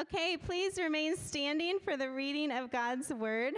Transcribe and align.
Okay, 0.00 0.38
please 0.38 0.78
remain 0.78 1.14
standing 1.14 1.78
for 1.78 1.94
the 1.94 2.10
reading 2.10 2.50
of 2.50 2.70
God's 2.70 3.12
word. 3.12 3.52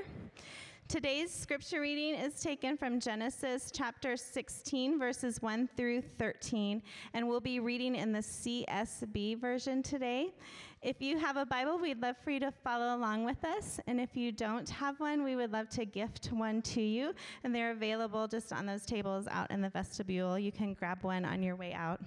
Today's 0.88 1.32
scripture 1.32 1.80
reading 1.80 2.16
is 2.16 2.40
taken 2.40 2.76
from 2.76 2.98
Genesis 2.98 3.70
chapter 3.72 4.16
16, 4.16 4.98
verses 4.98 5.40
1 5.40 5.68
through 5.76 6.02
13, 6.18 6.82
and 7.14 7.28
we'll 7.28 7.38
be 7.38 7.60
reading 7.60 7.94
in 7.94 8.10
the 8.10 8.18
CSB 8.18 9.40
version 9.40 9.84
today. 9.84 10.34
If 10.82 11.00
you 11.00 11.16
have 11.16 11.36
a 11.36 11.46
Bible, 11.46 11.78
we'd 11.78 12.02
love 12.02 12.16
for 12.24 12.32
you 12.32 12.40
to 12.40 12.50
follow 12.50 12.96
along 12.96 13.24
with 13.24 13.44
us. 13.44 13.78
And 13.86 14.00
if 14.00 14.16
you 14.16 14.32
don't 14.32 14.68
have 14.68 14.98
one, 14.98 15.22
we 15.22 15.36
would 15.36 15.52
love 15.52 15.68
to 15.68 15.84
gift 15.84 16.32
one 16.32 16.60
to 16.62 16.82
you. 16.82 17.14
And 17.44 17.54
they're 17.54 17.70
available 17.70 18.26
just 18.26 18.52
on 18.52 18.66
those 18.66 18.84
tables 18.84 19.28
out 19.30 19.52
in 19.52 19.60
the 19.60 19.70
vestibule. 19.70 20.36
You 20.40 20.50
can 20.50 20.74
grab 20.74 21.04
one 21.04 21.24
on 21.24 21.40
your 21.40 21.54
way 21.54 21.72
out. 21.72 22.00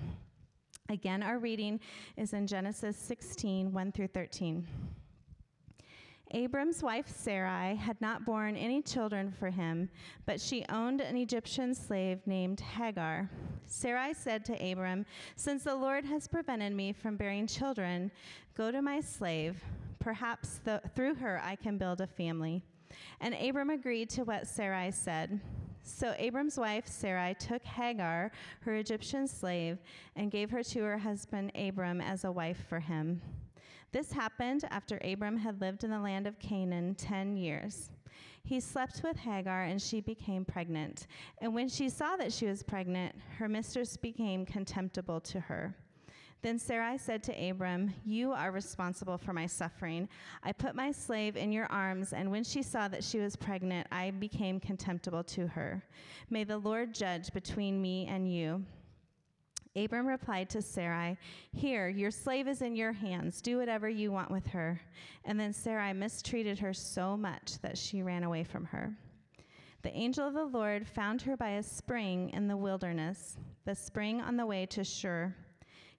Again, 0.89 1.23
our 1.23 1.39
reading 1.39 1.79
is 2.15 2.33
in 2.33 2.45
Genesis 2.45 2.95
16, 2.97 3.73
1 3.73 3.91
through 3.91 4.07
13. 4.07 4.67
Abram's 6.31 6.83
wife 6.83 7.07
Sarai 7.07 7.75
had 7.75 7.99
not 8.01 8.25
borne 8.25 8.55
any 8.55 8.81
children 8.81 9.31
for 9.31 9.49
him, 9.49 9.89
but 10.25 10.41
she 10.41 10.65
owned 10.69 11.01
an 11.01 11.17
Egyptian 11.17 11.73
slave 11.73 12.19
named 12.25 12.59
Hagar. 12.59 13.29
Sarai 13.65 14.13
said 14.13 14.45
to 14.45 14.71
Abram, 14.71 15.05
Since 15.35 15.63
the 15.63 15.75
Lord 15.75 16.05
has 16.05 16.27
prevented 16.27 16.73
me 16.73 16.93
from 16.93 17.15
bearing 17.15 17.47
children, 17.47 18.11
go 18.55 18.71
to 18.71 18.81
my 18.81 19.01
slave. 19.01 19.63
Perhaps 19.99 20.59
through 20.95 21.15
her 21.15 21.41
I 21.43 21.55
can 21.55 21.77
build 21.77 22.01
a 22.01 22.07
family. 22.07 22.61
And 23.21 23.33
Abram 23.33 23.71
agreed 23.71 24.09
to 24.11 24.23
what 24.23 24.47
Sarai 24.47 24.91
said. 24.91 25.39
So 25.87 26.15
Abram's 26.17 26.57
wife 26.57 26.87
Sarai 26.87 27.35
took 27.35 27.63
Hagar, 27.63 28.31
her 28.61 28.75
Egyptian 28.75 29.27
slave, 29.27 29.77
and 30.15 30.31
gave 30.31 30.49
her 30.49 30.63
to 30.63 30.81
her 30.81 30.97
husband 30.97 31.51
Abram 31.55 32.01
as 32.01 32.23
a 32.23 32.31
wife 32.31 32.65
for 32.67 32.79
him. 32.79 33.21
This 33.91 34.11
happened 34.11 34.65
after 34.71 34.99
Abram 35.03 35.37
had 35.37 35.61
lived 35.61 35.83
in 35.83 35.91
the 35.91 35.99
land 35.99 36.25
of 36.25 36.39
Canaan 36.39 36.95
10 36.95 37.37
years. 37.37 37.91
He 38.43 38.59
slept 38.59 39.03
with 39.03 39.15
Hagar, 39.15 39.63
and 39.63 39.79
she 39.81 40.01
became 40.01 40.43
pregnant. 40.43 41.05
And 41.37 41.53
when 41.53 41.69
she 41.69 41.87
saw 41.87 42.15
that 42.17 42.33
she 42.33 42.47
was 42.47 42.63
pregnant, 42.63 43.15
her 43.37 43.47
mistress 43.47 43.95
became 43.95 44.45
contemptible 44.45 45.21
to 45.21 45.39
her. 45.39 45.75
Then 46.41 46.59
Sarai 46.59 46.97
said 46.97 47.23
to 47.23 47.49
Abram, 47.49 47.93
You 48.05 48.31
are 48.31 48.51
responsible 48.51 49.17
for 49.17 49.33
my 49.33 49.47
suffering. 49.47 50.07
I 50.43 50.51
put 50.51 50.75
my 50.75 50.91
slave 50.91 51.35
in 51.35 51.51
your 51.51 51.65
arms, 51.67 52.13
and 52.13 52.29
when 52.29 52.43
she 52.43 52.61
saw 52.61 52.87
that 52.89 53.03
she 53.03 53.19
was 53.19 53.35
pregnant, 53.35 53.87
I 53.91 54.11
became 54.11 54.59
contemptible 54.59 55.23
to 55.23 55.47
her. 55.47 55.83
May 56.29 56.43
the 56.43 56.57
Lord 56.57 56.93
judge 56.93 57.33
between 57.33 57.81
me 57.81 58.05
and 58.05 58.31
you. 58.31 58.63
Abram 59.75 60.07
replied 60.07 60.49
to 60.51 60.61
Sarai, 60.61 61.17
Here, 61.51 61.89
your 61.89 62.11
slave 62.11 62.47
is 62.47 62.61
in 62.61 62.75
your 62.75 62.93
hands. 62.93 63.41
Do 63.41 63.57
whatever 63.57 63.89
you 63.89 64.11
want 64.11 64.31
with 64.31 64.47
her. 64.47 64.79
And 65.25 65.39
then 65.39 65.51
Sarai 65.51 65.91
mistreated 65.93 66.59
her 66.59 66.73
so 66.73 67.17
much 67.17 67.59
that 67.61 67.77
she 67.77 68.01
ran 68.01 68.23
away 68.23 68.45
from 68.45 68.65
her. 68.65 68.93
The 69.81 69.95
angel 69.95 70.27
of 70.27 70.33
the 70.33 70.45
Lord 70.45 70.87
found 70.87 71.21
her 71.23 71.35
by 71.35 71.51
a 71.51 71.63
spring 71.63 72.29
in 72.29 72.47
the 72.47 72.57
wilderness, 72.57 73.37
the 73.65 73.75
spring 73.75 74.21
on 74.21 74.37
the 74.37 74.45
way 74.45 74.65
to 74.67 74.83
Shur. 74.83 75.35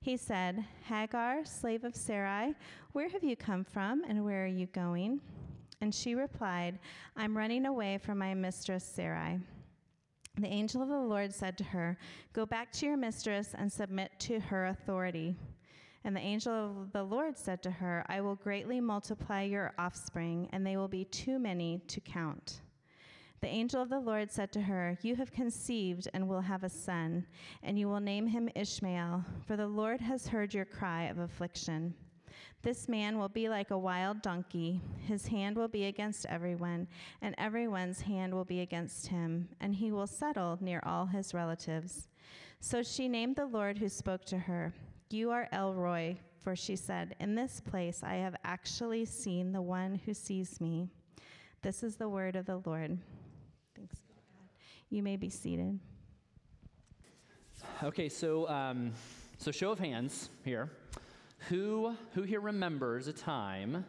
He 0.01 0.17
said, 0.17 0.65
Hagar, 0.89 1.45
slave 1.45 1.85
of 1.85 1.97
Sarai, 1.97 2.55
where 2.93 3.09
have 3.09 3.25
you 3.25 3.37
come 3.37 3.65
from 3.65 4.03
and 4.07 4.25
where 4.25 4.45
are 4.45 4.49
you 4.49 4.67
going? 4.67 5.21
And 5.81 5.95
she 5.95 6.15
replied, 6.15 6.79
I'm 7.17 7.37
running 7.37 7.67
away 7.67 7.99
from 7.99 8.19
my 8.19 8.35
mistress 8.35 8.85
Sarai. 8.85 9.41
The 10.39 10.47
angel 10.47 10.83
of 10.83 10.89
the 10.89 11.01
Lord 11.01 11.35
said 11.35 11.57
to 11.59 11.65
her, 11.65 11.99
Go 12.33 12.45
back 12.45 12.71
to 12.73 12.87
your 12.87 12.97
mistress 12.97 13.55
and 13.57 13.73
submit 13.73 14.13
to 14.21 14.39
her 14.39 14.67
authority. 14.67 15.35
And 16.05 16.15
the 16.15 16.21
angel 16.21 16.53
of 16.53 16.93
the 16.93 17.03
Lord 17.03 17.37
said 17.37 17.63
to 17.65 17.71
her, 17.71 18.05
I 18.09 18.21
will 18.21 18.37
greatly 18.37 18.81
multiply 18.81 19.43
your 19.43 19.73
offspring, 19.79 20.49
and 20.53 20.65
they 20.65 20.77
will 20.77 20.89
be 20.89 21.07
too 21.07 21.39
many 21.39 21.81
to 21.89 22.01
count. 22.01 22.61
The 23.41 23.49
angel 23.49 23.83
of 23.83 23.91
the 23.91 24.01
Lord 24.01 24.31
said 24.31 24.51
to 24.53 24.63
her, 24.63 24.99
You 25.03 25.15
have 25.17 25.33
conceived 25.33 26.09
and 26.15 26.29
will 26.29 26.41
have 26.41 26.65
a 26.65 26.69
son, 26.69 27.27
and 27.63 27.79
you 27.79 27.89
will 27.89 28.01
name 28.01 28.27
him 28.27 28.49
Ishmael, 28.55 29.25
for 29.47 29.57
the 29.57 29.67
Lord 29.67 30.01
has 30.01 30.29
heard 30.29 30.55
your 30.55 30.65
cry 30.65 31.05
of 31.05 31.19
affliction. 31.19 31.95
This 32.63 32.89
man 32.89 33.19
will 33.19 33.29
be 33.29 33.49
like 33.49 33.71
a 33.71 33.79
wild 33.79 34.23
donkey. 34.23 34.81
His 35.07 35.27
hand 35.27 35.57
will 35.57 35.69
be 35.69 35.85
against 35.85 36.27
everyone, 36.27 36.89
and 37.23 37.35
everyone's 37.39 38.01
hand 38.01 38.35
will 38.35 38.45
be 38.45 38.61
against 38.61 39.07
him, 39.09 39.49
and 39.61 39.75
he 39.75 39.93
will 39.93 40.07
settle 40.07 40.59
near 40.61 40.83
all 40.85 41.07
his 41.07 41.35
relatives. 41.35 42.09
So 42.61 42.83
she 42.83 43.07
named 43.09 43.37
the 43.37 43.47
Lord 43.47 43.79
who 43.79 43.89
spoke 43.89 44.25
to 44.27 44.39
her, 44.39 44.73
You 45.11 45.31
are 45.31 45.49
El 45.53 45.75
Roi, 45.75 46.19
for 46.43 46.57
she 46.57 46.75
said, 46.75 47.15
In 47.21 47.35
this 47.35 47.61
place 47.61 48.03
I 48.03 48.15
have 48.15 48.37
actually 48.45 49.05
seen 49.05 49.53
the 49.53 49.63
one 49.63 50.01
who 50.05 50.15
sees 50.15 50.61
me. 50.61 50.89
This 51.63 51.83
is 51.83 51.97
the 51.97 52.09
word 52.09 52.35
of 52.35 52.47
the 52.47 52.63
Lord. 52.65 52.99
You 54.97 55.03
may 55.03 55.17
be 55.17 55.29
seated. 55.29 55.79
Okay, 57.83 58.09
so 58.09 58.49
um, 58.49 58.95
so 59.37 59.51
show 59.51 59.71
of 59.71 59.79
hands 59.79 60.31
here. 60.43 60.71
Who, 61.51 61.95
who 62.15 62.23
here 62.23 62.41
remembers 62.41 63.07
a 63.07 63.13
time 63.13 63.85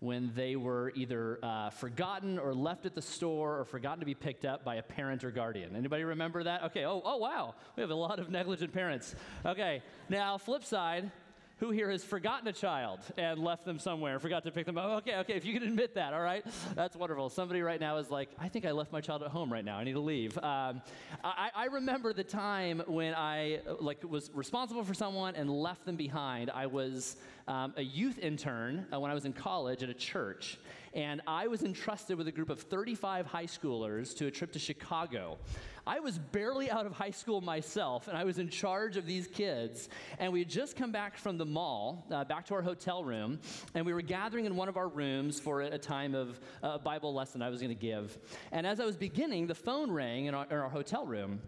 when 0.00 0.32
they 0.34 0.56
were 0.56 0.90
either 0.96 1.38
uh, 1.44 1.70
forgotten 1.70 2.36
or 2.36 2.52
left 2.52 2.84
at 2.84 2.96
the 2.96 3.00
store 3.00 3.60
or 3.60 3.64
forgotten 3.64 4.00
to 4.00 4.06
be 4.06 4.14
picked 4.14 4.44
up 4.44 4.64
by 4.64 4.74
a 4.74 4.82
parent 4.82 5.22
or 5.22 5.30
guardian? 5.30 5.76
Anybody 5.76 6.02
remember 6.02 6.42
that? 6.42 6.64
Okay, 6.64 6.84
oh, 6.84 7.00
oh 7.04 7.18
wow, 7.18 7.54
we 7.76 7.82
have 7.82 7.90
a 7.90 7.94
lot 7.94 8.18
of 8.18 8.28
negligent 8.28 8.72
parents. 8.72 9.14
Okay, 9.46 9.84
now 10.08 10.36
flip 10.36 10.64
side, 10.64 11.12
who 11.60 11.70
here 11.70 11.90
has 11.90 12.02
forgotten 12.02 12.48
a 12.48 12.52
child 12.52 13.00
and 13.18 13.38
left 13.38 13.66
them 13.66 13.78
somewhere, 13.78 14.18
forgot 14.18 14.42
to 14.44 14.50
pick 14.50 14.64
them 14.64 14.78
up? 14.78 15.02
Okay, 15.02 15.16
okay, 15.16 15.34
if 15.34 15.44
you 15.44 15.52
can 15.52 15.62
admit 15.62 15.94
that, 15.94 16.14
all 16.14 16.22
right, 16.22 16.44
that's 16.74 16.96
wonderful. 16.96 17.28
Somebody 17.28 17.60
right 17.60 17.78
now 17.78 17.98
is 17.98 18.10
like, 18.10 18.30
I 18.38 18.48
think 18.48 18.64
I 18.64 18.70
left 18.70 18.92
my 18.92 19.02
child 19.02 19.22
at 19.22 19.28
home 19.28 19.52
right 19.52 19.64
now. 19.64 19.76
I 19.76 19.84
need 19.84 19.92
to 19.92 20.00
leave. 20.00 20.38
Um, 20.38 20.80
I, 21.22 21.50
I, 21.54 21.66
remember 21.66 22.14
the 22.14 22.24
time 22.24 22.82
when 22.86 23.14
I 23.14 23.60
like 23.78 24.02
was 24.02 24.30
responsible 24.32 24.84
for 24.84 24.94
someone 24.94 25.36
and 25.36 25.50
left 25.50 25.84
them 25.84 25.96
behind. 25.96 26.50
I 26.50 26.66
was 26.66 27.16
um, 27.46 27.74
a 27.76 27.82
youth 27.82 28.18
intern 28.18 28.86
uh, 28.92 28.98
when 28.98 29.10
I 29.10 29.14
was 29.14 29.26
in 29.26 29.34
college 29.34 29.82
at 29.82 29.90
a 29.90 29.94
church, 29.94 30.58
and 30.94 31.20
I 31.26 31.46
was 31.46 31.62
entrusted 31.62 32.18
with 32.18 32.26
a 32.26 32.32
group 32.32 32.50
of 32.50 32.60
35 32.60 33.26
high 33.26 33.46
schoolers 33.46 34.16
to 34.16 34.26
a 34.26 34.30
trip 34.30 34.52
to 34.52 34.58
Chicago. 34.58 35.38
I 35.86 36.00
was 36.00 36.18
barely 36.18 36.70
out 36.70 36.84
of 36.84 36.92
high 36.92 37.10
school 37.10 37.40
myself, 37.40 38.08
and 38.08 38.16
I 38.16 38.24
was 38.24 38.38
in 38.38 38.48
charge 38.48 38.96
of 38.96 39.06
these 39.06 39.26
kids, 39.26 39.88
and 40.18 40.32
we 40.32 40.40
had 40.40 40.48
just 40.48 40.76
come 40.76 40.92
back 40.92 41.16
from 41.16 41.38
the 41.38 41.46
mall 41.46 42.06
uh, 42.10 42.24
back 42.24 42.46
to 42.46 42.54
our 42.54 42.62
hotel 42.62 43.04
room, 43.04 43.38
and 43.74 43.86
we 43.86 43.92
were 43.92 44.02
gathering 44.02 44.46
in 44.46 44.56
one 44.56 44.68
of 44.68 44.76
our 44.76 44.88
rooms 44.88 45.40
for 45.40 45.62
a, 45.62 45.78
time 45.78 46.14
of 46.14 46.38
uh, 46.62 46.76
Bible 46.78 47.14
lesson 47.14 47.40
I 47.40 47.48
was 47.48 47.60
going 47.60 47.74
to 47.74 47.80
give. 47.80 48.18
And 48.52 48.66
as 48.66 48.80
I 48.80 48.84
was 48.84 48.96
beginning, 48.96 49.46
the 49.46 49.54
phone 49.54 49.90
rang 49.90 50.26
in 50.26 50.34
our, 50.34 50.46
in 50.50 50.56
our 50.56 50.68
hotel 50.68 51.06
room. 51.06 51.40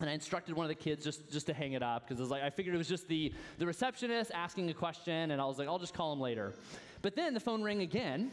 And 0.00 0.10
I 0.10 0.14
instructed 0.14 0.54
one 0.56 0.64
of 0.64 0.68
the 0.68 0.74
kids 0.74 1.04
just, 1.04 1.30
just 1.30 1.46
to 1.46 1.54
hang 1.54 1.72
it 1.72 1.82
up 1.82 2.06
because 2.06 2.18
I 2.18 2.22
was 2.22 2.30
like, 2.30 2.42
I 2.42 2.50
figured 2.50 2.74
it 2.74 2.78
was 2.78 2.88
just 2.88 3.08
the, 3.08 3.32
the 3.58 3.66
receptionist 3.66 4.30
asking 4.34 4.68
a 4.70 4.74
question, 4.74 5.30
and 5.30 5.40
I 5.40 5.44
was 5.44 5.58
like, 5.58 5.68
I'll 5.68 5.78
just 5.78 5.94
call 5.94 6.12
him 6.12 6.20
later. 6.20 6.54
But 7.02 7.16
then 7.16 7.34
the 7.34 7.40
phone 7.40 7.62
rang 7.62 7.82
again, 7.82 8.32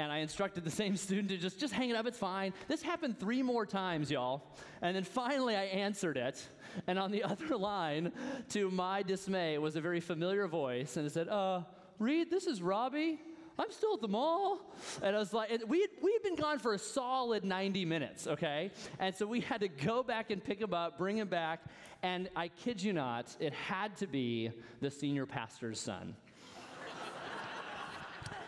and 0.00 0.12
I 0.12 0.18
instructed 0.18 0.64
the 0.64 0.70
same 0.82 0.96
student 0.96 1.28
to 1.28 1.36
just, 1.36 1.58
just 1.58 1.72
hang 1.72 1.90
it 1.90 1.96
up, 1.96 2.06
it's 2.06 2.18
fine. 2.18 2.52
This 2.68 2.82
happened 2.82 3.18
three 3.18 3.42
more 3.42 3.66
times, 3.66 4.10
y'all. 4.10 4.42
And 4.82 4.96
then 4.96 5.04
finally 5.04 5.56
I 5.56 5.64
answered 5.64 6.16
it, 6.16 6.42
and 6.86 6.98
on 6.98 7.10
the 7.10 7.22
other 7.24 7.56
line, 7.56 8.12
to 8.50 8.70
my 8.70 9.02
dismay, 9.02 9.58
was 9.58 9.76
a 9.76 9.80
very 9.80 10.00
familiar 10.00 10.46
voice, 10.48 10.96
and 10.96 11.06
it 11.06 11.12
said, 11.12 11.28
uh, 11.28 11.62
Reed, 11.98 12.30
this 12.30 12.46
is 12.46 12.62
Robbie. 12.62 13.20
I'm 13.58 13.70
still 13.72 13.92
at 13.92 14.00
the 14.00 14.08
mall. 14.08 14.58
And 15.02 15.14
I 15.14 15.18
was 15.18 15.34
like, 15.34 15.50
we 15.68 15.82
had, 15.82 15.90
we 16.00 16.12
had 16.14 16.22
been 16.22 16.36
gone 16.36 16.58
for 16.58 16.72
a 16.72 16.78
solid 16.78 17.44
90 17.44 17.84
minutes, 17.84 18.26
okay? 18.26 18.70
And 18.98 19.14
so 19.14 19.26
we 19.26 19.40
had 19.40 19.60
to 19.60 19.68
go 19.68 20.02
back 20.02 20.30
and 20.30 20.42
pick 20.42 20.62
him 20.62 20.72
up, 20.72 20.96
bring 20.96 21.18
him 21.18 21.28
back. 21.28 21.60
And 22.02 22.30
I 22.34 22.48
kid 22.48 22.82
you 22.82 22.94
not, 22.94 23.36
it 23.38 23.52
had 23.52 23.98
to 23.98 24.06
be 24.06 24.50
the 24.80 24.90
senior 24.90 25.26
pastor's 25.26 25.78
son 25.78 26.14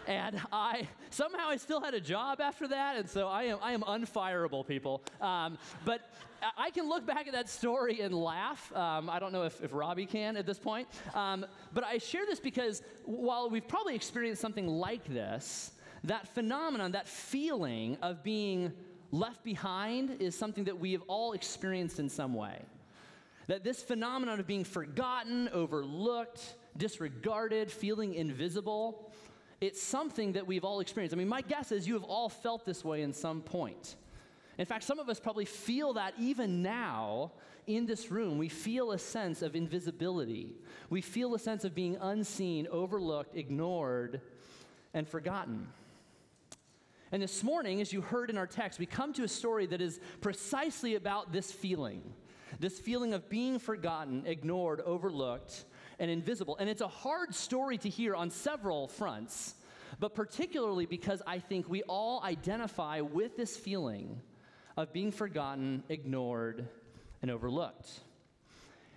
and 0.07 0.41
I 0.53 0.89
somehow 1.11 1.49
I 1.49 1.57
still 1.57 1.81
had 1.81 1.95
a 1.95 2.01
job 2.01 2.41
after 2.41 2.69
that, 2.69 2.97
and 2.97 3.09
so 3.09 3.29
I 3.29 3.45
am 3.45 3.59
I 3.63 3.73
am 3.73 3.83
unfireable, 3.83 4.67
people. 4.67 5.03
Um, 5.21 5.59
but 5.85 6.11
I 6.57 6.71
can 6.71 6.89
look 6.89 7.07
back 7.07 7.27
at 7.27 7.33
that 7.35 7.49
story 7.49 8.01
and 8.01 8.15
laugh. 8.15 8.75
Um, 8.75 9.09
I 9.09 9.19
don't 9.19 9.33
know 9.33 9.45
if, 9.45 9.63
if 9.63 9.73
Robbie 9.73 10.07
can 10.07 10.37
at 10.37 10.45
this 10.47 10.59
point, 10.59 10.89
um, 11.15 11.47
but 11.73 11.85
I 11.85 11.99
share 11.99 12.27
this 12.27 12.41
because 12.41 12.83
while 13.05 13.49
we've 13.49 13.67
probably 13.67 13.95
experienced 13.95 14.41
something 14.41 14.67
like 14.67 15.05
this, 15.05 15.73
that 16.05 16.27
phenomenon, 16.29 16.93
that 16.93 17.07
feeling 17.07 17.97
of 18.03 18.25
being 18.25 18.73
left 19.13 19.45
behind, 19.45 20.17
is 20.21 20.37
something 20.37 20.65
that 20.65 20.79
we 20.79 20.93
have 20.93 21.03
all 21.07 21.33
experienced 21.33 21.99
in 22.01 22.09
some 22.09 22.35
way. 22.35 22.63
That 23.47 23.63
this 23.63 23.83
phenomenon 23.83 24.41
of 24.41 24.47
being 24.47 24.65
forgotten, 24.65 25.49
overlooked, 25.53 26.55
disregarded, 26.77 27.71
feeling 27.71 28.15
invisible, 28.15 29.13
it's 29.63 29.81
something 29.81 30.33
that 30.33 30.47
we've 30.47 30.65
all 30.65 30.81
experienced. 30.81 31.15
I 31.15 31.19
mean, 31.19 31.29
my 31.29 31.41
guess 31.41 31.71
is 31.71 31.87
you 31.87 31.95
have 31.95 32.03
all 32.03 32.29
felt 32.29 32.67
this 32.67 32.85
way 32.85 33.03
in 33.03 33.13
some 33.13 33.41
point. 33.41 33.97
In 34.59 34.67
fact, 34.67 34.85
some 34.85 34.99
of 34.99 35.09
us 35.09 35.21
probably 35.21 35.45
feel 35.45 35.93
that 35.95 36.15
even 36.19 36.63
now 36.63 37.33
in 37.69 37.87
this 37.87 38.11
room. 38.11 38.39
We 38.39 38.49
feel 38.49 38.91
a 38.91 38.99
sense 38.99 39.41
of 39.41 39.55
invisibility. 39.55 40.57
We 40.91 41.01
feel 41.01 41.35
a 41.35 41.39
sense 41.39 41.65
of 41.65 41.75
being 41.75 41.97
unseen, 42.01 42.67
overlooked, 42.71 43.37
ignored, 43.37 44.21
and 44.95 45.09
forgotten. 45.09 45.69
And 47.13 47.23
this 47.23 47.45
morning, 47.45 47.81
as 47.81 47.93
you 47.93 48.01
heard 48.01 48.31
in 48.31 48.39
our 48.39 48.47
text, 48.47 48.81
we 48.81 48.87
come 48.87 49.13
to 49.13 49.23
a 49.23 49.29
story 49.29 49.67
that 49.67 49.81
is 49.81 50.01
precisely 50.21 50.97
about 50.97 51.33
this 51.33 51.53
feeling 51.53 52.03
this 52.61 52.79
feeling 52.79 53.15
of 53.15 53.29
being 53.31 53.59
forgotten, 53.59 54.25
ignored, 54.27 54.83
overlooked, 54.83 55.65
and 56.03 56.11
invisible. 56.11 56.57
And 56.59 56.69
it's 56.69 56.81
a 56.81 56.89
hard 56.89 57.33
story 57.33 57.79
to 57.79 57.89
hear 57.89 58.17
on 58.17 58.29
several 58.29 58.89
fronts, 58.89 59.55
but 60.01 60.17
particularly 60.17 60.85
because 60.85 61.23
I 61.29 61.39
think 61.39 61.71
we 61.71 61.85
all 61.85 62.21
identify 62.25 63.01
with 63.01 63.37
this 63.37 63.57
feeling 63.57 64.21
of 64.77 64.93
being 64.93 65.13
forgotten, 65.13 65.85
ignored, 65.89 66.67
and 67.23 67.31
overlooked. 67.31 68.01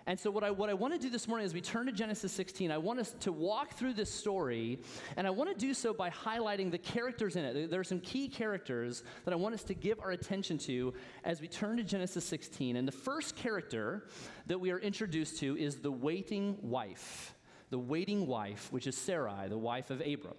And 0.08 0.20
so, 0.20 0.30
what 0.30 0.44
I, 0.44 0.52
what 0.52 0.70
I 0.70 0.76
want 0.76 0.94
to 0.94 1.00
do 1.00 1.10
this 1.10 1.28
morning 1.28 1.46
as 1.46 1.54
we 1.54 1.62
turn 1.62 1.88
to 1.88 1.92
Genesis 1.92 2.32
16, 2.32 2.70
I 2.70 2.78
want 2.78 3.00
us 3.00 3.16
to 3.22 3.32
walk 3.32 3.74
through 3.74 3.94
this 3.94 4.12
story, 4.12 4.80
and 5.18 5.26
I 5.26 5.32
want 5.32 5.50
to 5.50 5.56
do 5.56 5.74
so 5.74 5.96
by 5.96 6.12
highlighting 6.12 6.70
the 6.70 6.78
characters 6.78 7.36
in 7.36 7.44
it. 7.44 7.72
There 7.72 7.80
are 7.80 7.86
some 7.86 8.00
key 8.02 8.28
characters 8.28 9.02
that 9.24 9.34
I 9.34 9.36
want 9.36 9.56
us 9.56 9.64
to 9.64 9.74
give 9.74 10.00
our 10.00 10.12
attention 10.12 10.60
to 10.60 10.94
as 11.24 11.42
we 11.42 11.48
turn 11.48 11.78
to 11.78 11.84
Genesis 11.84 12.24
16. 12.26 12.76
And 12.76 12.88
the 12.88 12.92
first 12.92 13.36
character 13.36 14.06
that 14.46 14.60
we 14.60 14.70
are 14.70 14.80
introduced 14.80 15.40
to 15.40 15.58
is 15.58 15.78
the 15.78 15.92
waiting 15.92 16.58
wife. 16.62 17.34
The 17.72 17.80
waiting 17.80 18.28
wife, 18.28 18.72
which 18.72 18.86
is 18.86 18.96
Sarai, 18.96 19.48
the 19.50 19.58
wife 19.58 19.90
of 19.90 20.02
Abram. 20.02 20.36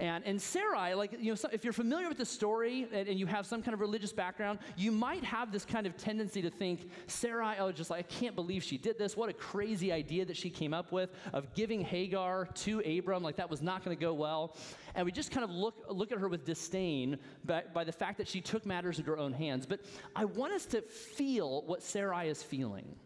And, 0.00 0.24
and 0.24 0.40
Sarai, 0.40 0.94
like, 0.94 1.12
you 1.20 1.30
know, 1.30 1.34
so 1.34 1.50
if 1.52 1.62
you're 1.62 1.74
familiar 1.74 2.08
with 2.08 2.16
the 2.16 2.24
story 2.24 2.88
and, 2.90 3.06
and, 3.06 3.20
you 3.20 3.26
have 3.26 3.44
some 3.44 3.62
kind 3.62 3.74
of 3.74 3.80
religious 3.80 4.14
background, 4.14 4.58
you 4.74 4.90
might 4.90 5.22
have 5.22 5.52
this 5.52 5.66
kind 5.66 5.86
of 5.86 5.94
tendency 5.98 6.40
to 6.40 6.48
think, 6.48 6.90
Sarai, 7.06 7.56
oh, 7.58 7.70
just 7.70 7.90
like, 7.90 7.98
I 7.98 8.14
can't 8.14 8.34
believe 8.34 8.62
she 8.62 8.78
did 8.78 8.98
this. 8.98 9.14
What 9.14 9.28
a 9.28 9.34
crazy 9.34 9.92
idea 9.92 10.24
that 10.24 10.38
she 10.38 10.48
came 10.48 10.72
up 10.72 10.90
with 10.90 11.10
of 11.34 11.52
giving 11.52 11.82
Hagar 11.82 12.46
to 12.46 12.80
Abram. 12.98 13.22
Like, 13.22 13.36
that 13.36 13.50
was 13.50 13.60
not 13.60 13.84
going 13.84 13.94
to 13.94 14.00
go 14.00 14.14
well. 14.14 14.56
And 14.94 15.04
we 15.04 15.12
just 15.12 15.30
kind 15.30 15.44
of 15.44 15.50
look, 15.50 15.84
look 15.90 16.12
at 16.12 16.18
her 16.18 16.28
with 16.28 16.46
disdain 16.46 17.18
by, 17.44 17.64
by 17.74 17.84
the 17.84 17.92
fact 17.92 18.16
that 18.18 18.26
she 18.26 18.40
took 18.40 18.64
matters 18.64 18.98
into 18.98 19.10
her 19.10 19.18
own 19.18 19.34
hands. 19.34 19.66
But 19.66 19.80
I 20.16 20.24
want 20.24 20.54
us 20.54 20.64
to 20.66 20.80
feel 20.80 21.62
what 21.66 21.82
Sarai 21.82 22.28
is 22.28 22.42
feeling. 22.42 22.96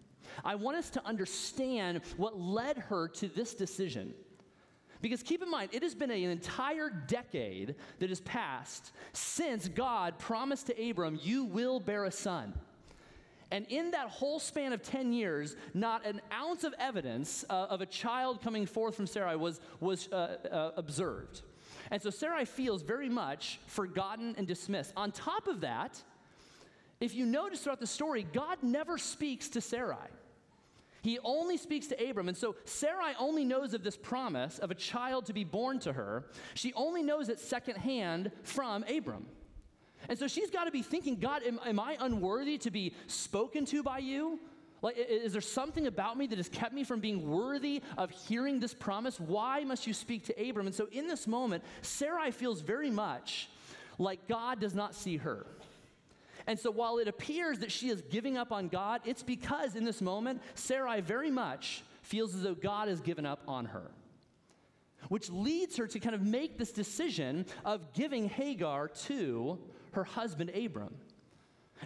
I 0.44 0.54
want 0.54 0.76
us 0.76 0.90
to 0.90 1.04
understand 1.04 2.02
what 2.16 2.38
led 2.38 2.78
her 2.78 3.08
to 3.08 3.28
this 3.28 3.54
decision. 3.54 4.14
Because 5.04 5.22
keep 5.22 5.42
in 5.42 5.50
mind, 5.50 5.68
it 5.74 5.82
has 5.82 5.94
been 5.94 6.10
an 6.10 6.30
entire 6.30 6.88
decade 6.88 7.74
that 7.98 8.08
has 8.08 8.22
passed 8.22 8.92
since 9.12 9.68
God 9.68 10.18
promised 10.18 10.68
to 10.68 10.90
Abram, 10.90 11.20
You 11.22 11.44
will 11.44 11.78
bear 11.78 12.06
a 12.06 12.10
son. 12.10 12.54
And 13.50 13.66
in 13.68 13.90
that 13.90 14.08
whole 14.08 14.40
span 14.40 14.72
of 14.72 14.82
10 14.82 15.12
years, 15.12 15.56
not 15.74 16.06
an 16.06 16.22
ounce 16.32 16.64
of 16.64 16.74
evidence 16.78 17.44
uh, 17.50 17.66
of 17.68 17.82
a 17.82 17.86
child 17.86 18.40
coming 18.40 18.64
forth 18.64 18.94
from 18.94 19.06
Sarai 19.06 19.36
was, 19.36 19.60
was 19.78 20.08
uh, 20.10 20.38
uh, 20.50 20.70
observed. 20.78 21.42
And 21.90 22.00
so 22.00 22.08
Sarai 22.08 22.46
feels 22.46 22.80
very 22.80 23.10
much 23.10 23.60
forgotten 23.66 24.34
and 24.38 24.46
dismissed. 24.46 24.94
On 24.96 25.12
top 25.12 25.48
of 25.48 25.60
that, 25.60 26.02
if 27.02 27.14
you 27.14 27.26
notice 27.26 27.60
throughout 27.60 27.80
the 27.80 27.86
story, 27.86 28.26
God 28.32 28.56
never 28.62 28.96
speaks 28.96 29.50
to 29.50 29.60
Sarai. 29.60 30.08
He 31.04 31.18
only 31.22 31.58
speaks 31.58 31.86
to 31.88 32.10
Abram. 32.10 32.28
And 32.28 32.36
so 32.36 32.56
Sarai 32.64 33.12
only 33.18 33.44
knows 33.44 33.74
of 33.74 33.84
this 33.84 33.94
promise 33.94 34.58
of 34.58 34.70
a 34.70 34.74
child 34.74 35.26
to 35.26 35.34
be 35.34 35.44
born 35.44 35.78
to 35.80 35.92
her. 35.92 36.24
She 36.54 36.72
only 36.72 37.02
knows 37.02 37.28
it 37.28 37.38
secondhand 37.38 38.32
from 38.42 38.84
Abram. 38.84 39.26
And 40.08 40.18
so 40.18 40.26
she's 40.26 40.50
got 40.50 40.64
to 40.64 40.70
be 40.70 40.80
thinking, 40.80 41.16
God, 41.16 41.42
am, 41.42 41.60
am 41.66 41.78
I 41.78 41.98
unworthy 42.00 42.56
to 42.56 42.70
be 42.70 42.94
spoken 43.06 43.66
to 43.66 43.82
by 43.82 43.98
you? 43.98 44.40
Like, 44.80 44.96
is 44.96 45.32
there 45.32 45.42
something 45.42 45.86
about 45.86 46.16
me 46.16 46.26
that 46.26 46.38
has 46.38 46.48
kept 46.48 46.72
me 46.72 46.84
from 46.84 47.00
being 47.00 47.28
worthy 47.28 47.82
of 47.98 48.10
hearing 48.10 48.58
this 48.58 48.72
promise? 48.72 49.20
Why 49.20 49.62
must 49.62 49.86
you 49.86 49.92
speak 49.92 50.24
to 50.26 50.48
Abram? 50.48 50.66
And 50.66 50.74
so 50.74 50.88
in 50.90 51.06
this 51.06 51.26
moment, 51.26 51.64
Sarai 51.82 52.30
feels 52.30 52.62
very 52.62 52.90
much 52.90 53.50
like 53.98 54.26
God 54.26 54.58
does 54.58 54.74
not 54.74 54.94
see 54.94 55.18
her. 55.18 55.44
And 56.46 56.58
so 56.58 56.70
while 56.70 56.98
it 56.98 57.08
appears 57.08 57.60
that 57.60 57.72
she 57.72 57.88
is 57.88 58.02
giving 58.02 58.36
up 58.36 58.52
on 58.52 58.68
God, 58.68 59.00
it's 59.04 59.22
because 59.22 59.76
in 59.76 59.84
this 59.84 60.02
moment, 60.02 60.42
Sarai 60.54 61.00
very 61.00 61.30
much 61.30 61.82
feels 62.02 62.34
as 62.34 62.42
though 62.42 62.54
God 62.54 62.88
has 62.88 63.00
given 63.00 63.24
up 63.24 63.42
on 63.48 63.66
her. 63.66 63.90
Which 65.08 65.30
leads 65.30 65.76
her 65.76 65.86
to 65.86 66.00
kind 66.00 66.14
of 66.14 66.22
make 66.22 66.58
this 66.58 66.72
decision 66.72 67.46
of 67.64 67.92
giving 67.92 68.28
Hagar 68.28 68.88
to 69.06 69.58
her 69.92 70.04
husband 70.04 70.50
Abram. 70.50 70.94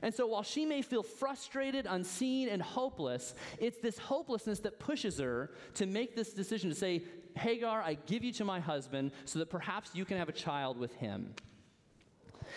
And 0.03 0.15
so 0.15 0.27
while 0.27 0.43
she 0.43 0.65
may 0.65 0.83
feel 0.83 1.03
frustrated, 1.03 1.87
unseen, 1.89 2.49
and 2.49 2.63
hopeless, 2.63 3.35
it's 3.59 3.79
this 3.79 3.99
hopelessness 3.99 4.61
that 4.61 4.79
pushes 4.79 5.19
her 5.19 5.51
to 5.75 5.87
make 5.87 6.15
this 6.15 6.33
decision 6.33 6.71
to 6.71 6.77
say, 6.77 7.03
Hagar, 7.37 7.83
I 7.83 7.95
give 8.07 8.25
you 8.25 8.33
to 8.33 8.45
my 8.45 8.61
husband 8.61 9.13
so 9.25 9.39
that 9.39 9.51
perhaps 9.51 9.91
you 9.95 10.05
can 10.05 10.19
have 10.19 10.29
a 10.29 10.33
child 10.33 10.79
with 10.79 10.95
him. 10.97 11.35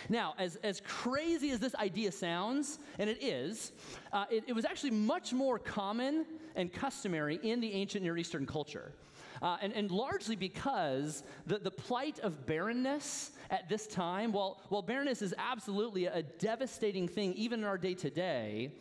Now, 0.08 0.34
as, 0.38 0.56
as 0.56 0.80
crazy 0.80 1.50
as 1.50 1.60
this 1.60 1.74
idea 1.74 2.12
sounds, 2.12 2.78
and 2.98 3.08
it 3.08 3.22
is, 3.22 3.72
uh, 4.12 4.24
it, 4.30 4.44
it 4.46 4.52
was 4.52 4.64
actually 4.64 4.92
much 4.92 5.32
more 5.32 5.58
common 5.58 6.26
and 6.56 6.72
customary 6.72 7.38
in 7.42 7.60
the 7.60 7.72
ancient 7.72 8.04
Near 8.04 8.16
Eastern 8.16 8.46
culture. 8.46 8.92
Uh, 9.40 9.56
and, 9.60 9.72
and, 9.72 9.90
largely 9.90 10.36
because 10.36 11.24
the, 11.46 11.58
the 11.58 11.70
plight 11.70 12.20
of 12.20 12.46
barrenness 12.46 13.32
at 13.50 13.68
this 13.68 13.88
time, 13.88 14.30
while, 14.30 14.60
while 14.68 14.82
barrenness 14.82 15.20
is 15.20 15.34
absolutely 15.36 16.06
a 16.06 16.22
devastating 16.22 17.08
thing, 17.08 17.32
even 17.32 17.60
in 17.60 17.66
our 17.66 17.78
day 17.78 17.94
to 17.94 18.08
day, 18.08 18.72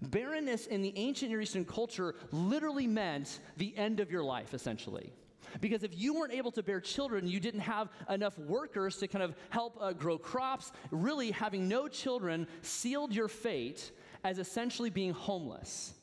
barrenness 0.00 0.66
in 0.66 0.80
the 0.80 0.92
ancient 0.96 1.30
Near 1.30 1.42
Eastern 1.42 1.66
culture 1.66 2.14
literally 2.32 2.86
meant 2.86 3.40
the 3.58 3.76
end 3.76 4.00
of 4.00 4.10
your 4.10 4.24
life, 4.24 4.54
essentially. 4.54 5.12
Because 5.60 5.82
if 5.82 5.96
you 5.98 6.14
weren't 6.14 6.32
able 6.32 6.52
to 6.52 6.62
bear 6.62 6.80
children, 6.80 7.26
you 7.26 7.40
didn't 7.40 7.60
have 7.60 7.88
enough 8.08 8.38
workers 8.38 8.96
to 8.98 9.08
kind 9.08 9.22
of 9.22 9.34
help 9.50 9.76
uh, 9.80 9.92
grow 9.92 10.18
crops. 10.18 10.72
Really, 10.90 11.30
having 11.30 11.68
no 11.68 11.88
children 11.88 12.46
sealed 12.62 13.14
your 13.14 13.28
fate 13.28 13.90
as 14.24 14.38
essentially 14.38 14.90
being 14.90 15.12
homeless. 15.12 15.94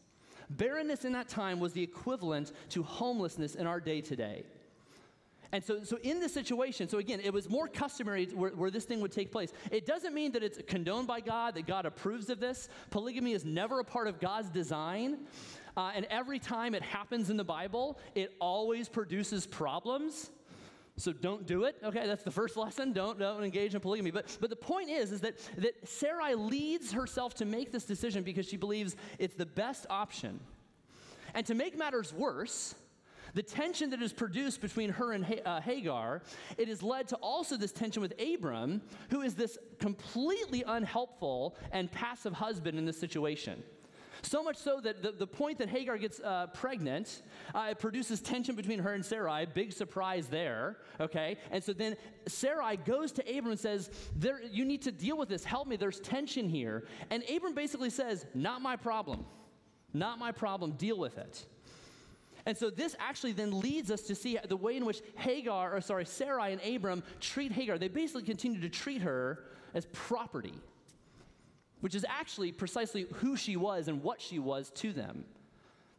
Barrenness 0.50 1.06
in 1.06 1.14
that 1.14 1.28
time 1.28 1.60
was 1.60 1.74
the 1.74 1.84
equivalent 1.84 2.54
to 2.70 2.84
homelessness 2.84 3.56
in 3.56 3.68
our 3.68 3.80
day 3.80 4.02
today. 4.02 4.44
And 5.52 5.64
so, 5.64 5.84
so 5.84 5.98
in 6.04 6.20
this 6.20 6.34
situation, 6.34 6.90
so 6.90 6.98
again, 6.98 7.22
it 7.24 7.32
was 7.32 7.50
more 7.50 7.68
customary 7.68 8.26
where, 8.28 8.52
where, 8.52 8.70
this 8.70 8.84
thing 8.84 9.00
would 9.00 9.14
take 9.14 9.32
place. 9.32 9.54
It 9.72 9.86
doesn't 9.86 10.14
mean 10.14 10.34
that 10.34 10.44
it's 10.44 10.60
condoned 10.68 11.08
by 11.08 11.22
God, 11.22 11.56
that 11.56 11.66
God 11.66 11.86
approves 11.86 12.30
of 12.30 12.40
this. 12.40 12.68
Polygamy 12.90 13.32
is 13.32 13.46
never 13.46 13.80
a 13.80 13.84
part 13.84 14.08
of 14.08 14.20
God's 14.20 14.50
design. 14.50 15.20
Uh, 15.78 15.92
and 15.96 16.08
every 16.10 16.40
time 16.40 16.74
it 16.74 16.82
happens 16.82 17.30
in 17.30 17.38
the 17.38 17.44
Bible, 17.44 18.00
it 18.16 18.34
always 18.42 18.90
produces 18.90 19.46
problems. 19.46 20.32
So 20.98 21.14
don't 21.14 21.46
do 21.46 21.66
it. 21.66 21.76
Okay, 21.84 22.08
that's 22.08 22.24
the 22.24 22.32
first 22.32 22.58
lesson. 22.58 22.92
Don't, 22.92 23.20
don't 23.20 23.44
engage 23.44 23.76
in 23.76 23.82
polygamy. 23.82 24.10
But, 24.10 24.36
but 24.42 24.50
the 24.50 24.56
point 24.56 24.90
is, 24.90 25.12
is 25.12 25.22
that, 25.22 25.38
that 25.60 25.88
Sarai 25.88 26.34
leads 26.34 26.92
herself 26.92 27.36
to 27.36 27.46
make 27.46 27.72
this 27.72 27.84
decision 27.84 28.24
because 28.24 28.48
she 28.48 28.58
believes 28.58 28.96
it's 29.20 29.36
the 29.36 29.46
best 29.46 29.86
option. 29.92 30.40
And 31.36 31.46
to 31.46 31.54
make 31.54 31.78
matters 31.78 32.12
worse, 32.12 32.74
the 33.36 33.44
tension 33.44 33.92
that 33.92 34.02
is 34.02 34.12
produced 34.12 34.62
between 34.62 34.90
her 34.90 35.12
and 35.12 35.42
uh, 35.46 35.62
Hagar, 35.62 36.24
it 36.58 36.68
has 36.70 36.82
led 36.82 37.08
to 37.10 37.16
also 37.18 37.56
this 37.56 37.72
tension 37.72 38.02
with 38.02 38.20
Abram, 38.20 38.82
who 39.12 39.22
is 39.22 39.36
this 39.36 39.60
completely 39.78 40.64
unhelpful 40.66 41.56
and 41.72 41.92
passive 41.92 42.34
husband 42.34 42.80
in 42.80 42.86
this 42.86 43.00
situation. 43.00 43.62
So 44.22 44.44
much 44.44 44.58
so 44.58 44.80
that 44.82 45.02
the, 45.02 45.12
the 45.12 45.28
point 45.28 45.58
that 45.60 45.70
Hagar 45.70 45.98
gets 45.98 46.20
uh, 46.20 46.48
pregnant, 46.54 47.22
uh, 47.54 47.68
it 47.72 47.80
produces 47.80 48.22
tension 48.22 48.56
between 48.56 48.80
her 48.80 48.94
and 48.94 49.06
Sarai. 49.06 49.46
Big 49.46 49.74
surprise 49.74 50.28
there, 50.28 50.78
okay? 51.00 51.38
And 51.52 51.64
so 51.64 51.74
then 51.74 51.96
Sarai 52.28 52.78
goes 52.78 53.12
to 53.14 53.22
Abram 53.22 53.52
and 53.52 53.60
says, 53.60 53.90
there, 54.16 54.42
You 54.44 54.66
need 54.66 54.82
to 54.84 54.92
deal 54.92 55.18
with 55.18 55.30
this. 55.30 55.44
Help 55.44 55.68
me. 55.68 55.76
There's 55.76 56.00
tension 56.00 56.50
here. 56.50 56.86
And 57.10 57.24
Abram 57.30 57.54
basically 57.54 57.90
says, 57.90 58.26
Not 58.34 58.62
my 58.62 58.76
problem. 58.76 59.26
Not 59.94 60.20
my 60.20 60.32
problem. 60.32 60.72
Deal 60.72 60.98
with 60.98 61.18
it. 61.18 61.46
And 62.46 62.58
so 62.58 62.70
this 62.70 62.96
actually 63.00 63.34
then 63.34 63.60
leads 63.60 63.92
us 63.92 64.04
to 64.04 64.16
see 64.16 64.38
the 64.48 64.56
way 64.56 64.78
in 64.78 64.86
which 64.86 65.02
Hagar, 65.16 65.76
or 65.76 65.82
sorry, 65.82 66.06
Sarai 66.06 66.54
and 66.54 66.62
Abram 66.64 67.04
treat 67.20 67.52
Hagar. 67.52 67.78
They 67.78 67.90
basically 67.90 68.24
continue 68.24 68.62
to 68.62 68.70
treat 68.70 69.02
her 69.02 69.44
as 69.74 69.86
property 69.88 70.54
which 71.82 71.96
is 71.96 72.06
actually 72.08 72.52
precisely 72.52 73.08
who 73.16 73.36
she 73.36 73.56
was 73.56 73.88
and 73.88 74.04
what 74.04 74.22
she 74.22 74.40
was 74.40 74.70
to 74.72 74.92
them. 74.94 75.26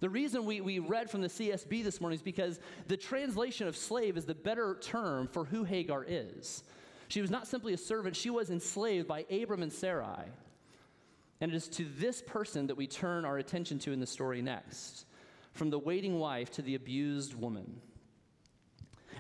The 0.01 0.09
reason 0.09 0.45
we, 0.45 0.61
we 0.61 0.79
read 0.79 1.11
from 1.11 1.23
the 1.23 1.29
CSB 1.29 1.83
this 1.83 2.01
morning 2.01 2.17
is 2.17 2.23
because 2.23 2.61
the 2.87 2.97
translation 2.97 3.67
of 3.67 3.77
slave 3.77 4.17
is 4.17 4.25
the 4.25 4.35
better 4.35 4.77
term 4.81 5.27
for 5.27 5.45
who 5.45 5.65
Hagar 5.65 6.05
is. 6.07 6.63
She 7.09 7.21
was 7.21 7.31
not 7.31 7.49
simply 7.49 7.73
a 7.73 7.79
servant, 7.79 8.15
she 8.15 8.31
was 8.31 8.51
enslaved 8.51 9.09
by 9.09 9.25
Abram 9.31 9.63
and 9.63 9.73
Sarai. 9.73 10.25
And 11.41 11.53
it 11.53 11.55
is 11.55 11.69
to 11.69 11.87
this 11.99 12.23
person 12.23 12.67
that 12.67 12.77
we 12.77 12.87
turn 12.87 13.25
our 13.25 13.39
attention 13.39 13.79
to 13.81 13.93
in 13.93 14.01
the 14.01 14.07
story 14.07 14.43
next 14.43 15.07
from 15.53 15.71
the 15.71 15.79
waiting 15.79 16.19
wife 16.19 16.51
to 16.53 16.63
the 16.63 16.75
abused 16.75 17.35
woman. 17.35 17.81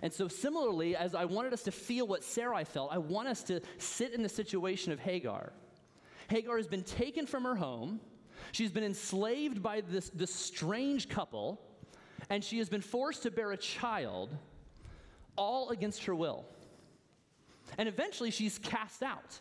And 0.02 0.12
so, 0.12 0.28
similarly, 0.28 0.94
as 0.94 1.14
I 1.14 1.24
wanted 1.24 1.52
us 1.52 1.64
to 1.64 1.72
feel 1.72 2.06
what 2.06 2.22
Sarai 2.22 2.64
felt, 2.64 2.92
I 2.92 2.98
want 2.98 3.26
us 3.26 3.42
to 3.44 3.60
sit 3.78 4.12
in 4.12 4.22
the 4.22 4.28
situation 4.28 4.92
of 4.92 5.00
Hagar. 5.00 5.52
Hagar 6.28 6.56
has 6.56 6.66
been 6.66 6.82
taken 6.82 7.26
from 7.26 7.44
her 7.44 7.56
home. 7.56 8.00
She's 8.52 8.70
been 8.70 8.84
enslaved 8.84 9.62
by 9.62 9.80
this, 9.80 10.10
this 10.10 10.34
strange 10.34 11.08
couple, 11.08 11.60
and 12.30 12.42
she 12.42 12.58
has 12.58 12.68
been 12.68 12.80
forced 12.80 13.22
to 13.24 13.30
bear 13.30 13.52
a 13.52 13.56
child 13.56 14.36
all 15.36 15.70
against 15.70 16.04
her 16.04 16.14
will. 16.14 16.44
And 17.76 17.88
eventually 17.88 18.30
she's 18.30 18.58
cast 18.58 19.02
out. 19.02 19.38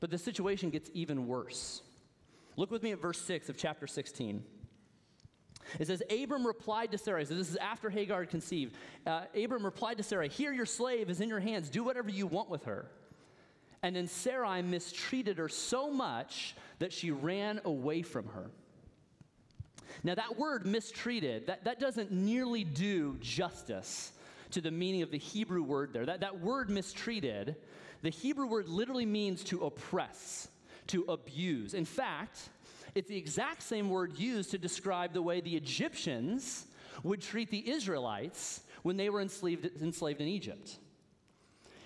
But 0.00 0.10
the 0.10 0.18
situation 0.18 0.70
gets 0.70 0.90
even 0.94 1.26
worse. 1.26 1.82
Look 2.56 2.70
with 2.70 2.82
me 2.82 2.92
at 2.92 3.00
verse 3.00 3.20
6 3.20 3.48
of 3.48 3.56
chapter 3.56 3.86
16. 3.86 4.42
It 5.78 5.86
says, 5.86 6.02
Abram 6.10 6.46
replied 6.46 6.90
to 6.92 6.98
Sarai. 6.98 7.24
So 7.24 7.34
this 7.34 7.50
is 7.50 7.56
after 7.56 7.90
Hagar 7.90 8.20
had 8.20 8.30
conceived. 8.30 8.74
Uh, 9.06 9.22
Abram 9.36 9.64
replied 9.64 9.98
to 9.98 10.02
Sarai, 10.02 10.28
Here 10.28 10.52
your 10.52 10.66
slave 10.66 11.10
is 11.10 11.20
in 11.20 11.28
your 11.28 11.40
hands. 11.40 11.70
Do 11.70 11.84
whatever 11.84 12.10
you 12.10 12.26
want 12.26 12.50
with 12.50 12.64
her. 12.64 12.86
And 13.82 13.96
then 13.96 14.08
Sarai 14.08 14.62
mistreated 14.62 15.38
her 15.38 15.48
so 15.48 15.90
much 15.90 16.54
that 16.78 16.92
she 16.92 17.10
ran 17.10 17.60
away 17.64 18.02
from 18.02 18.26
her. 18.28 18.50
Now, 20.04 20.14
that 20.14 20.38
word 20.38 20.66
mistreated, 20.66 21.46
that, 21.46 21.64
that 21.64 21.80
doesn't 21.80 22.10
nearly 22.10 22.64
do 22.64 23.16
justice 23.20 24.12
to 24.52 24.60
the 24.60 24.70
meaning 24.70 25.02
of 25.02 25.10
the 25.10 25.18
Hebrew 25.18 25.62
word 25.62 25.92
there. 25.92 26.06
That, 26.06 26.20
that 26.20 26.40
word 26.40 26.70
mistreated, 26.70 27.56
the 28.02 28.10
Hebrew 28.10 28.46
word 28.46 28.68
literally 28.68 29.06
means 29.06 29.44
to 29.44 29.64
oppress, 29.64 30.48
to 30.88 31.04
abuse. 31.04 31.74
In 31.74 31.84
fact, 31.84 32.48
it's 32.94 33.08
the 33.08 33.16
exact 33.16 33.62
same 33.62 33.90
word 33.90 34.18
used 34.18 34.50
to 34.50 34.58
describe 34.58 35.12
the 35.12 35.22
way 35.22 35.40
the 35.40 35.56
Egyptians 35.56 36.66
would 37.02 37.20
treat 37.20 37.50
the 37.50 37.70
Israelites 37.70 38.62
when 38.82 38.96
they 38.96 39.10
were 39.10 39.20
enslaved, 39.20 39.68
enslaved 39.82 40.20
in 40.20 40.28
Egypt. 40.28 40.78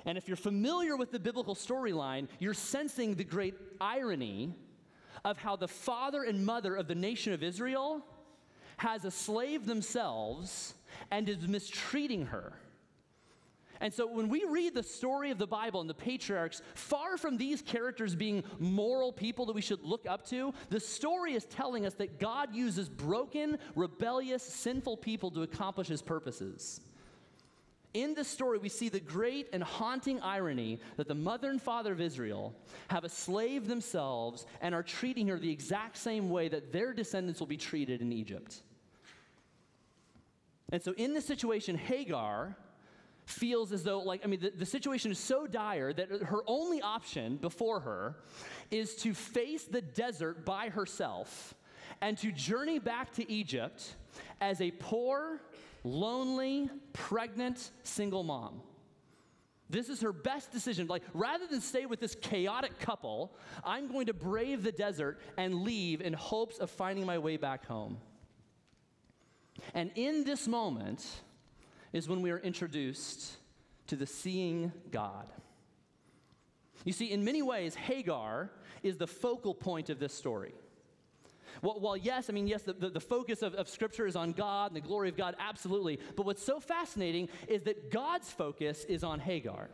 And 0.07 0.19
if 0.19 0.29
you're 0.29 0.37
familiar 0.37 0.97
with 0.97 1.11
the 1.11 1.19
biblical 1.19 1.55
storyline, 1.55 2.29
you're 2.39 2.55
sensing 2.55 3.15
the 3.15 3.25
great 3.25 3.55
irony 3.81 4.55
of 5.25 5.39
how 5.39 5.57
the 5.57 5.69
father 5.69 6.25
and 6.25 6.45
mother 6.45 6.77
of 6.77 6.89
the 6.89 6.95
nation 6.95 7.33
of 7.33 7.43
Israel 7.43 8.05
has 8.77 9.05
a 9.05 9.11
slave 9.11 9.67
themselves 9.67 10.75
and 11.11 11.29
is 11.29 11.49
mistreating 11.49 12.27
her. 12.27 12.53
And 13.81 13.93
so 13.93 14.07
when 14.07 14.29
we 14.29 14.45
read 14.45 14.75
the 14.75 14.83
story 14.83 15.31
of 15.31 15.39
the 15.39 15.47
Bible 15.47 15.81
and 15.81 15.91
the 15.91 15.95
patriarchs, 15.95 16.63
far 16.75 17.17
from 17.17 17.37
these 17.37 17.61
characters 17.61 18.15
being 18.15 18.45
moral 18.59 19.13
people 19.13 19.47
that 19.47 19.53
we 19.53 19.61
should 19.61 19.83
look 19.83 20.07
up 20.09 20.27
to, 20.29 20.55
the 20.71 20.81
story 20.81 21.35
is 21.35 21.45
telling 21.45 21.85
us 21.85 21.95
that 21.95 22.21
God 22.21 22.55
uses 22.55 22.89
broken, 22.89 23.59
rebellious, 23.75 24.43
sinful 24.43 24.99
people 24.99 25.31
to 25.33 25.43
accomplish 25.43 25.89
his 25.89 26.03
purposes. 26.03 26.81
In 27.95 28.15
this 28.15 28.27
story, 28.27 28.59
we 28.59 28.69
see 28.69 28.89
the 28.89 28.99
great 28.99 29.49
and 29.53 29.63
haunting 29.63 30.21
irony 30.21 30.81
that 30.97 31.07
the 31.07 31.15
mother 31.15 31.49
and 31.49 31.63
father 31.63 31.93
of 31.93 32.01
Israel 32.01 32.53
have 32.89 33.05
a 33.05 33.09
slave 33.09 33.69
themselves 33.69 34.47
and 34.61 34.75
are 34.75 34.83
treating 34.83 35.29
her 35.29 35.39
the 35.39 35.51
exact 35.51 35.97
same 35.97 36.29
way 36.29 36.49
that 36.49 36.73
their 36.73 36.93
descendants 36.93 37.39
will 37.39 37.47
be 37.47 37.57
treated 37.57 38.03
in 38.03 38.13
Egypt. 38.13 38.63
And 40.73 40.83
so, 40.83 40.93
in 40.97 41.15
this 41.15 41.25
situation, 41.25 41.77
Hagar 41.77 42.57
feels 43.27 43.71
as 43.71 43.85
though, 43.85 44.01
like, 44.01 44.23
I 44.25 44.27
mean, 44.27 44.41
the, 44.41 44.51
the 44.51 44.67
situation 44.67 45.13
is 45.13 45.19
so 45.19 45.47
dire 45.47 45.93
that 45.93 46.11
her 46.11 46.43
only 46.49 46.83
option 46.83 47.37
before 47.37 47.81
her 47.81 48.17
is 48.73 48.97
to 48.97 49.15
face 49.15 49.65
the 49.65 49.81
desert 49.81 50.45
by 50.45 50.69
herself 50.69 51.55
and 52.01 52.19
to 52.19 52.33
journey 52.33 52.79
back 52.79 53.13
to 53.15 53.31
Egypt 53.31 53.95
as 54.41 54.61
a 54.61 54.73
poor, 54.73 55.41
lonely, 55.85 56.71
pregnant, 56.93 57.71
single 57.83 58.25
mom. 58.25 58.63
This 59.71 59.89
is 59.89 60.01
her 60.03 60.13
best 60.13 60.51
decision. 60.51 60.87
Like, 60.89 61.03
rather 61.15 61.47
than 61.47 61.61
stay 61.61 61.87
with 61.87 62.01
this 62.01 62.15
chaotic 62.15 62.79
couple, 62.79 63.35
I'm 63.65 63.89
going 63.89 64.07
to 64.07 64.13
brave 64.13 64.63
the 64.63 64.73
desert 64.73 65.21
and 65.37 65.63
leave 65.63 66.01
in 66.01 66.13
hopes 66.13 66.59
of 66.59 66.71
finding 66.71 67.07
my 67.07 67.19
way 67.19 67.37
back 67.37 67.67
home. 67.67 67.99
And 69.73 69.91
in 69.95 70.25
this 70.25 70.47
moment 70.47 71.07
is 71.93 72.09
when 72.09 72.23
we 72.23 72.31
are 72.31 72.39
introduced 72.39 73.37
to 73.87 73.97
the 73.97 74.07
seeing 74.07 74.73
God. 74.91 75.29
You 76.85 76.93
see, 76.93 77.11
in 77.11 77.25
many 77.25 77.41
ways, 77.41 77.75
Hagar 77.75 78.51
is 78.83 78.97
the 78.99 79.07
focal 79.07 79.55
point 79.55 79.89
of 79.89 79.99
this 79.99 80.13
story. 80.13 80.53
Well, 81.65 81.97
yes, 81.97 82.29
I 82.29 82.35
mean, 82.35 82.47
yes, 82.47 82.63
the, 82.63 82.75
the, 82.75 82.91
the, 82.91 83.01
focus 83.01 83.41
of, 83.41 83.55
of 83.55 83.71
Scripture 83.71 84.07
is 84.07 84.17
on 84.17 84.33
God 84.33 84.71
and 84.71 84.77
the 84.77 84.87
glory 84.87 85.09
of 85.09 85.17
God, 85.17 85.35
absolutely. 85.39 85.99
But 86.15 86.27
what's 86.27 86.45
so 86.45 86.61
fascinating 86.61 87.31
is 87.49 87.63
that 87.63 87.91
God's 87.91 88.31
focus 88.31 88.85
is 88.85 89.03
on 89.03 89.19
Hagar. 89.19 89.71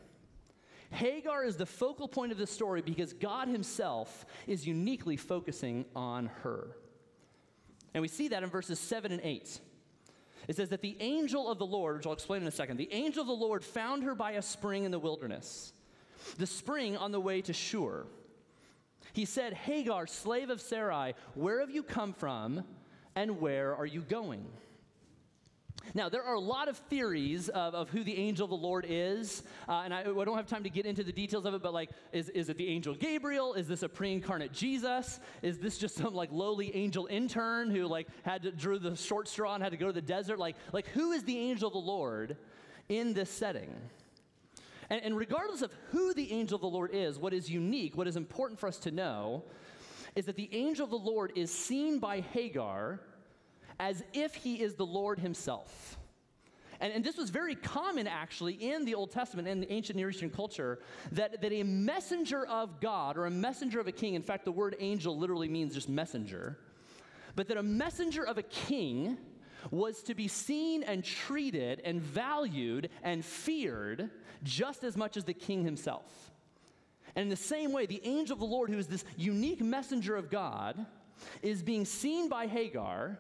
Hagar 0.92 1.44
is 1.44 1.56
the 1.56 1.66
focal 1.66 2.06
point 2.06 2.30
of 2.30 2.38
the 2.38 2.47
story 2.47 2.80
because 2.80 3.12
God 3.12 3.49
Himself 3.49 4.25
is 4.47 4.66
uniquely 4.66 5.16
focusing 5.16 5.85
on 5.97 6.26
her. 6.42 6.76
And 7.92 8.02
we 8.02 8.09
see 8.09 8.28
that 8.28 8.44
in 8.44 8.50
verses 8.50 8.78
7 8.78 9.11
and 9.11 9.20
8. 9.25 9.61
It 10.47 10.56
says 10.56 10.68
that 10.68 10.82
the 10.82 10.97
angel 11.00 11.50
of 11.50 11.59
the 11.59 11.66
Lord, 11.66 11.97
which 11.97 12.06
I'll 12.06 12.12
explain 12.12 12.42
in 12.42 12.49
a 12.49 12.52
second, 12.52 12.76
the 12.76 12.92
angel 12.92 13.23
of 13.23 13.26
the 13.26 13.32
Lord 13.32 13.64
found 13.64 14.04
her 14.04 14.14
by 14.14 14.32
a 14.32 14.42
spring 14.42 14.85
in 14.85 14.92
the 14.92 14.99
wilderness, 14.99 15.73
the 16.38 16.47
spring 16.47 16.97
on 16.97 17.11
the 17.11 17.20
way 17.20 17.42
to 17.42 17.52
Shur. 17.52 18.06
He 19.12 19.25
said, 19.25 19.52
Hagar, 19.52 20.07
slave 20.07 20.50
of 20.50 20.61
Sarai, 20.61 21.14
where 21.35 21.61
have 21.61 21.71
you 21.71 21.83
come 21.83 22.12
from 22.12 22.64
and 23.14 23.40
where 23.40 23.75
are 23.75 23.87
you 23.87 24.00
going? 24.00 24.47
Now, 25.95 26.09
there 26.09 26.23
are 26.23 26.35
a 26.35 26.40
lot 26.40 26.69
of 26.69 26.76
theories 26.76 27.49
of, 27.49 27.75
of 27.75 27.90
who 27.90 28.05
the 28.05 28.17
angel 28.17 28.45
of 28.45 28.50
the 28.50 28.57
Lord 28.57 28.87
is, 28.88 29.43
uh, 29.69 29.83
and 29.85 29.93
I, 29.93 30.00
I, 30.00 30.25
don't 30.25 30.37
have 30.37 30.47
time 30.47 30.62
to 30.62 30.71
get 30.71 30.87
into 30.87 31.02
the 31.02 31.12
details 31.12 31.47
of 31.47 31.55
it, 31.55 31.62
but 31.62 31.73
like, 31.73 31.90
is, 32.12 32.29
is 32.31 32.49
it 32.49 32.57
the 32.57 32.69
angel 32.69 32.95
Gabriel? 32.95 33.55
Is 33.55 33.67
this 33.67 33.83
a 33.83 33.88
pre 33.88 34.12
incarnate 34.12 34.52
Jesus? 34.52 35.21
Is 35.43 35.59
this 35.59 35.79
just 35.79 35.97
some 35.97 36.14
like 36.14 36.31
lowly 36.33 36.75
angel 36.76 37.07
intern 37.07 37.71
who 37.71 37.87
like 37.87 38.09
had 38.23 38.43
to 38.43 38.52
drew 38.52 38.79
the 38.79 38.95
short 38.95 39.29
straw 39.29 39.55
and 39.55 39.62
had 39.62 39.73
to 39.73 39.79
go 39.79 39.87
to 39.87 39.93
the 39.93 40.02
desert? 40.02 40.38
Like, 40.38 40.57
like 40.73 40.87
who 40.88 41.12
is 41.12 41.25
the 41.25 41.37
angel 41.37 41.69
of 41.69 41.73
the 41.73 41.79
Lord 41.79 42.37
in 42.88 43.12
this 43.12 43.31
setting? 43.31 43.75
And, 44.90 45.02
and 45.02 45.16
regardless 45.16 45.62
of 45.62 45.73
who 45.92 46.12
the 46.12 46.32
angel 46.32 46.56
of 46.56 46.61
the 46.61 46.68
Lord 46.68 46.90
is, 46.92 47.18
what 47.18 47.32
is 47.32 47.49
unique, 47.49 47.97
what 47.97 48.09
is 48.09 48.16
important 48.16 48.59
for 48.59 48.66
us 48.66 48.78
to 48.80 48.90
know, 48.90 49.44
is 50.16 50.26
that 50.26 50.37
the 50.37 50.50
angel 50.52 50.85
of 50.85 50.90
the 50.90 50.97
Lord 50.97 51.32
is 51.37 51.50
seen 51.50 52.00
by 52.00 52.20
Hagar 52.20 53.00
as 53.78 54.02
if 54.12 54.35
he 54.35 54.61
is 54.61 54.75
the 54.75 54.85
Lord 54.85 55.20
himself. 55.20 55.97
And, 56.80 56.92
and, 56.92 57.04
this 57.04 57.18
was 57.18 57.28
very 57.28 57.54
common 57.54 58.06
actually 58.06 58.54
in 58.54 58.87
the 58.87 58.94
Old 58.94 59.11
Testament 59.11 59.47
and 59.47 59.62
the 59.62 59.70
ancient 59.70 59.97
Near 59.97 60.11
Eastern 60.11 60.30
culture 60.30 60.80
that, 61.12 61.40
that 61.42 61.52
a 61.52 61.62
messenger 61.62 62.47
of 62.47 62.80
God 62.80 63.18
or 63.18 63.26
a 63.26 63.30
messenger 63.30 63.80
of 63.80 63.87
a 63.87 63.92
king, 63.92 64.14
in 64.14 64.23
fact, 64.23 64.47
the 64.47 64.52
word 64.52 64.76
angel 64.80 65.16
literally 65.16 65.49
means 65.49 65.75
just 65.75 65.90
messenger, 65.90 66.59
but 67.37 67.49
that 67.49 67.59
a 67.59 67.62
messenger 67.62 68.26
of 68.26 68.38
a 68.38 68.42
king 68.42 69.18
was 69.70 70.02
to 70.04 70.14
be 70.14 70.26
seen 70.26 70.82
and 70.82 71.04
treated 71.04 71.82
and 71.85 72.00
valued 72.00 72.88
and 73.02 73.23
feared 73.23 74.11
just 74.42 74.85
as 74.85 74.97
much 74.97 75.16
as 75.16 75.25
the 75.25 75.35
king 75.35 75.64
himself. 75.64 76.30
And 77.16 77.25
in 77.25 77.28
the 77.28 77.37
same 77.37 77.73
way, 77.73 77.87
the 77.87 78.00
angel 78.04 78.35
of 78.35 78.40
the 78.40 78.47
Lord, 78.47 78.70
who 78.70 78.78
is 78.78 78.87
this 78.87 79.04
unique 79.16 79.61
messenger 79.61 80.16
of 80.16 80.30
God, 80.30 80.87
is 81.42 81.62
being 81.62 81.85
seen 81.85 82.28
by 82.28 82.47
Hagar 82.47 83.18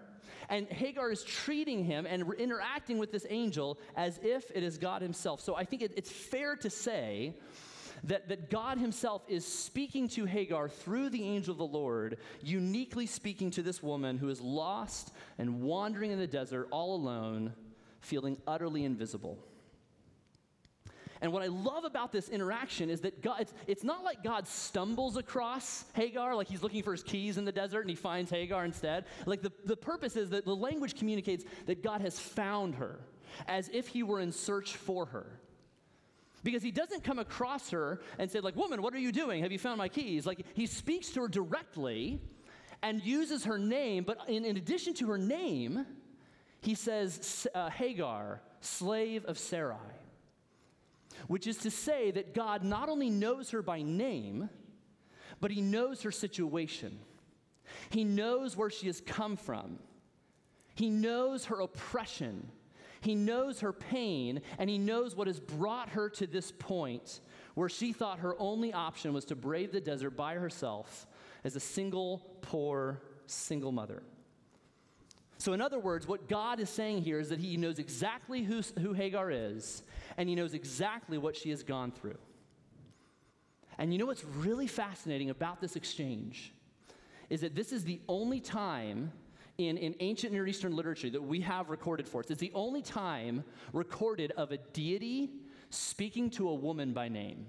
and 0.50 0.66
Hagar 0.68 1.10
is 1.12 1.22
treating 1.22 1.84
him 1.84 2.06
and 2.06 2.24
interacting 2.34 2.98
with 2.98 3.12
this 3.12 3.24
angel 3.30 3.78
as 3.96 4.18
if 4.22 4.50
it 4.52 4.64
is 4.64 4.78
God 4.78 5.00
himself. 5.00 5.40
So 5.40 5.54
I 5.54 5.64
think 5.64 5.82
it, 5.82 5.92
it's 5.96 6.10
fair 6.10 6.56
to 6.56 6.68
say 6.68 7.34
that, 8.04 8.28
that 8.28 8.50
God 8.50 8.78
himself 8.78 9.22
is 9.28 9.46
speaking 9.46 10.08
to 10.10 10.24
Hagar 10.24 10.68
through 10.68 11.10
the 11.10 11.22
angel 11.22 11.52
of 11.52 11.58
the 11.58 11.64
Lord, 11.64 12.18
uniquely 12.42 13.06
speaking 13.06 13.52
to 13.52 13.62
this 13.62 13.80
woman 13.80 14.18
who 14.18 14.28
is 14.28 14.40
lost 14.40 15.12
and 15.38 15.62
wandering 15.62 16.10
in 16.10 16.18
the 16.18 16.26
desert 16.26 16.66
all 16.72 16.96
alone, 16.96 17.54
feeling 18.00 18.36
utterly 18.46 18.84
invisible. 18.84 19.38
And 21.22 21.32
what 21.32 21.42
I 21.42 21.48
love 21.48 21.84
about 21.84 22.12
this 22.12 22.28
interaction 22.30 22.88
is 22.88 23.00
that 23.02 23.22
God, 23.22 23.42
it's, 23.42 23.54
it's, 23.66 23.84
not 23.84 24.02
like 24.02 24.22
God 24.24 24.48
stumbles 24.48 25.16
across 25.16 25.84
Hagar, 25.92 26.34
like 26.34 26.48
he's 26.48 26.62
looking 26.62 26.82
for 26.82 26.92
his 26.92 27.02
keys 27.02 27.36
in 27.36 27.44
the 27.44 27.52
desert 27.52 27.82
and 27.82 27.90
he 27.90 27.96
finds 27.96 28.30
Hagar 28.30 28.64
instead. 28.64 29.04
Like 29.26 29.42
the, 29.42 29.52
the 29.66 29.76
purpose 29.76 30.16
is 30.16 30.30
that 30.30 30.46
the 30.46 30.56
language 30.56 30.94
communicates 30.94 31.44
that 31.66 31.82
God 31.82 32.00
has 32.00 32.18
found 32.18 32.76
her 32.76 33.00
as 33.46 33.68
if 33.72 33.88
he 33.88 34.02
were 34.02 34.20
in 34.20 34.32
search 34.32 34.76
for 34.76 35.06
her. 35.06 35.26
Because 36.42 36.62
he 36.62 36.70
doesn't 36.70 37.04
come 37.04 37.18
across 37.18 37.68
her 37.68 38.00
and 38.18 38.30
say, 38.30 38.40
like, 38.40 38.56
woman, 38.56 38.80
what 38.80 38.94
are 38.94 38.98
you 38.98 39.12
doing? 39.12 39.42
Have 39.42 39.52
you 39.52 39.58
found 39.58 39.76
my 39.76 39.88
keys? 39.88 40.24
Like, 40.24 40.46
he 40.54 40.64
speaks 40.64 41.10
to 41.10 41.20
her 41.20 41.28
directly 41.28 42.18
and 42.82 43.04
uses 43.04 43.44
her 43.44 43.58
name, 43.58 44.04
but 44.04 44.16
in, 44.26 44.46
in 44.46 44.56
addition 44.56 44.94
to 44.94 45.08
her 45.08 45.18
name, 45.18 45.84
he 46.62 46.74
says, 46.74 47.46
uh, 47.54 47.68
Hagar, 47.68 48.40
slave 48.62 49.26
of 49.26 49.38
Sarai 49.38 49.99
which 51.26 51.46
is 51.46 51.58
to 51.58 51.70
say 51.70 52.10
that 52.10 52.34
God 52.34 52.64
not 52.64 52.88
only 52.88 53.10
knows 53.10 53.50
her 53.50 53.62
by 53.62 53.82
name, 53.82 54.48
but 55.40 55.50
he 55.50 55.60
knows 55.60 56.02
her 56.02 56.12
situation. 56.12 56.98
He 57.90 58.04
knows 58.04 58.56
where 58.56 58.70
she 58.70 58.86
has 58.86 59.00
come 59.00 59.36
from. 59.36 59.78
He 60.74 60.90
knows 60.90 61.46
her 61.46 61.60
oppression. 61.60 62.48
He 63.00 63.14
knows 63.14 63.60
her 63.60 63.72
pain, 63.72 64.42
and 64.58 64.68
he 64.68 64.78
knows 64.78 65.16
what 65.16 65.26
has 65.26 65.40
brought 65.40 65.90
her 65.90 66.10
to 66.10 66.26
this 66.26 66.52
point 66.52 67.20
where 67.54 67.68
she 67.68 67.92
thought 67.92 68.20
her 68.20 68.34
only 68.38 68.72
option 68.72 69.12
was 69.12 69.24
to 69.26 69.36
brave 69.36 69.72
the 69.72 69.80
desert 69.80 70.10
by 70.10 70.34
herself 70.34 71.06
as 71.44 71.56
a 71.56 71.60
single, 71.60 72.18
poor, 72.42 73.00
single 73.26 73.72
mother. 73.72 74.02
So, 75.40 75.54
in 75.54 75.62
other 75.62 75.78
words, 75.78 76.06
what 76.06 76.28
God 76.28 76.60
is 76.60 76.68
saying 76.68 77.00
here 77.00 77.18
is 77.18 77.30
that 77.30 77.40
He 77.40 77.56
knows 77.56 77.78
exactly 77.78 78.42
who, 78.42 78.60
who 78.78 78.92
Hagar 78.92 79.30
is, 79.30 79.82
and 80.18 80.28
He 80.28 80.34
knows 80.34 80.52
exactly 80.52 81.16
what 81.16 81.34
she 81.34 81.48
has 81.48 81.62
gone 81.62 81.92
through. 81.92 82.18
And 83.78 83.90
you 83.90 83.98
know 83.98 84.04
what's 84.04 84.22
really 84.22 84.66
fascinating 84.66 85.30
about 85.30 85.62
this 85.62 85.76
exchange 85.76 86.52
is 87.30 87.40
that 87.40 87.54
this 87.54 87.72
is 87.72 87.84
the 87.84 88.02
only 88.06 88.38
time 88.38 89.12
in, 89.56 89.78
in 89.78 89.94
ancient 90.00 90.34
Near 90.34 90.46
Eastern 90.46 90.76
literature 90.76 91.08
that 91.08 91.22
we 91.22 91.40
have 91.40 91.70
recorded 91.70 92.06
for 92.06 92.20
us. 92.20 92.30
It's 92.30 92.38
the 92.38 92.52
only 92.54 92.82
time 92.82 93.42
recorded 93.72 94.32
of 94.32 94.52
a 94.52 94.58
deity 94.58 95.30
speaking 95.70 96.28
to 96.30 96.50
a 96.50 96.54
woman 96.54 96.92
by 96.92 97.08
name. 97.08 97.46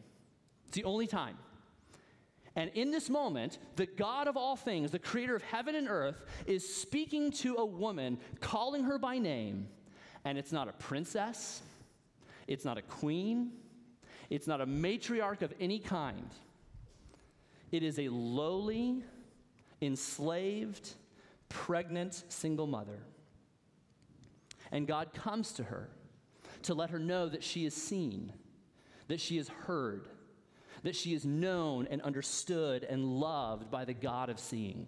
It's 0.68 0.78
the 0.78 0.86
only 0.86 1.08
time. 1.08 1.38
And 2.56 2.70
in 2.74 2.92
this 2.92 3.10
moment, 3.10 3.60
the 3.78 3.86
God 3.86 4.28
of 4.28 4.36
all 4.36 4.56
things, 4.56 4.92
the 4.92 5.00
creator 5.00 5.36
of 5.36 5.44
heaven 5.44 5.76
and 5.76 5.88
earth, 5.88 6.26
is 6.46 6.76
speaking 6.76 7.32
to 7.32 7.56
a 7.56 7.66
woman, 7.66 8.18
calling 8.42 8.84
her 8.84 9.00
by 9.00 9.18
name. 9.18 9.68
And 10.26 10.38
it's 10.38 10.52
not 10.52 10.68
a 10.68 10.74
princess, 10.74 11.62
it's 12.48 12.66
not 12.66 12.78
a 12.78 12.82
queen, 12.82 13.54
it's 14.30 14.48
not 14.48 14.62
a 14.62 14.66
matriarch 14.66 15.42
of 15.42 15.54
any 15.60 15.80
kind. 15.80 16.30
It 17.72 17.84
is 17.84 18.00
a 18.00 18.10
lowly, 18.10 19.04
enslaved, 19.82 20.94
pregnant 21.48 22.24
single 22.28 22.68
mother. 22.68 23.00
And 24.72 24.88
God 24.88 25.14
comes 25.14 25.54
to 25.54 25.64
her 25.64 25.90
to 26.64 26.74
let 26.74 26.90
her 26.90 27.00
know 27.00 27.28
that 27.30 27.44
she 27.44 27.66
is 27.66 27.74
seen, 27.74 28.34
that 29.08 29.20
she 29.20 29.38
is 29.38 29.50
heard, 29.50 30.08
that 30.84 30.96
she 30.96 31.14
is 31.14 31.26
known 31.26 31.88
and 31.90 32.02
understood 32.02 32.84
and 32.84 33.06
loved 33.06 33.70
by 33.70 33.86
the 33.86 33.94
God 33.94 34.30
of 34.30 34.40
seeing. 34.40 34.88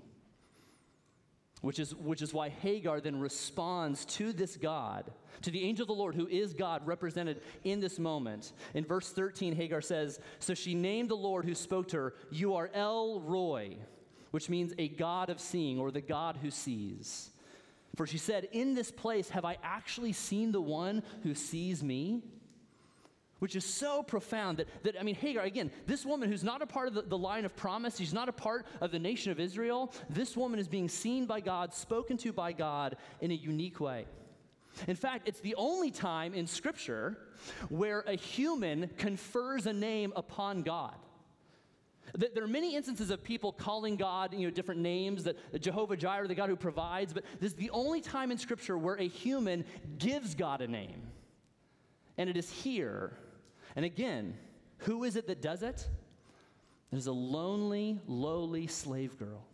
Which 1.61 1.79
is, 1.79 1.95
which 1.95 2.21
is 2.21 2.33
why 2.33 2.49
Hagar 2.49 2.99
then 2.99 3.21
responds 3.21 4.03
to 4.05 4.33
this 4.33 4.57
God, 4.57 5.09
to 5.43 5.51
the 5.51 5.63
angel 5.63 5.83
of 5.83 5.87
the 5.87 5.93
Lord, 5.93 6.13
who 6.13 6.27
is 6.27 6.53
God 6.53 6.85
represented 6.85 7.41
in 7.63 7.79
this 7.79 7.99
moment. 7.99 8.51
In 8.73 8.83
verse 8.83 9.09
13, 9.11 9.55
Hagar 9.55 9.79
says, 9.79 10.19
So 10.39 10.53
she 10.53 10.75
named 10.75 11.09
the 11.09 11.15
Lord 11.15 11.45
who 11.45 11.55
spoke 11.55 11.87
to 11.89 11.97
her, 11.97 12.13
You 12.31 12.55
are 12.55 12.69
El 12.73 13.21
Roi, 13.21 13.77
which 14.31 14.49
means 14.49 14.73
a 14.77 14.89
God 14.89 15.29
of 15.29 15.39
seeing, 15.39 15.79
or 15.79 15.89
the 15.89 16.01
God 16.01 16.37
who 16.41 16.51
sees. 16.51 17.29
For 17.95 18.07
she 18.07 18.17
said, 18.17 18.49
In 18.51 18.73
this 18.73 18.91
place 18.91 19.29
have 19.29 19.45
I 19.45 19.57
actually 19.63 20.13
seen 20.13 20.51
the 20.51 20.61
one 20.61 21.03
who 21.21 21.33
sees 21.33 21.81
me? 21.81 22.23
Which 23.43 23.57
is 23.57 23.65
so 23.65 24.01
profound 24.01 24.55
that, 24.55 24.69
that, 24.83 24.97
I 24.97 25.03
mean, 25.03 25.15
Hagar, 25.15 25.43
again, 25.43 25.69
this 25.85 26.05
woman 26.05 26.29
who's 26.29 26.45
not 26.45 26.61
a 26.61 26.65
part 26.65 26.87
of 26.87 26.93
the, 26.93 27.01
the 27.01 27.17
line 27.17 27.43
of 27.43 27.53
promise, 27.57 27.97
she's 27.97 28.13
not 28.13 28.29
a 28.29 28.31
part 28.31 28.65
of 28.79 28.89
the 28.91 28.99
nation 28.99 29.33
of 29.33 29.39
Israel, 29.41 29.91
this 30.09 30.37
woman 30.37 30.61
is 30.61 30.69
being 30.69 30.87
seen 30.87 31.25
by 31.25 31.41
God, 31.41 31.73
spoken 31.73 32.15
to 32.19 32.31
by 32.31 32.53
God 32.53 32.95
in 33.19 33.31
a 33.31 33.33
unique 33.33 33.81
way. 33.81 34.05
In 34.87 34.95
fact, 34.95 35.27
it's 35.27 35.41
the 35.41 35.55
only 35.55 35.91
time 35.91 36.33
in 36.33 36.47
Scripture 36.47 37.17
where 37.67 38.05
a 38.07 38.15
human 38.15 38.89
confers 38.97 39.67
a 39.67 39.73
name 39.73 40.13
upon 40.15 40.61
God. 40.61 40.95
There 42.15 42.45
are 42.45 42.47
many 42.47 42.77
instances 42.77 43.09
of 43.09 43.25
people 43.25 43.51
calling 43.51 43.97
God, 43.97 44.33
you 44.33 44.47
know, 44.47 44.51
different 44.51 44.79
names, 44.79 45.25
that 45.25 45.61
Jehovah 45.61 45.97
Jireh, 45.97 46.29
the 46.29 46.35
God 46.35 46.47
who 46.47 46.55
provides, 46.55 47.11
but 47.11 47.25
this 47.41 47.51
is 47.51 47.57
the 47.57 47.71
only 47.71 47.99
time 47.99 48.31
in 48.31 48.37
Scripture 48.37 48.77
where 48.77 48.95
a 48.95 49.07
human 49.09 49.65
gives 49.97 50.33
God 50.33 50.61
a 50.61 50.67
name. 50.69 51.01
And 52.17 52.29
it 52.29 52.37
is 52.37 52.49
here 52.49 53.17
and 53.75 53.85
again, 53.85 54.35
who 54.79 55.03
is 55.03 55.15
it 55.15 55.27
that 55.27 55.41
does 55.41 55.63
it? 55.63 55.87
It 56.91 56.97
is 56.97 57.07
a 57.07 57.11
lonely, 57.11 57.99
lowly 58.07 58.67
slave 58.67 59.17
girl. 59.17 59.45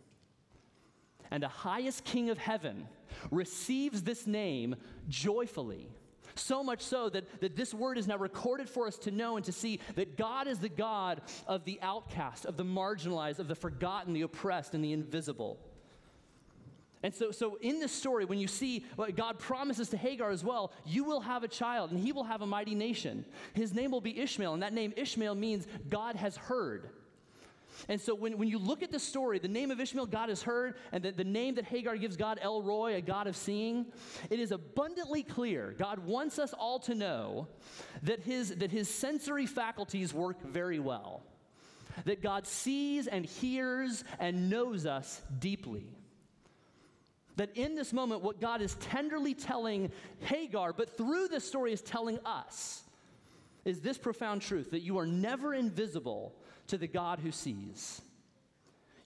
And 1.30 1.42
the 1.42 1.48
highest 1.48 2.04
king 2.04 2.28
of 2.30 2.38
heaven 2.38 2.86
receives 3.30 4.02
this 4.02 4.26
name 4.26 4.76
joyfully. 5.08 5.88
So 6.34 6.62
much 6.62 6.82
so 6.82 7.08
that, 7.10 7.40
that 7.40 7.56
this 7.56 7.74
word 7.74 7.98
is 7.98 8.06
now 8.06 8.16
recorded 8.16 8.68
for 8.68 8.86
us 8.86 8.96
to 8.98 9.10
know 9.10 9.36
and 9.36 9.44
to 9.46 9.52
see 9.52 9.80
that 9.94 10.16
God 10.16 10.46
is 10.46 10.58
the 10.58 10.68
God 10.68 11.22
of 11.46 11.64
the 11.64 11.78
outcast, 11.82 12.44
of 12.44 12.56
the 12.56 12.64
marginalized, 12.64 13.38
of 13.38 13.48
the 13.48 13.54
forgotten, 13.54 14.12
the 14.12 14.22
oppressed, 14.22 14.74
and 14.74 14.84
the 14.84 14.92
invisible. 14.92 15.58
And 17.02 17.14
so, 17.14 17.30
so 17.30 17.56
in 17.62 17.80
this 17.80 17.92
story, 17.92 18.26
when 18.26 18.38
you 18.38 18.48
see 18.48 18.84
what 18.96 19.16
God 19.16 19.38
promises 19.38 19.88
to 19.90 19.96
Hagar 19.96 20.30
as 20.30 20.44
well, 20.44 20.72
you 20.84 21.04
will 21.04 21.20
have 21.20 21.44
a 21.44 21.48
child 21.48 21.92
and 21.92 21.98
he 21.98 22.12
will 22.12 22.24
have 22.24 22.42
a 22.42 22.46
mighty 22.46 22.74
nation. 22.74 23.24
His 23.54 23.72
name 23.72 23.90
will 23.90 24.02
be 24.02 24.20
Ishmael, 24.20 24.52
and 24.52 24.62
that 24.62 24.74
name 24.74 24.92
Ishmael 24.96 25.34
means 25.34 25.66
God 25.88 26.16
has 26.16 26.36
heard. 26.36 26.90
And 27.88 27.98
so 27.98 28.14
when, 28.14 28.36
when 28.36 28.48
you 28.48 28.58
look 28.58 28.82
at 28.82 28.90
the 28.90 28.98
story, 28.98 29.38
the 29.38 29.48
name 29.48 29.70
of 29.70 29.80
Ishmael, 29.80 30.06
God 30.06 30.28
has 30.28 30.42
heard, 30.42 30.74
and 30.92 31.02
the, 31.02 31.12
the 31.12 31.24
name 31.24 31.54
that 31.54 31.64
Hagar 31.64 31.96
gives 31.96 32.16
God, 32.16 32.38
El 32.42 32.62
Roi, 32.62 32.96
a 32.96 33.00
God 33.00 33.26
of 33.26 33.36
seeing, 33.36 33.86
it 34.28 34.38
is 34.38 34.52
abundantly 34.52 35.22
clear. 35.22 35.74
God 35.78 36.00
wants 36.00 36.38
us 36.38 36.52
all 36.52 36.78
to 36.80 36.94
know 36.94 37.48
that 38.02 38.20
his, 38.20 38.56
that 38.56 38.70
his 38.70 38.92
sensory 38.92 39.46
faculties 39.46 40.12
work 40.12 40.42
very 40.42 40.78
well. 40.78 41.22
That 42.04 42.22
God 42.22 42.46
sees 42.46 43.06
and 43.06 43.24
hears 43.24 44.04
and 44.18 44.50
knows 44.50 44.84
us 44.84 45.22
deeply. 45.38 45.86
That 47.40 47.56
in 47.56 47.74
this 47.74 47.94
moment, 47.94 48.20
what 48.20 48.38
God 48.38 48.60
is 48.60 48.74
tenderly 48.74 49.32
telling 49.32 49.90
Hagar, 50.18 50.74
but 50.74 50.94
through 50.94 51.28
this 51.28 51.42
story 51.42 51.72
is 51.72 51.80
telling 51.80 52.18
us, 52.26 52.82
is 53.64 53.80
this 53.80 53.96
profound 53.96 54.42
truth 54.42 54.72
that 54.72 54.82
you 54.82 54.98
are 54.98 55.06
never 55.06 55.54
invisible 55.54 56.34
to 56.66 56.76
the 56.76 56.86
God 56.86 57.18
who 57.18 57.32
sees. 57.32 58.02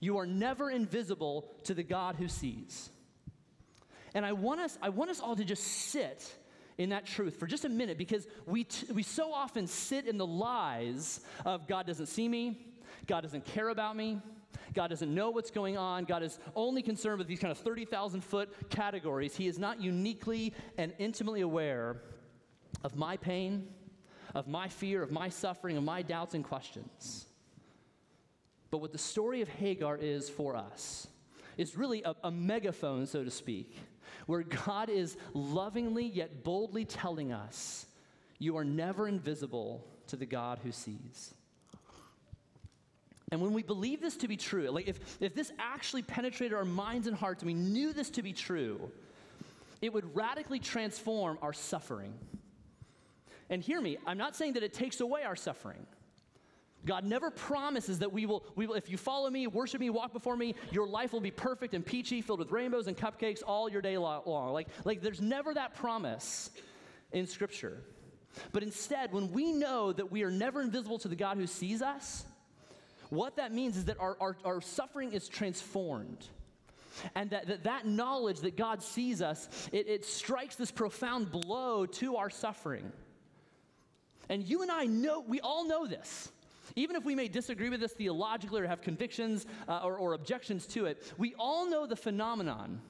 You 0.00 0.18
are 0.18 0.26
never 0.26 0.68
invisible 0.68 1.48
to 1.62 1.74
the 1.74 1.84
God 1.84 2.16
who 2.16 2.26
sees. 2.26 2.90
And 4.14 4.26
I 4.26 4.32
want 4.32 4.60
us, 4.60 4.76
I 4.82 4.88
want 4.88 5.12
us 5.12 5.20
all 5.20 5.36
to 5.36 5.44
just 5.44 5.62
sit 5.62 6.34
in 6.76 6.88
that 6.88 7.06
truth 7.06 7.36
for 7.36 7.46
just 7.46 7.64
a 7.64 7.68
minute 7.68 7.98
because 7.98 8.26
we, 8.46 8.64
t- 8.64 8.92
we 8.92 9.04
so 9.04 9.32
often 9.32 9.68
sit 9.68 10.08
in 10.08 10.18
the 10.18 10.26
lies 10.26 11.20
of 11.46 11.68
God 11.68 11.86
doesn't 11.86 12.06
see 12.06 12.28
me, 12.28 12.66
God 13.06 13.20
doesn't 13.20 13.44
care 13.44 13.68
about 13.68 13.96
me, 13.96 14.20
God 14.74 14.88
doesn't 14.88 15.14
know 15.14 15.30
what's 15.30 15.50
going 15.50 15.76
on. 15.76 16.04
God 16.04 16.22
is 16.22 16.38
only 16.54 16.82
concerned 16.82 17.18
with 17.18 17.28
these 17.28 17.38
kind 17.38 17.52
of 17.52 17.58
30,000 17.58 18.22
foot 18.22 18.52
categories. 18.70 19.36
He 19.36 19.46
is 19.46 19.58
not 19.58 19.80
uniquely 19.80 20.52
and 20.78 20.92
intimately 20.98 21.40
aware 21.40 22.02
of 22.82 22.96
my 22.96 23.16
pain, 23.16 23.68
of 24.34 24.48
my 24.48 24.68
fear, 24.68 25.02
of 25.02 25.10
my 25.10 25.28
suffering, 25.28 25.76
of 25.76 25.84
my 25.84 26.02
doubts 26.02 26.34
and 26.34 26.44
questions. 26.44 27.26
But 28.70 28.78
what 28.78 28.92
the 28.92 28.98
story 28.98 29.40
of 29.40 29.48
Hagar 29.48 29.96
is 29.96 30.28
for 30.28 30.56
us 30.56 31.06
is 31.56 31.76
really 31.76 32.02
a, 32.02 32.14
a 32.24 32.30
megaphone, 32.30 33.06
so 33.06 33.22
to 33.22 33.30
speak, 33.30 33.76
where 34.26 34.42
God 34.42 34.90
is 34.90 35.16
lovingly 35.32 36.06
yet 36.06 36.42
boldly 36.42 36.84
telling 36.84 37.32
us, 37.32 37.86
You 38.38 38.56
are 38.56 38.64
never 38.64 39.06
invisible 39.06 39.86
to 40.08 40.16
the 40.16 40.26
God 40.26 40.58
who 40.62 40.72
sees. 40.72 41.34
And 43.34 43.42
when 43.42 43.52
we 43.52 43.64
believe 43.64 44.00
this 44.00 44.16
to 44.18 44.28
be 44.28 44.36
true, 44.36 44.70
like 44.70 44.86
if, 44.86 45.00
if 45.20 45.34
this 45.34 45.50
actually 45.58 46.02
penetrated 46.02 46.56
our 46.56 46.64
minds 46.64 47.08
and 47.08 47.16
hearts 47.16 47.42
and 47.42 47.48
we 47.48 47.54
knew 47.54 47.92
this 47.92 48.08
to 48.10 48.22
be 48.22 48.32
true, 48.32 48.92
it 49.82 49.92
would 49.92 50.14
radically 50.14 50.60
transform 50.60 51.36
our 51.42 51.52
suffering. 51.52 52.14
And 53.50 53.60
hear 53.60 53.80
me, 53.80 53.98
I'm 54.06 54.18
not 54.18 54.36
saying 54.36 54.52
that 54.52 54.62
it 54.62 54.72
takes 54.72 55.00
away 55.00 55.24
our 55.24 55.34
suffering. 55.34 55.84
God 56.86 57.02
never 57.02 57.28
promises 57.28 57.98
that 57.98 58.12
we 58.12 58.24
will, 58.24 58.44
we 58.54 58.68
will, 58.68 58.76
if 58.76 58.88
you 58.88 58.96
follow 58.96 59.28
me, 59.28 59.48
worship 59.48 59.80
me, 59.80 59.90
walk 59.90 60.12
before 60.12 60.36
me, 60.36 60.54
your 60.70 60.86
life 60.86 61.12
will 61.12 61.20
be 61.20 61.32
perfect 61.32 61.74
and 61.74 61.84
peachy, 61.84 62.22
filled 62.22 62.38
with 62.38 62.52
rainbows 62.52 62.86
and 62.86 62.96
cupcakes 62.96 63.42
all 63.44 63.68
your 63.68 63.82
day 63.82 63.98
long. 63.98 64.52
Like, 64.52 64.68
like 64.84 65.02
there's 65.02 65.20
never 65.20 65.52
that 65.54 65.74
promise 65.74 66.50
in 67.10 67.26
Scripture. 67.26 67.82
But 68.52 68.62
instead, 68.62 69.12
when 69.12 69.32
we 69.32 69.52
know 69.52 69.92
that 69.92 70.12
we 70.12 70.22
are 70.22 70.30
never 70.30 70.62
invisible 70.62 71.00
to 71.00 71.08
the 71.08 71.16
God 71.16 71.36
who 71.36 71.48
sees 71.48 71.82
us, 71.82 72.26
what 73.14 73.36
that 73.36 73.52
means 73.52 73.76
is 73.76 73.86
that 73.86 74.00
our, 74.00 74.16
our, 74.20 74.36
our 74.44 74.60
suffering 74.60 75.12
is 75.12 75.28
transformed. 75.28 76.26
And 77.14 77.30
that, 77.30 77.46
that, 77.48 77.64
that 77.64 77.86
knowledge 77.86 78.40
that 78.40 78.56
God 78.56 78.82
sees 78.82 79.20
us, 79.20 79.48
it, 79.72 79.88
it 79.88 80.04
strikes 80.04 80.56
this 80.56 80.70
profound 80.70 81.30
blow 81.30 81.86
to 81.86 82.16
our 82.16 82.30
suffering. 82.30 82.92
And 84.28 84.42
you 84.42 84.62
and 84.62 84.70
I 84.70 84.84
know, 84.84 85.20
we 85.20 85.40
all 85.40 85.66
know 85.66 85.86
this. 85.86 86.30
Even 86.76 86.96
if 86.96 87.04
we 87.04 87.14
may 87.14 87.28
disagree 87.28 87.68
with 87.68 87.80
this 87.80 87.92
theologically 87.92 88.60
or 88.62 88.66
have 88.66 88.80
convictions 88.80 89.46
uh, 89.68 89.80
or, 89.84 89.96
or 89.96 90.14
objections 90.14 90.66
to 90.68 90.86
it, 90.86 91.12
we 91.18 91.34
all 91.38 91.68
know 91.68 91.86
the 91.86 91.96
phenomenon 91.96 92.80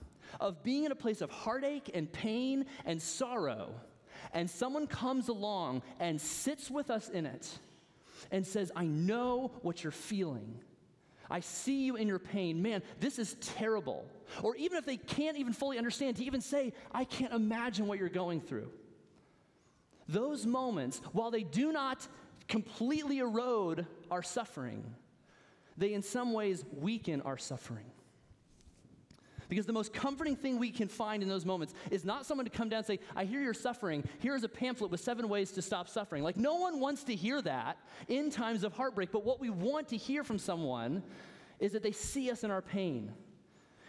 of 0.40 0.62
being 0.62 0.84
in 0.84 0.92
a 0.92 0.96
place 0.96 1.20
of 1.20 1.30
heartache 1.30 1.90
and 1.94 2.12
pain 2.12 2.66
and 2.84 3.00
sorrow, 3.00 3.74
and 4.32 4.48
someone 4.48 4.86
comes 4.86 5.28
along 5.28 5.82
and 6.00 6.20
sits 6.20 6.70
with 6.70 6.90
us 6.90 7.08
in 7.08 7.26
it 7.26 7.58
and 8.30 8.46
says, 8.46 8.72
I 8.74 8.86
know 8.86 9.52
what 9.62 9.82
you're 9.82 9.92
feeling. 9.92 10.60
I 11.30 11.40
see 11.40 11.84
you 11.84 11.96
in 11.96 12.06
your 12.06 12.18
pain. 12.18 12.60
Man, 12.62 12.82
this 13.00 13.18
is 13.18 13.34
terrible. 13.40 14.04
Or 14.42 14.56
even 14.56 14.78
if 14.78 14.84
they 14.84 14.96
can't 14.96 15.36
even 15.36 15.52
fully 15.52 15.78
understand, 15.78 16.16
to 16.16 16.24
even 16.24 16.40
say, 16.40 16.72
I 16.92 17.04
can't 17.04 17.32
imagine 17.32 17.86
what 17.86 17.98
you're 17.98 18.08
going 18.08 18.40
through. 18.40 18.70
those 20.08 20.46
moments, 20.46 21.00
while 21.12 21.30
they 21.30 21.42
do 21.42 21.72
not 21.72 22.06
completely 22.48 23.18
erode 23.18 23.86
our 24.10 24.22
suffering, 24.22 24.84
they 25.76 25.92
in 25.92 26.02
some 26.02 26.32
ways 26.32 26.64
weaken 26.72 27.20
our 27.22 27.38
suffering. 27.38 27.86
Because 29.48 29.66
the 29.66 29.72
most 29.72 29.92
comforting 29.92 30.36
thing 30.36 30.58
we 30.58 30.70
can 30.70 30.88
find 30.88 31.22
in 31.22 31.28
those 31.28 31.44
moments 31.44 31.74
is 31.90 32.04
not 32.04 32.26
someone 32.26 32.44
to 32.44 32.50
come 32.50 32.68
down 32.68 32.78
and 32.78 32.86
say, 32.86 33.00
I 33.14 33.24
hear 33.24 33.40
you're 33.40 33.54
suffering. 33.54 34.04
Here's 34.20 34.44
a 34.44 34.48
pamphlet 34.48 34.90
with 34.90 35.00
seven 35.00 35.28
ways 35.28 35.52
to 35.52 35.62
stop 35.62 35.88
suffering. 35.88 36.22
Like, 36.22 36.36
no 36.36 36.56
one 36.56 36.80
wants 36.80 37.04
to 37.04 37.14
hear 37.14 37.40
that 37.42 37.78
in 38.08 38.30
times 38.30 38.64
of 38.64 38.72
heartbreak. 38.72 39.12
But 39.12 39.24
what 39.24 39.40
we 39.40 39.50
want 39.50 39.88
to 39.88 39.96
hear 39.96 40.24
from 40.24 40.38
someone 40.38 41.02
is 41.60 41.72
that 41.72 41.82
they 41.82 41.92
see 41.92 42.30
us 42.30 42.44
in 42.44 42.50
our 42.50 42.62
pain 42.62 43.12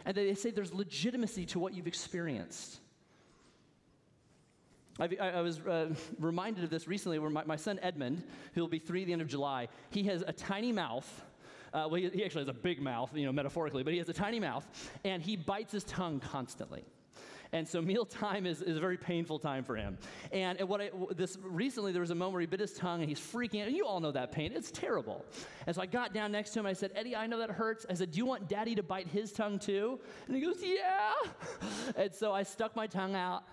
and 0.05 0.15
that 0.15 0.21
they 0.21 0.35
say 0.35 0.51
there's 0.51 0.73
legitimacy 0.73 1.45
to 1.47 1.59
what 1.59 1.73
you've 1.73 1.87
experienced. 1.87 2.79
I, 4.99 5.09
I 5.19 5.41
was 5.41 5.59
uh, 5.59 5.93
reminded 6.19 6.63
of 6.63 6.69
this 6.69 6.87
recently 6.87 7.19
where 7.19 7.29
my, 7.29 7.43
my 7.43 7.57
son 7.57 7.79
Edmund, 7.81 8.23
who 8.53 8.61
will 8.61 8.69
be 8.69 8.79
three 8.79 9.01
at 9.01 9.07
the 9.07 9.13
end 9.13 9.21
of 9.21 9.27
July, 9.27 9.67
he 9.89 10.03
has 10.03 10.23
a 10.25 10.31
tiny 10.31 10.71
mouth. 10.71 11.25
Uh, 11.75 11.89
well, 11.89 11.95
he, 11.95 12.09
he 12.09 12.23
actually 12.23 12.41
has 12.41 12.47
a 12.47 12.53
big 12.53 12.81
mouth, 12.81 13.11
you 13.13 13.25
know, 13.25 13.33
metaphorically, 13.33 13.83
but 13.83 13.91
he 13.91 13.99
has 13.99 14.07
a 14.07 14.13
tiny 14.13 14.39
mouth, 14.39 14.65
and 15.03 15.21
he 15.21 15.35
bites 15.35 15.73
his 15.73 15.83
tongue 15.83 16.21
constantly. 16.21 16.85
And 17.51 17.67
so 17.67 17.81
mealtime 17.81 18.45
is, 18.45 18.61
is 18.61 18.77
a 18.77 18.79
very 18.79 18.97
painful 18.97 19.39
time 19.39 19.63
for 19.63 19.75
him. 19.75 19.97
And 20.31 20.59
what 20.61 20.81
I, 20.81 20.89
this 21.15 21.37
recently 21.41 21.91
there 21.91 22.01
was 22.01 22.11
a 22.11 22.15
moment 22.15 22.33
where 22.33 22.41
he 22.41 22.47
bit 22.47 22.59
his 22.59 22.73
tongue 22.73 23.01
and 23.01 23.09
he's 23.09 23.19
freaking 23.19 23.61
out. 23.61 23.67
And 23.67 23.75
you 23.77 23.85
all 23.85 23.99
know 23.99 24.11
that 24.11 24.31
pain. 24.31 24.51
It's 24.53 24.71
terrible. 24.71 25.23
And 25.67 25.75
so 25.75 25.81
I 25.81 25.85
got 25.85 26.13
down 26.13 26.31
next 26.31 26.51
to 26.51 26.59
him. 26.59 26.65
I 26.65 26.73
said, 26.73 26.91
Eddie, 26.95 27.15
I 27.15 27.27
know 27.27 27.37
that 27.39 27.51
hurts. 27.51 27.85
I 27.89 27.93
said, 27.93 28.11
Do 28.11 28.17
you 28.17 28.25
want 28.25 28.49
daddy 28.49 28.75
to 28.75 28.83
bite 28.83 29.07
his 29.07 29.31
tongue 29.31 29.59
too? 29.59 29.99
And 30.27 30.35
he 30.35 30.41
goes, 30.41 30.57
Yeah. 30.61 31.13
And 31.95 32.13
so 32.13 32.33
I 32.33 32.43
stuck 32.43 32.75
my 32.75 32.87
tongue 32.87 33.15
out 33.15 33.43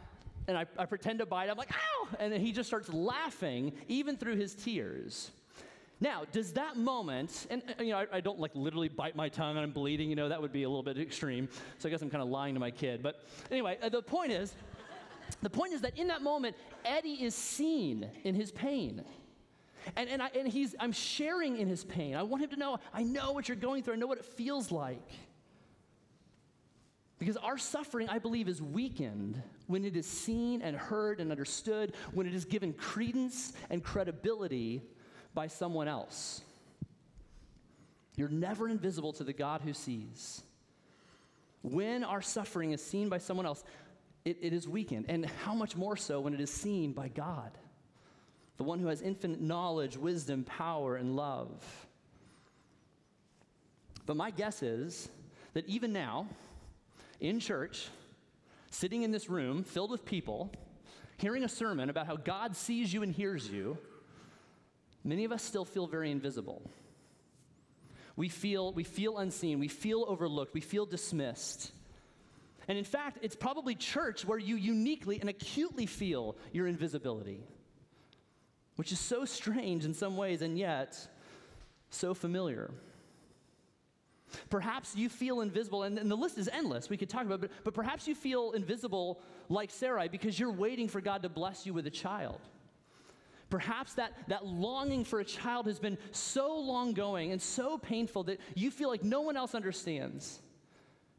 and 0.49 0.57
I, 0.57 0.67
I 0.77 0.87
pretend 0.87 1.21
to 1.21 1.27
bite. 1.27 1.49
I'm 1.49 1.57
like, 1.57 1.71
ow! 1.71 2.09
And 2.19 2.33
then 2.33 2.41
he 2.41 2.51
just 2.51 2.69
starts 2.69 2.93
laughing, 2.93 3.73
even 3.87 4.17
through 4.17 4.37
his 4.37 4.55
tears. 4.55 5.31
Now, 6.03 6.25
does 6.33 6.53
that 6.55 6.77
moment, 6.77 7.47
and 7.49 7.63
you 7.79 7.91
know, 7.91 7.99
I, 7.99 8.07
I, 8.15 8.21
don't 8.21 8.41
like 8.41 8.51
literally 8.57 8.89
bite 8.89 9.15
my 9.15 9.29
tongue 9.29 9.51
and 9.51 9.61
I'm 9.61 9.71
bleeding, 9.71 10.11
you 10.11 10.17
know, 10.17 10.29
that 10.29 10.43
would 10.43 10.51
be 10.51 10.65
a 10.65 10.69
little 10.69 10.83
bit 10.83 10.99
extreme. 10.99 11.49
So 11.79 11.89
I 11.89 11.93
guess 11.93 12.03
I'm 12.03 12.11
kind 12.11 12.25
of 12.25 12.29
lying 12.29 12.55
to 12.55 12.61
my 12.61 12.73
kid. 12.73 13.05
But 13.05 13.25
anyway, 13.53 13.79
uh, 13.81 13.89
the 13.89 14.03
point 14.03 14.33
is, 14.33 14.53
the 15.43 15.49
point 15.49 15.73
is 15.73 15.81
that 15.83 15.97
in 15.97 16.09
that 16.09 16.21
moment, 16.21 16.57
Eddie 16.85 17.23
is 17.23 17.37
seen 17.37 18.11
in 18.25 18.35
his 18.35 18.51
pain. 18.51 19.05
And, 19.95 20.09
and, 20.09 20.21
I, 20.21 20.31
and 20.37 20.49
he's, 20.49 20.75
I'm 20.81 20.91
sharing 20.91 21.57
in 21.59 21.69
his 21.69 21.85
pain. 21.85 22.17
I 22.17 22.25
want 22.25 22.43
him 22.43 22.51
to 22.51 22.57
know, 22.57 22.79
I 22.93 23.05
know 23.05 23.31
what 23.31 23.47
you're 23.47 23.57
going 23.57 23.85
through, 23.85 23.95
I 23.95 23.99
know 23.99 24.09
what 24.09 24.19
it 24.19 24.25
feels 24.25 24.73
like. 24.73 25.09
Because 27.21 27.37
our 27.37 27.59
suffering, 27.59 28.09
I 28.09 28.19
believe, 28.19 28.49
is 28.49 28.61
weakened 28.61 29.41
when 29.69 29.85
it 29.85 29.95
is 29.95 30.07
seen 30.07 30.63
and 30.63 30.77
heard 30.77 31.21
and 31.21 31.31
understood, 31.31 31.93
when 32.13 32.27
it 32.27 32.35
is 32.35 32.45
given 32.45 32.73
credence 32.73 33.53
and 33.71 33.85
credibility 33.85 34.83
by 35.35 35.47
someone 35.47 35.89
else. 35.89 36.43
You're 38.17 38.29
never 38.29 38.69
invisible 38.69 39.13
to 39.15 39.25
the 39.25 39.33
God 39.33 39.63
who 39.63 39.73
sees. 39.73 40.43
When 41.63 42.05
our 42.05 42.21
suffering 42.21 42.73
is 42.73 42.83
seen 42.83 43.09
by 43.09 43.19
someone 43.19 43.47
else, 43.47 43.65
it, 44.25 44.39
it 44.41 44.53
is 44.53 44.69
weakened. 44.69 45.07
And 45.09 45.27
how 45.45 45.55
much 45.55 45.77
more 45.77 45.97
so 45.97 46.21
when 46.21 46.35
it 46.35 46.41
is 46.41 46.53
seen 46.53 46.93
by 46.93 47.09
God, 47.09 47.51
the 48.59 48.65
one 48.65 48.79
who 48.79 48.89
has 48.89 49.01
infinite 49.01 49.41
knowledge, 49.41 49.97
wisdom, 49.97 50.45
power, 50.45 50.97
and 50.97 51.17
love. 51.17 51.51
But 54.05 54.17
my 54.17 54.31
guess 54.31 54.63
is 54.63 55.09
that 55.55 55.67
even 55.67 55.93
now, 55.93 56.27
in 57.21 57.41
church, 57.41 57.89
sitting 58.71 59.03
in 59.03 59.11
this 59.11 59.31
room 59.31 59.65
filled 59.65 59.91
with 59.91 60.05
people, 60.05 60.53
hearing 61.19 61.45
a 61.45 61.49
sermon 61.49 61.89
about 61.89 62.07
how 62.07 62.17
God 62.17 62.57
sees 62.57 62.93
you 62.93 63.03
and 63.03 63.13
hears 63.13 63.49
you, 63.49 63.79
many 65.05 65.25
of 65.25 65.33
us 65.33 65.43
still 65.43 65.65
feel 65.65 65.87
very 65.87 66.11
invisible. 66.11 66.63
We 68.17 68.29
feel, 68.29 68.73
we 68.73 68.85
feel 68.85 69.19
unseen, 69.19 69.59
we 69.59 69.69
feel 69.69 70.05
overlooked, 70.07 70.55
we 70.55 70.61
feel 70.61 70.87
dismissed. 70.87 71.73
And 72.69 72.79
in 72.79 72.85
fact, 72.85 73.19
it's 73.23 73.35
probably 73.35 73.75
church 73.75 74.25
where 74.25 74.39
you 74.39 74.57
uniquely 74.57 75.21
and 75.21 75.29
acutely 75.29 75.87
feel 75.87 76.37
your 76.53 76.67
invisibility, 76.67 77.41
which 78.77 78.93
is 78.93 79.01
so 79.01 79.25
strange 79.25 79.85
in 79.85 79.95
some 79.95 80.17
ways 80.17 80.43
and 80.43 80.59
yet 80.59 81.09
so 81.91 82.15
familiar. 82.15 82.71
Perhaps 84.49 84.97
you 84.97 85.09
feel 85.09 85.41
invisible, 85.41 85.83
and, 85.83 85.99
and, 85.99 86.11
the 86.11 86.17
list 86.17 86.39
is 86.39 86.49
endless. 86.49 86.89
We 86.89 86.97
could 86.97 87.11
talk 87.11 87.27
about 87.27 87.35
it, 87.35 87.41
but, 87.43 87.51
but 87.65 87.75
perhaps 87.75 88.09
you 88.09 88.15
feel 88.15 88.53
invisible 88.53 89.21
like 89.49 89.71
Sarai 89.71 90.09
because 90.09 90.39
you're 90.39 90.53
waiting 90.53 90.89
for 90.89 91.01
God 91.01 91.23
to 91.23 91.29
bless 91.29 91.67
you 91.67 91.75
with 91.75 91.87
a 91.87 91.91
child. 91.91 92.41
Perhaps 93.53 93.93
that, 93.97 94.15
that 94.29 94.47
longing 94.47 95.05
for 95.05 95.21
a 95.21 95.25
child 95.27 95.67
has 95.67 95.79
been 95.79 95.99
so 96.11 96.59
long 96.59 96.95
going 96.95 97.33
and 97.33 97.43
so 97.43 97.77
painful 97.77 98.23
that 98.23 98.41
you 98.55 98.71
feel 98.71 98.89
like 98.89 99.05
no 99.05 99.21
one 99.21 99.37
else 99.37 99.55
understands. 99.55 100.41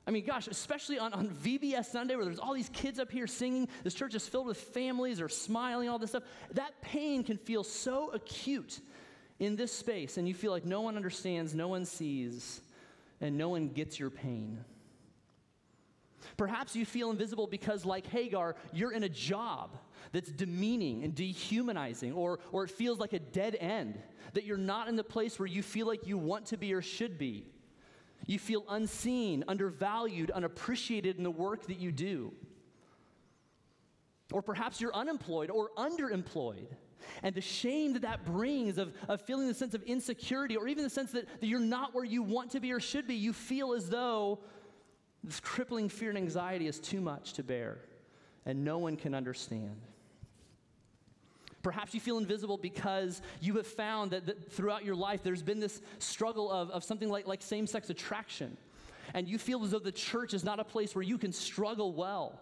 I 0.07 0.09
mean, 0.09 0.25
gosh, 0.25 0.47
especially 0.47 0.97
on, 0.97 1.13
on 1.13 1.29
VBS 1.29 1.85
Sunday 1.85 2.15
where 2.15 2.25
there's 2.25 2.39
all 2.39 2.55
these 2.55 2.71
kids 2.73 2.97
up 2.97 3.11
here 3.11 3.27
singing, 3.27 3.67
this 3.83 3.93
church 3.93 4.15
is 4.15 4.27
filled 4.27 4.47
with 4.47 4.57
families 4.57 5.21
or 5.21 5.29
smiling, 5.29 5.89
all 5.89 5.99
this 5.99 6.09
stuff. 6.09 6.23
That 6.53 6.73
pain 6.81 7.23
can 7.23 7.37
feel 7.37 7.63
so 7.63 8.09
acute 8.13 8.79
in 9.37 9.55
this 9.55 9.71
space, 9.71 10.17
and 10.17 10.27
you 10.27 10.33
feel 10.33 10.51
like 10.51 10.65
no 10.65 10.81
one 10.81 10.95
understands, 10.95 11.53
no 11.53 11.67
one 11.67 11.85
sees, 11.85 12.61
and 13.21 13.37
no 13.37 13.49
one 13.49 13.67
gets 13.67 13.99
your 13.99 14.09
pain. 14.09 14.65
Perhaps 16.35 16.75
you 16.75 16.83
feel 16.83 17.11
invisible 17.11 17.45
because, 17.45 17.85
like 17.85 18.07
Hagar, 18.07 18.55
you're 18.71 18.91
in 18.91 19.03
a 19.03 19.09
job 19.09 19.77
that's 20.13 20.31
demeaning 20.31 21.03
and 21.03 21.13
dehumanizing, 21.13 22.13
or, 22.13 22.39
or 22.53 22.63
it 22.63 22.69
feels 22.69 22.99
like 22.99 23.11
a 23.11 23.19
dead 23.19 23.57
end, 23.59 23.99
that 24.33 24.45
you're 24.45 24.57
not 24.57 24.87
in 24.87 24.95
the 24.95 25.03
place 25.03 25.37
where 25.37 25.47
you 25.47 25.61
feel 25.61 25.87
like 25.87 26.07
you 26.07 26.17
want 26.17 26.45
to 26.45 26.57
be 26.57 26.73
or 26.73 26.81
should 26.81 27.17
be. 27.17 27.47
You 28.25 28.39
feel 28.39 28.63
unseen, 28.69 29.43
undervalued, 29.47 30.31
unappreciated 30.31 31.17
in 31.17 31.23
the 31.23 31.31
work 31.31 31.67
that 31.67 31.79
you 31.79 31.91
do. 31.91 32.31
Or 34.31 34.41
perhaps 34.41 34.79
you're 34.79 34.95
unemployed 34.95 35.49
or 35.49 35.71
underemployed. 35.77 36.67
And 37.21 37.35
the 37.35 37.41
shame 37.41 37.93
that 37.93 38.03
that 38.03 38.23
brings 38.23 38.77
of, 38.77 38.93
of 39.09 39.21
feeling 39.23 39.47
the 39.47 39.53
sense 39.53 39.73
of 39.73 39.83
insecurity, 39.83 40.55
or 40.55 40.67
even 40.67 40.83
the 40.83 40.89
sense 40.89 41.11
that, 41.11 41.25
that 41.41 41.47
you're 41.47 41.59
not 41.59 41.93
where 41.93 42.05
you 42.05 42.23
want 42.23 42.51
to 42.51 42.61
be 42.61 42.71
or 42.71 42.79
should 42.79 43.07
be, 43.07 43.15
you 43.15 43.33
feel 43.33 43.73
as 43.73 43.89
though 43.89 44.39
this 45.23 45.39
crippling 45.39 45.89
fear 45.89 46.09
and 46.09 46.17
anxiety 46.17 46.67
is 46.67 46.79
too 46.79 47.01
much 47.01 47.33
to 47.33 47.43
bear, 47.43 47.79
and 48.45 48.63
no 48.63 48.77
one 48.77 48.95
can 48.95 49.13
understand. 49.13 49.81
Perhaps 51.63 51.93
you 51.93 52.01
feel 52.01 52.17
invisible 52.17 52.57
because 52.57 53.21
you 53.39 53.55
have 53.55 53.65
found 53.65 54.11
that, 54.11 54.25
that 54.25 54.51
throughout 54.51 54.83
your 54.83 54.95
life 54.95 55.23
there's 55.23 55.41
been 55.41 55.61
this 55.61 55.81
struggle 55.97 56.51
of, 56.51 56.69
of 56.69 56.83
something 56.83 57.09
like, 57.09 57.25
like 57.25 57.41
same 57.41 57.65
sex 57.65 57.89
attraction. 57.89 58.57
And 59.13 59.27
you 59.27 59.37
feel 59.37 59.63
as 59.63 59.71
though 59.71 59.79
the 59.79 59.91
church 59.91 60.33
is 60.33 60.43
not 60.43 60.59
a 60.59 60.63
place 60.63 60.93
where 60.93 61.03
you 61.03 61.17
can 61.17 61.31
struggle 61.31 61.93
well. 61.93 62.39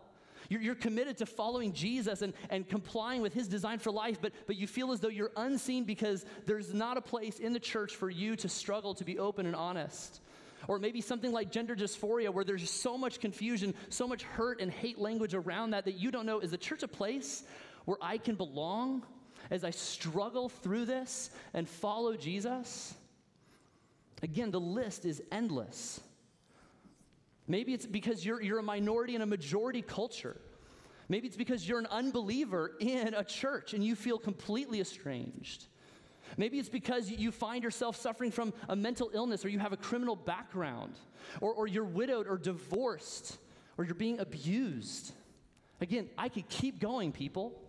You're, 0.49 0.61
you're, 0.61 0.75
committed 0.75 1.19
to 1.19 1.25
following 1.27 1.71
Jesus 1.71 2.23
and, 2.23 2.33
and 2.49 2.67
complying 2.67 3.21
with 3.21 3.33
his 3.33 3.47
design 3.47 3.79
for 3.79 3.91
life, 3.91 4.17
but, 4.21 4.33
but 4.47 4.55
you 4.55 4.67
feel 4.67 4.91
as 4.91 4.99
though 4.99 5.07
you're 5.07 5.31
unseen 5.37 5.85
because 5.85 6.25
there's 6.45 6.73
not 6.73 6.97
a 6.97 7.01
place 7.01 7.39
in 7.39 7.53
the 7.53 7.59
church 7.59 7.95
for 7.95 8.09
you 8.09 8.35
to 8.37 8.49
struggle 8.49 8.95
to 8.95 9.05
be 9.05 9.19
open 9.19 9.45
and 9.45 9.55
honest. 9.55 10.19
Or 10.67 10.79
maybe 10.79 10.99
something 10.99 11.31
like 11.31 11.51
gender 11.51 11.75
dysphoria, 11.75 12.33
where 12.33 12.43
there's 12.43 12.69
so 12.69 12.97
much 12.97 13.19
confusion, 13.19 13.73
so 13.89 14.07
much 14.07 14.23
hurt 14.23 14.59
and 14.59 14.71
hate 14.71 14.97
language 14.97 15.33
around 15.33 15.71
that 15.71 15.85
that 15.85 15.95
you 15.95 16.11
don't 16.11 16.25
know 16.25 16.39
is 16.39 16.51
the 16.51 16.57
church 16.57 16.83
a 16.83 16.87
place 16.87 17.43
where 17.85 17.97
I 18.01 18.17
can 18.17 18.35
belong 18.35 19.03
as 19.49 19.63
I 19.63 19.71
struggle 19.71 20.49
through 20.49 20.85
this 20.85 21.29
and 21.53 21.67
follow 21.67 22.15
Jesus? 22.15 22.93
Again, 24.23 24.51
the 24.51 24.59
list 24.59 25.05
is 25.05 25.21
endless. 25.31 25.99
Maybe 27.47 27.73
it's 27.73 27.85
because 27.85 28.25
you're, 28.25 28.41
you're 28.41 28.59
a 28.59 28.63
minority 28.63 29.15
in 29.15 29.21
a 29.21 29.25
majority 29.25 29.81
culture. 29.81 30.39
Maybe 31.09 31.27
it's 31.27 31.35
because 31.35 31.67
you're 31.67 31.79
an 31.79 31.87
unbeliever 31.87 32.71
in 32.79 33.13
a 33.13 33.23
church 33.23 33.73
and 33.73 33.83
you 33.83 33.95
feel 33.95 34.17
completely 34.17 34.79
estranged. 34.79 35.65
Maybe 36.37 36.59
it's 36.59 36.69
because 36.69 37.11
you 37.11 37.31
find 37.31 37.63
yourself 37.63 37.97
suffering 37.97 38.31
from 38.31 38.53
a 38.69 38.75
mental 38.75 39.11
illness 39.13 39.43
or 39.43 39.49
you 39.49 39.59
have 39.59 39.73
a 39.73 39.77
criminal 39.77 40.15
background 40.15 40.93
or, 41.41 41.53
or 41.53 41.67
you're 41.67 41.83
widowed 41.83 42.27
or 42.27 42.37
divorced 42.37 43.37
or 43.77 43.83
you're 43.83 43.95
being 43.95 44.19
abused. 44.19 45.11
Again, 45.81 46.09
I 46.17 46.29
could 46.29 46.47
keep 46.47 46.79
going, 46.79 47.11
people. 47.11 47.60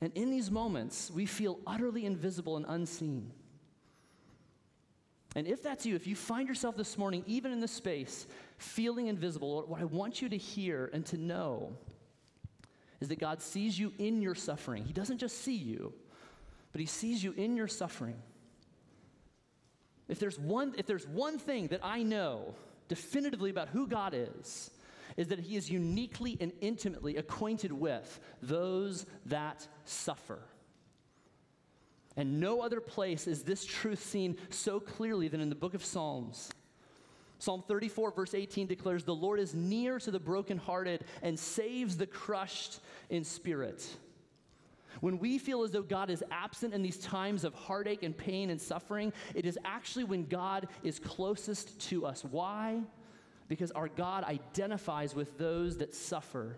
And 0.00 0.12
in 0.14 0.30
these 0.30 0.50
moments, 0.50 1.10
we 1.10 1.26
feel 1.26 1.58
utterly 1.66 2.06
invisible 2.06 2.56
and 2.56 2.64
unseen. 2.68 3.32
And 5.36 5.46
if 5.46 5.62
that's 5.62 5.86
you, 5.86 5.94
if 5.94 6.06
you 6.06 6.16
find 6.16 6.48
yourself 6.48 6.76
this 6.76 6.98
morning, 6.98 7.22
even 7.26 7.52
in 7.52 7.60
this 7.60 7.70
space, 7.70 8.26
feeling 8.58 9.06
invisible, 9.06 9.64
what 9.66 9.80
I 9.80 9.84
want 9.84 10.20
you 10.20 10.28
to 10.28 10.36
hear 10.36 10.90
and 10.92 11.06
to 11.06 11.16
know 11.16 11.76
is 13.00 13.08
that 13.08 13.18
God 13.18 13.40
sees 13.40 13.78
you 13.78 13.92
in 13.98 14.20
your 14.22 14.34
suffering. 14.34 14.84
He 14.84 14.92
doesn't 14.92 15.18
just 15.18 15.42
see 15.42 15.56
you, 15.56 15.92
but 16.72 16.80
He 16.80 16.86
sees 16.86 17.22
you 17.22 17.32
in 17.32 17.56
your 17.56 17.68
suffering. 17.68 18.16
If 20.08 20.18
there's 20.18 20.38
one, 20.38 20.74
if 20.76 20.86
there's 20.86 21.06
one 21.06 21.38
thing 21.38 21.68
that 21.68 21.80
I 21.84 22.02
know 22.02 22.54
definitively 22.88 23.50
about 23.50 23.68
who 23.68 23.86
God 23.86 24.14
is, 24.14 24.70
is 25.20 25.28
that 25.28 25.38
he 25.38 25.54
is 25.54 25.70
uniquely 25.70 26.38
and 26.40 26.50
intimately 26.62 27.18
acquainted 27.18 27.70
with 27.70 28.20
those 28.40 29.04
that 29.26 29.68
suffer. 29.84 30.38
And 32.16 32.40
no 32.40 32.62
other 32.62 32.80
place 32.80 33.26
is 33.26 33.42
this 33.42 33.66
truth 33.66 34.02
seen 34.02 34.38
so 34.48 34.80
clearly 34.80 35.28
than 35.28 35.42
in 35.42 35.50
the 35.50 35.54
book 35.54 35.74
of 35.74 35.84
Psalms. 35.84 36.48
Psalm 37.38 37.62
34, 37.68 38.12
verse 38.12 38.32
18 38.32 38.66
declares, 38.66 39.04
The 39.04 39.14
Lord 39.14 39.40
is 39.40 39.54
near 39.54 39.98
to 39.98 40.10
the 40.10 40.18
brokenhearted 40.18 41.04
and 41.22 41.38
saves 41.38 41.98
the 41.98 42.06
crushed 42.06 42.80
in 43.10 43.22
spirit. 43.22 43.86
When 45.00 45.18
we 45.18 45.36
feel 45.36 45.64
as 45.64 45.70
though 45.70 45.82
God 45.82 46.08
is 46.08 46.24
absent 46.30 46.72
in 46.72 46.80
these 46.80 46.98
times 46.98 47.44
of 47.44 47.52
heartache 47.52 48.02
and 48.04 48.16
pain 48.16 48.48
and 48.48 48.58
suffering, 48.58 49.12
it 49.34 49.44
is 49.44 49.58
actually 49.66 50.04
when 50.04 50.24
God 50.24 50.68
is 50.82 50.98
closest 50.98 51.78
to 51.90 52.06
us. 52.06 52.24
Why? 52.24 52.80
Because 53.50 53.72
our 53.72 53.88
God 53.88 54.22
identifies 54.22 55.12
with 55.12 55.36
those 55.36 55.78
that 55.78 55.92
suffer 55.92 56.56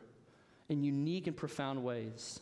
in 0.68 0.84
unique 0.84 1.26
and 1.26 1.34
profound 1.34 1.82
ways. 1.82 2.38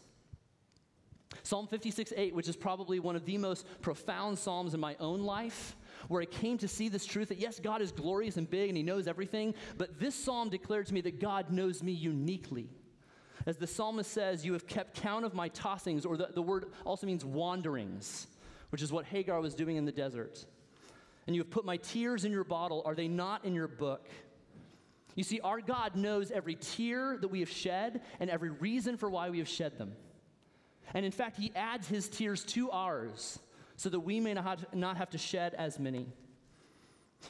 Psalm 1.44 1.68
56 1.68 2.12
8, 2.16 2.34
which 2.34 2.48
is 2.48 2.56
probably 2.56 2.98
one 2.98 3.14
of 3.14 3.24
the 3.24 3.38
most 3.38 3.64
profound 3.80 4.36
Psalms 4.36 4.74
in 4.74 4.80
my 4.80 4.96
own 4.98 5.20
life, 5.20 5.76
where 6.08 6.20
I 6.20 6.24
came 6.24 6.58
to 6.58 6.66
see 6.66 6.88
this 6.88 7.06
truth 7.06 7.28
that 7.28 7.38
yes, 7.38 7.60
God 7.60 7.80
is 7.80 7.92
glorious 7.92 8.36
and 8.38 8.50
big 8.50 8.68
and 8.68 8.76
He 8.76 8.82
knows 8.82 9.06
everything, 9.06 9.54
but 9.78 10.00
this 10.00 10.16
Psalm 10.16 10.48
declared 10.48 10.86
to 10.86 10.94
me 10.94 11.00
that 11.02 11.20
God 11.20 11.52
knows 11.52 11.80
me 11.80 11.92
uniquely. 11.92 12.68
As 13.46 13.56
the 13.56 13.68
psalmist 13.68 14.10
says, 14.10 14.44
You 14.44 14.52
have 14.54 14.66
kept 14.66 15.00
count 15.00 15.24
of 15.24 15.32
my 15.32 15.48
tossings, 15.50 16.04
or 16.04 16.16
the, 16.16 16.30
the 16.34 16.42
word 16.42 16.72
also 16.84 17.06
means 17.06 17.24
wanderings, 17.24 18.26
which 18.70 18.82
is 18.82 18.90
what 18.90 19.04
Hagar 19.04 19.40
was 19.40 19.54
doing 19.54 19.76
in 19.76 19.84
the 19.84 19.92
desert. 19.92 20.44
And 21.28 21.36
you 21.36 21.42
have 21.42 21.50
put 21.50 21.64
my 21.64 21.76
tears 21.76 22.24
in 22.24 22.32
your 22.32 22.42
bottle. 22.42 22.82
Are 22.84 22.96
they 22.96 23.06
not 23.06 23.44
in 23.44 23.54
your 23.54 23.68
book? 23.68 24.08
You 25.14 25.24
see, 25.24 25.40
our 25.40 25.60
God 25.60 25.96
knows 25.96 26.30
every 26.30 26.54
tear 26.54 27.18
that 27.20 27.28
we 27.28 27.40
have 27.40 27.50
shed 27.50 28.00
and 28.20 28.30
every 28.30 28.50
reason 28.50 28.96
for 28.96 29.10
why 29.10 29.30
we 29.30 29.38
have 29.38 29.48
shed 29.48 29.78
them. 29.78 29.92
And 30.94 31.04
in 31.04 31.12
fact, 31.12 31.36
He 31.36 31.52
adds 31.54 31.88
His 31.88 32.08
tears 32.08 32.44
to 32.46 32.70
ours 32.70 33.38
so 33.76 33.88
that 33.88 34.00
we 34.00 34.20
may 34.20 34.34
not 34.34 34.96
have 34.96 35.10
to 35.10 35.18
shed 35.18 35.54
as 35.54 35.78
many. 35.78 36.06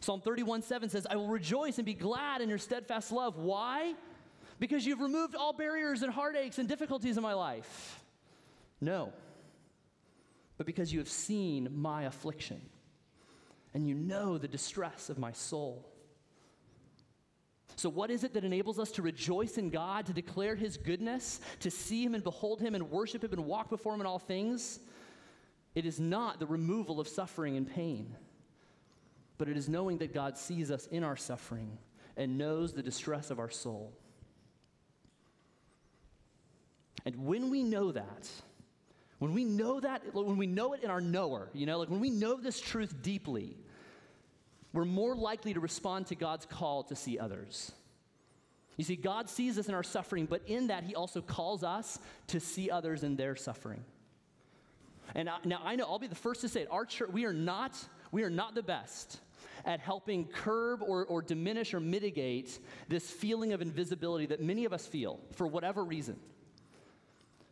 Psalm 0.00 0.20
31 0.20 0.62
7 0.62 0.88
says, 0.88 1.06
I 1.08 1.16
will 1.16 1.28
rejoice 1.28 1.78
and 1.78 1.86
be 1.86 1.94
glad 1.94 2.40
in 2.40 2.48
your 2.48 2.58
steadfast 2.58 3.12
love. 3.12 3.36
Why? 3.36 3.94
Because 4.58 4.86
you've 4.86 5.00
removed 5.00 5.34
all 5.34 5.52
barriers 5.52 6.02
and 6.02 6.12
heartaches 6.12 6.58
and 6.58 6.68
difficulties 6.68 7.16
in 7.16 7.22
my 7.22 7.32
life. 7.32 8.04
No, 8.80 9.12
but 10.56 10.66
because 10.66 10.92
you 10.92 10.98
have 10.98 11.08
seen 11.08 11.68
my 11.74 12.02
affliction 12.02 12.60
and 13.74 13.86
you 13.86 13.94
know 13.94 14.38
the 14.38 14.48
distress 14.48 15.08
of 15.08 15.18
my 15.18 15.32
soul. 15.32 15.89
So, 17.76 17.88
what 17.88 18.10
is 18.10 18.24
it 18.24 18.34
that 18.34 18.44
enables 18.44 18.78
us 18.78 18.90
to 18.92 19.02
rejoice 19.02 19.58
in 19.58 19.70
God, 19.70 20.06
to 20.06 20.12
declare 20.12 20.54
His 20.54 20.76
goodness, 20.76 21.40
to 21.60 21.70
see 21.70 22.04
Him 22.04 22.14
and 22.14 22.22
behold 22.22 22.60
Him 22.60 22.74
and 22.74 22.90
worship 22.90 23.24
Him 23.24 23.32
and 23.32 23.46
walk 23.46 23.70
before 23.70 23.94
Him 23.94 24.00
in 24.00 24.06
all 24.06 24.18
things? 24.18 24.80
It 25.74 25.86
is 25.86 26.00
not 26.00 26.40
the 26.40 26.46
removal 26.46 27.00
of 27.00 27.08
suffering 27.08 27.56
and 27.56 27.68
pain, 27.68 28.14
but 29.38 29.48
it 29.48 29.56
is 29.56 29.68
knowing 29.68 29.98
that 29.98 30.12
God 30.12 30.36
sees 30.36 30.70
us 30.70 30.86
in 30.88 31.04
our 31.04 31.16
suffering 31.16 31.78
and 32.16 32.36
knows 32.36 32.72
the 32.72 32.82
distress 32.82 33.30
of 33.30 33.38
our 33.38 33.50
soul. 33.50 33.92
And 37.06 37.24
when 37.24 37.50
we 37.50 37.62
know 37.62 37.92
that, 37.92 38.28
when 39.18 39.32
we 39.32 39.44
know 39.44 39.80
that, 39.80 40.02
when 40.12 40.36
we 40.36 40.46
know 40.46 40.72
it 40.74 40.82
in 40.82 40.90
our 40.90 41.00
knower, 41.00 41.50
you 41.52 41.66
know, 41.66 41.78
like 41.78 41.88
when 41.88 42.00
we 42.00 42.10
know 42.10 42.36
this 42.36 42.60
truth 42.60 43.02
deeply, 43.02 43.56
we're 44.72 44.84
more 44.84 45.14
likely 45.14 45.54
to 45.54 45.60
respond 45.60 46.06
to 46.06 46.14
God's 46.14 46.46
call 46.46 46.84
to 46.84 46.96
see 46.96 47.18
others. 47.18 47.72
You 48.76 48.84
see, 48.84 48.96
God 48.96 49.28
sees 49.28 49.58
us 49.58 49.68
in 49.68 49.74
our 49.74 49.82
suffering, 49.82 50.26
but 50.26 50.42
in 50.46 50.68
that, 50.68 50.84
He 50.84 50.94
also 50.94 51.20
calls 51.20 51.62
us 51.64 51.98
to 52.28 52.40
see 52.40 52.70
others 52.70 53.02
in 53.02 53.16
their 53.16 53.36
suffering. 53.36 53.84
And 55.14 55.28
I, 55.28 55.38
now 55.44 55.60
I 55.64 55.76
know 55.76 55.84
I'll 55.86 55.98
be 55.98 56.06
the 56.06 56.14
first 56.14 56.40
to 56.42 56.48
say 56.48 56.62
it. 56.62 56.68
Our 56.70 56.84
church, 56.84 57.10
we 57.10 57.24
are 57.24 57.32
not, 57.32 57.76
we 58.12 58.22
are 58.22 58.30
not 58.30 58.54
the 58.54 58.62
best 58.62 59.20
at 59.64 59.80
helping 59.80 60.24
curb 60.26 60.82
or, 60.82 61.04
or 61.04 61.20
diminish 61.20 61.74
or 61.74 61.80
mitigate 61.80 62.58
this 62.88 63.10
feeling 63.10 63.52
of 63.52 63.60
invisibility 63.60 64.26
that 64.26 64.40
many 64.40 64.64
of 64.64 64.72
us 64.72 64.86
feel 64.86 65.20
for 65.32 65.46
whatever 65.46 65.84
reason. 65.84 66.18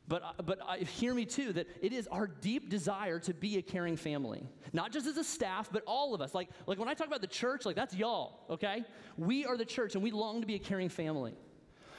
But, 0.09 0.23
uh, 0.23 0.43
but 0.43 0.59
I, 0.67 0.79
hear 0.79 1.13
me 1.13 1.27
too 1.27 1.53
that 1.53 1.67
it 1.83 1.93
is 1.93 2.07
our 2.09 2.27
deep 2.27 2.71
desire 2.71 3.19
to 3.21 3.35
be 3.35 3.59
a 3.59 3.63
caring 3.63 3.97
family. 3.97 4.43
Not 4.73 4.91
just 4.91 5.07
as 5.07 5.19
a 5.19 5.25
staff, 5.25 5.69
but 5.71 5.83
all 5.87 6.15
of 6.15 6.23
us. 6.23 6.35
Like, 6.35 6.49
like 6.67 6.79
when 6.79 6.89
I 6.89 6.95
talk 6.95 7.07
about 7.07 7.21
the 7.21 7.27
church, 7.27 7.67
like 7.67 7.77
that's 7.77 7.95
y'all, 7.95 8.41
okay? 8.49 8.85
We 9.19 9.45
are 9.45 9.57
the 9.57 9.67
church 9.67 9.95
and 9.95 10.03
we 10.03 10.11
long 10.11 10.41
to 10.41 10.47
be 10.47 10.55
a 10.55 10.59
caring 10.59 10.89
family. 10.89 11.35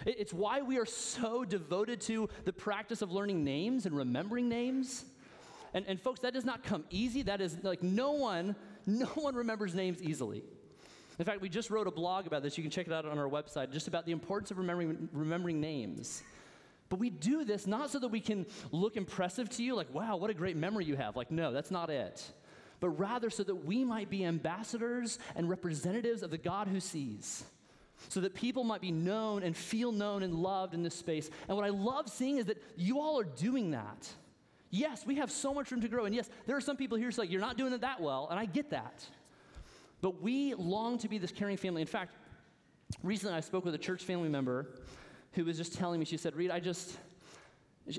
It, 0.05 0.15
it's 0.19 0.33
why 0.33 0.61
we 0.61 0.79
are 0.79 0.87
so 0.87 1.45
devoted 1.45 2.01
to 2.01 2.29
the 2.45 2.53
practice 2.53 3.03
of 3.03 3.11
learning 3.11 3.43
names 3.43 3.85
and 3.85 3.95
remembering 3.95 4.49
names. 4.49 5.05
And, 5.75 5.85
and 5.87 6.01
folks, 6.01 6.21
that 6.21 6.33
does 6.33 6.45
not 6.45 6.63
come 6.63 6.85
easy. 6.89 7.21
That 7.21 7.41
is 7.41 7.57
like 7.61 7.83
no 7.83 8.13
one, 8.13 8.55
no 8.87 9.05
one 9.05 9.35
remembers 9.35 9.75
names 9.75 10.01
easily. 10.01 10.43
In 11.19 11.25
fact, 11.25 11.41
we 11.41 11.49
just 11.49 11.69
wrote 11.69 11.85
a 11.85 11.91
blog 11.91 12.25
about 12.25 12.41
this. 12.41 12.57
You 12.57 12.63
can 12.63 12.71
check 12.71 12.87
it 12.87 12.93
out 12.93 13.05
on 13.05 13.19
our 13.19 13.29
website, 13.29 13.71
just 13.71 13.87
about 13.87 14.05
the 14.07 14.13
importance 14.13 14.49
of 14.49 14.57
remembering, 14.57 15.09
remembering 15.11 15.61
names. 15.61 16.23
But 16.89 16.99
we 16.99 17.09
do 17.11 17.45
this 17.45 17.67
not 17.67 17.91
so 17.91 17.99
that 17.99 18.07
we 18.07 18.19
can 18.19 18.47
look 18.71 18.97
impressive 18.97 19.49
to 19.51 19.63
you, 19.63 19.75
like, 19.75 19.93
wow, 19.93 20.17
what 20.17 20.29
a 20.29 20.33
great 20.33 20.57
memory 20.57 20.85
you 20.85 20.95
have. 20.95 21.15
Like, 21.15 21.29
no, 21.31 21.51
that's 21.51 21.71
not 21.71 21.89
it. 21.89 22.23
But 22.79 22.89
rather 22.89 23.29
so 23.29 23.43
that 23.43 23.65
we 23.65 23.85
might 23.85 24.09
be 24.09 24.25
ambassadors 24.25 25.19
and 25.35 25.49
representatives 25.49 26.23
of 26.23 26.31
the 26.31 26.37
God 26.37 26.67
who 26.67 26.79
sees. 26.79 27.43
So 28.07 28.21
that 28.21 28.33
people 28.33 28.63
might 28.63 28.81
be 28.81 28.91
known 28.91 29.43
and 29.43 29.55
feel 29.55 29.91
known 29.91 30.23
and 30.23 30.33
loved 30.33 30.73
in 30.73 30.83
this 30.83 30.95
space. 30.95 31.29
And 31.47 31.55
what 31.57 31.65
I 31.65 31.69
love 31.69 32.09
seeing 32.09 32.37
is 32.37 32.45
that 32.45 32.61
you 32.77 32.99
all 32.99 33.19
are 33.19 33.25
doing 33.25 33.71
that. 33.71 34.09
Yes, 34.71 35.05
we 35.05 35.15
have 35.15 35.29
so 35.29 35.53
much 35.53 35.69
room 35.71 35.81
to 35.81 35.87
grow. 35.87 36.05
And 36.05 36.15
yes, 36.15 36.29
there 36.47 36.55
are 36.55 36.61
some 36.61 36.77
people 36.77 36.97
here 36.97 37.07
who 37.07 37.11
say, 37.11 37.23
like, 37.23 37.31
you're 37.31 37.41
not 37.41 37.57
doing 37.57 37.73
it 37.73 37.81
that 37.81 37.99
well, 37.99 38.27
and 38.31 38.39
I 38.39 38.45
get 38.45 38.69
that. 38.69 39.05
But 40.01 40.21
we 40.21 40.53
long 40.53 40.97
to 40.99 41.09
be 41.09 41.17
this 41.17 41.31
caring 41.31 41.57
family. 41.57 41.81
In 41.81 41.87
fact, 41.87 42.13
recently 43.03 43.35
I 43.35 43.41
spoke 43.41 43.65
with 43.65 43.75
a 43.75 43.79
church 43.79 44.03
family 44.03 44.29
member 44.29 44.67
who 45.33 45.45
was 45.45 45.57
just 45.57 45.73
telling 45.73 45.99
me, 45.99 46.05
she 46.05 46.17
said, 46.17 46.35
Reed, 46.35 46.51
I 46.51 46.59
just, 46.59 46.97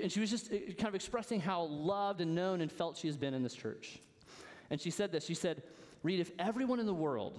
and 0.01 0.11
she 0.11 0.19
was 0.19 0.29
just 0.29 0.51
uh, 0.51 0.57
kind 0.77 0.87
of 0.87 0.95
expressing 0.95 1.39
how 1.39 1.63
loved 1.63 2.21
and 2.21 2.35
known 2.35 2.61
and 2.61 2.71
felt 2.71 2.97
she 2.97 3.07
has 3.07 3.17
been 3.17 3.33
in 3.33 3.43
this 3.43 3.53
church. 3.53 3.99
And 4.69 4.79
she 4.79 4.89
said 4.89 5.11
this 5.11 5.25
She 5.25 5.33
said, 5.33 5.63
Reed, 6.03 6.19
if 6.19 6.31
everyone 6.39 6.79
in 6.79 6.85
the 6.85 6.93
world 6.93 7.37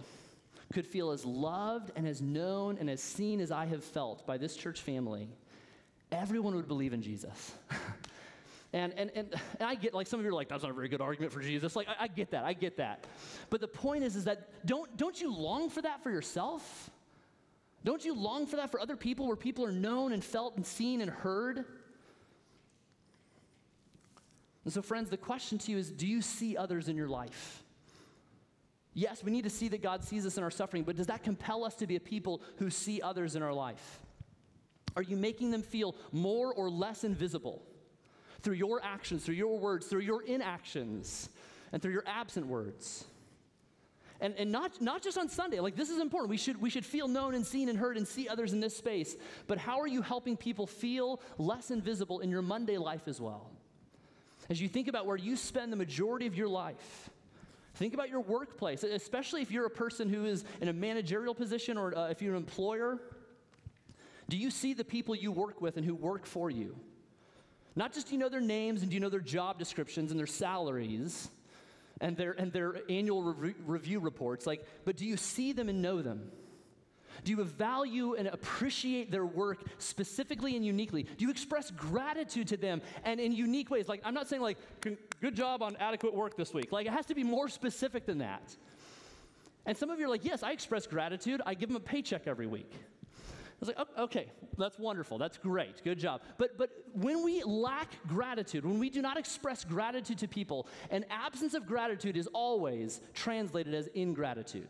could 0.73 0.87
feel 0.87 1.11
as 1.11 1.25
loved 1.25 1.91
and 1.97 2.07
as 2.07 2.23
known 2.23 2.79
and 2.79 2.89
as 2.89 3.03
seen 3.03 3.41
as 3.41 3.51
I 3.51 3.67
have 3.67 3.85
felt 3.85 4.27
by 4.27 4.39
this 4.39 4.57
church 4.57 4.81
family, 4.81 5.29
everyone 6.11 6.55
would 6.55 6.69
believe 6.69 6.93
in 6.93 7.03
Jesus. 7.03 7.53
And, 8.75 8.95
and, 8.97 9.11
and, 9.15 9.35
and, 9.61 9.69
I 9.69 9.75
get, 9.75 9.93
like, 9.93 10.07
some 10.07 10.19
of 10.19 10.25
you 10.25 10.31
are 10.31 10.35
like, 10.35 10.49
that's 10.49 10.63
not 10.63 10.71
a 10.71 10.75
very 10.75 10.89
good 10.89 11.03
argument 11.03 11.31
for 11.31 11.41
Jesus. 11.41 11.77
Like, 11.77 11.89
I, 11.89 12.05
I 12.05 12.07
get 12.09 12.31
that, 12.31 12.45
I 12.45 12.55
get 12.55 12.79
that. 12.79 13.07
But 13.51 13.61
the 13.61 13.69
point 13.69 14.03
is, 14.03 14.17
is 14.17 14.25
that 14.25 14.49
don't, 14.65 14.97
don't 14.97 15.21
you 15.21 15.31
long 15.31 15.69
for 15.69 15.83
that 15.83 16.03
for 16.03 16.11
yourself? 16.11 16.91
Don't 17.85 18.05
you 18.05 18.15
long 18.15 18.47
for 18.47 18.57
that 18.57 18.71
for 18.71 18.81
other 18.81 18.97
people 18.97 19.27
where 19.27 19.37
people 19.37 19.65
are 19.65 19.73
known 19.73 20.13
and 20.13 20.23
felt 20.23 20.57
and 20.57 20.65
seen 20.65 21.01
and 21.01 21.11
heard? 21.11 21.65
And 24.65 24.73
so, 24.73 24.83
friends, 24.83 25.11
the 25.11 25.17
question 25.17 25.59
to 25.59 25.73
you 25.73 25.79
is 25.79 25.91
do 25.91 26.07
you 26.07 26.23
see 26.23 26.57
others 26.57 26.89
in 26.89 26.97
your 26.97 27.09
life? 27.09 27.65
Yes, 28.95 29.25
we 29.25 29.31
need 29.31 29.45
to 29.45 29.51
see 29.51 29.69
that 29.69 29.83
God 29.83 30.05
sees 30.05 30.27
us 30.27 30.37
in 30.37 30.45
our 30.45 30.51
suffering, 30.51 30.85
but 30.85 30.97
does 30.97 31.07
that 31.07 31.25
compel 31.25 31.65
us 31.65 31.75
to 31.77 31.87
be 31.87 31.97
a 31.97 32.01
people 32.01 32.43
who 32.59 32.69
see 32.71 33.01
others 33.01 33.35
in 33.35 33.43
our 33.43 33.53
life? 33.53 34.01
Are 34.95 35.03
you 35.03 35.17
making 35.17 35.51
them 35.51 35.63
feel 35.63 35.97
more 36.13 36.53
or 36.53 36.69
less 36.69 37.03
invisible 37.03 37.63
through 38.43 38.55
your 38.55 38.85
actions, 38.85 39.25
through 39.25 39.37
your 39.37 39.59
words, 39.59 39.87
through 39.87 40.01
your 40.01 40.23
inactions, 40.23 41.31
and 41.73 41.81
through 41.81 41.93
your 41.93 42.05
absent 42.07 42.47
words? 42.47 43.07
And, 44.23 44.37
and 44.39 44.53
not, 44.53 44.81
not 44.81 45.03
just 45.03 45.19
on 45.19 45.29
Sunday, 45.29 45.59
like 45.59 45.75
this 45.75 45.91
is 45.91 45.99
important. 45.99 46.31
We 46.31 46.37
should, 46.37 46.63
we 46.63 46.71
should 46.71 46.87
feel 46.87 47.09
known 47.09 47.35
and 47.35 47.45
seen 47.45 47.69
and 47.69 47.77
heard 47.77 47.97
and 47.97 48.07
see 48.07 48.29
others 48.29 48.53
in 48.53 48.61
this 48.61 48.77
space. 48.77 49.17
But 49.49 49.59
how 49.59 49.81
are 49.81 49.89
you 49.89 50.01
helping 50.01 50.37
people 50.37 50.65
feel 50.65 51.21
less 51.39 51.73
invisible 51.73 52.21
in 52.21 52.31
your 52.31 52.41
Monday 52.41 52.79
life 52.79 53.09
as 53.09 53.21
well? 53.21 53.51
As 54.49 54.61
you 54.61 54.69
think 54.69 54.87
about 54.87 55.07
where 55.07 55.17
you 55.17 55.35
spend 55.35 55.73
the 55.73 55.77
majority 55.77 56.29
of 56.29 56.37
your 56.37 56.47
life, 56.47 57.11
think 57.75 57.95
about 57.95 58.11
your 58.11 58.21
workplace, 58.21 58.85
especially 58.85 59.43
if 59.43 59.51
you're 59.51 59.67
a 59.67 59.71
person 59.71 60.09
who 60.09 60.25
is 60.25 60.45
in 60.61 60.69
a 60.69 60.73
managerial 60.73 61.35
position 61.35 61.77
or 61.77 61.97
uh, 61.99 62.09
if 62.09 62.23
you're 62.23 62.37
an 62.37 62.43
employer. 62.43 63.01
Do 64.29 64.37
you 64.37 64.53
see 64.53 64.73
the 64.73 64.85
people 64.85 65.17
you 65.17 65.33
work 65.33 65.61
with 65.61 65.77
and 65.77 65.85
who 65.85 65.97
work 65.97 66.27
for 66.27 66.49
you? 66.49 66.77
Not 67.75 67.93
just 67.93 68.07
do 68.07 68.15
you 68.15 68.21
know 68.21 68.29
their 68.29 68.41
names 68.41 68.83
and 68.83 68.91
do 68.91 68.95
you 68.95 69.01
know 69.01 69.09
their 69.09 69.19
job 69.19 69.59
descriptions 69.59 70.13
and 70.13 70.21
their 70.21 70.29
salaries, 70.29 71.29
and 72.03 72.17
their, 72.17 72.33
and 72.33 72.53
their 72.53 72.75
annual 72.91 73.23
re- 73.23 73.55
review 73.65 74.01
reports, 74.01 74.47
like, 74.47 74.67
but 74.85 74.97
do 74.97 75.07
you 75.07 75.17
see 75.17 75.53
them 75.53 75.71
and 75.71 75.81
know 75.81 76.03
them? 76.03 76.31
Do 77.25 77.31
you 77.31 77.45
value 77.45 78.15
and 78.15 78.27
appreciate 78.27 79.13
their 79.13 79.25
work 79.25 79.63
specifically 79.79 80.57
and 80.57 80.67
uniquely? 80.67 81.05
Do 81.05 81.25
you 81.25 81.31
express 81.31 81.71
gratitude 81.71 82.49
to 82.49 82.57
them 82.57 82.83
and 83.05 83.21
in 83.21 83.33
unique 83.33 83.71
ways? 83.71 83.89
Like, 83.89 84.01
I'm 84.05 84.15
not 84.15 84.29
saying, 84.29 84.43
like, 84.43 84.59
good 85.21 85.37
job 85.37 85.63
on 85.63 85.77
adequate 85.77 86.15
work 86.15 86.37
this 86.37 86.53
week. 86.53 86.73
Like, 86.73 86.87
it 86.87 86.93
has 86.93 87.07
to 87.07 87.15
be 87.15 87.23
more 87.23 87.49
specific 87.49 88.07
than 88.07 88.19
that. 88.19 88.57
And 89.65 89.77
some 89.79 89.91
of 89.91 90.01
you 90.01 90.07
are 90.07 90.09
like, 90.09 90.25
yes, 90.25 90.43
I 90.43 90.51
express 90.51 90.89
gratitude. 90.89 91.41
I 91.47 91.55
give 91.55 91.69
them 91.69 91.77
a 91.77 91.81
paycheck 91.81 92.27
every 92.27 92.49
week. 92.49 92.73
Was 93.63 93.69
like, 93.69 93.87
oh, 93.97 94.03
okay, 94.05 94.27
that's 94.59 94.77
wonderful. 94.77 95.19
That's 95.19 95.39
great. 95.39 95.85
Good 95.85 95.99
job. 96.01 96.23
But, 96.37 96.59
but 96.59 96.71
when 96.95 97.23
we 97.23 97.45
lack 97.45 97.89
gratitude, 98.09 98.65
when 98.65 98.81
we 98.81 98.91
do 98.91 99.01
not 99.01 99.17
express 99.17 99.63
gratitude 99.63 100.19
to 100.19 100.27
people, 100.27 100.67
an 100.91 101.05
absence 101.11 101.55
of 101.55 101.65
gratitude 101.65 102.17
is 102.17 102.27
always 102.33 103.01
translated 103.15 103.73
as 103.73 103.87
ingratitude. 103.89 104.67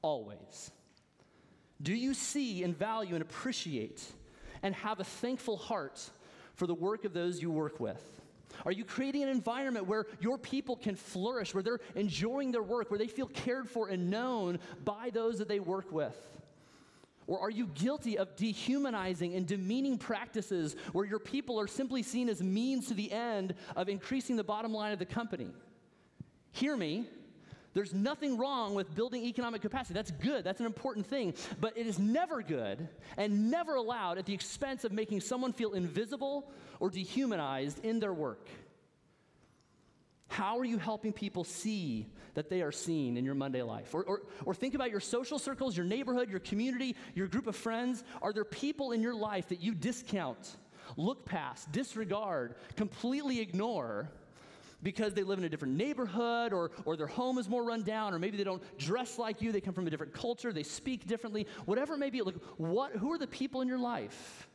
Always. 0.00 0.70
Do 1.82 1.92
you 1.92 2.14
see 2.14 2.62
and 2.62 2.78
value 2.78 3.16
and 3.16 3.22
appreciate 3.22 4.00
and 4.62 4.76
have 4.76 5.00
a 5.00 5.04
thankful 5.04 5.56
heart 5.56 6.08
for 6.54 6.68
the 6.68 6.74
work 6.74 7.04
of 7.04 7.12
those 7.12 7.42
you 7.42 7.50
work 7.50 7.80
with? 7.80 8.00
Are 8.64 8.72
you 8.72 8.84
creating 8.84 9.24
an 9.24 9.28
environment 9.28 9.88
where 9.88 10.06
your 10.20 10.38
people 10.38 10.76
can 10.76 10.94
flourish, 10.94 11.52
where 11.52 11.64
they're 11.64 11.80
enjoying 11.96 12.52
their 12.52 12.62
work, 12.62 12.92
where 12.92 12.98
they 12.98 13.08
feel 13.08 13.26
cared 13.26 13.68
for 13.68 13.88
and 13.88 14.08
known 14.08 14.60
by 14.84 15.10
those 15.12 15.38
that 15.38 15.48
they 15.48 15.58
work 15.58 15.90
with? 15.90 16.16
Or 17.26 17.40
are 17.40 17.50
you 17.50 17.66
guilty 17.74 18.18
of 18.18 18.36
dehumanizing 18.36 19.34
and 19.34 19.46
demeaning 19.46 19.98
practices 19.98 20.76
where 20.92 21.04
your 21.04 21.18
people 21.18 21.58
are 21.58 21.66
simply 21.66 22.02
seen 22.02 22.28
as 22.28 22.42
means 22.42 22.86
to 22.88 22.94
the 22.94 23.10
end 23.10 23.54
of 23.74 23.88
increasing 23.88 24.36
the 24.36 24.44
bottom 24.44 24.72
line 24.72 24.92
of 24.92 24.98
the 24.98 25.06
company? 25.06 25.48
Hear 26.52 26.76
me. 26.76 27.08
There's 27.74 27.92
nothing 27.92 28.38
wrong 28.38 28.74
with 28.74 28.94
building 28.94 29.24
economic 29.24 29.60
capacity. 29.60 29.92
That's 29.92 30.12
good. 30.12 30.44
That's 30.44 30.60
an 30.60 30.66
important 30.66 31.06
thing. 31.06 31.34
But 31.60 31.76
it 31.76 31.86
is 31.86 31.98
never 31.98 32.40
good 32.40 32.88
and 33.18 33.50
never 33.50 33.74
allowed 33.74 34.16
at 34.16 34.24
the 34.24 34.32
expense 34.32 34.84
of 34.84 34.92
making 34.92 35.20
someone 35.20 35.52
feel 35.52 35.74
invisible 35.74 36.50
or 36.80 36.88
dehumanized 36.88 37.84
in 37.84 38.00
their 38.00 38.14
work. 38.14 38.48
How 40.28 40.58
are 40.58 40.64
you 40.64 40.78
helping 40.78 41.12
people 41.12 41.44
see 41.44 42.06
that 42.34 42.50
they 42.50 42.62
are 42.62 42.72
seen 42.72 43.16
in 43.16 43.24
your 43.24 43.34
Monday 43.34 43.62
life? 43.62 43.94
Or, 43.94 44.04
or, 44.04 44.22
or, 44.44 44.54
think 44.54 44.74
about 44.74 44.90
your 44.90 45.00
social 45.00 45.38
circles, 45.38 45.76
your 45.76 45.86
neighborhood, 45.86 46.30
your 46.30 46.40
community, 46.40 46.96
your 47.14 47.28
group 47.28 47.46
of 47.46 47.56
friends. 47.56 48.02
Are 48.22 48.32
there 48.32 48.44
people 48.44 48.92
in 48.92 49.02
your 49.02 49.14
life 49.14 49.48
that 49.48 49.60
you 49.60 49.74
discount, 49.74 50.56
look 50.96 51.24
past, 51.24 51.70
disregard, 51.70 52.56
completely 52.76 53.40
ignore 53.40 54.10
because 54.82 55.14
they 55.14 55.22
live 55.22 55.38
in 55.38 55.44
a 55.44 55.48
different 55.48 55.74
neighborhood 55.74 56.52
or, 56.52 56.70
or 56.84 56.96
their 56.96 57.06
home 57.06 57.38
is 57.38 57.48
more 57.48 57.64
run 57.64 57.82
down 57.82 58.12
or 58.12 58.18
maybe 58.18 58.36
they 58.36 58.44
don't 58.44 58.62
dress 58.78 59.18
like 59.18 59.40
you, 59.40 59.52
they 59.52 59.60
come 59.60 59.74
from 59.74 59.86
a 59.86 59.90
different 59.90 60.12
culture, 60.12 60.52
they 60.52 60.62
speak 60.62 61.06
differently, 61.06 61.46
whatever 61.64 61.94
it 61.94 61.98
may 61.98 62.10
be? 62.10 62.20
Look, 62.22 62.42
what, 62.58 62.92
who 62.92 63.12
are 63.12 63.18
the 63.18 63.26
people 63.26 63.62
in 63.62 63.68
your 63.68 63.78
life 63.78 64.48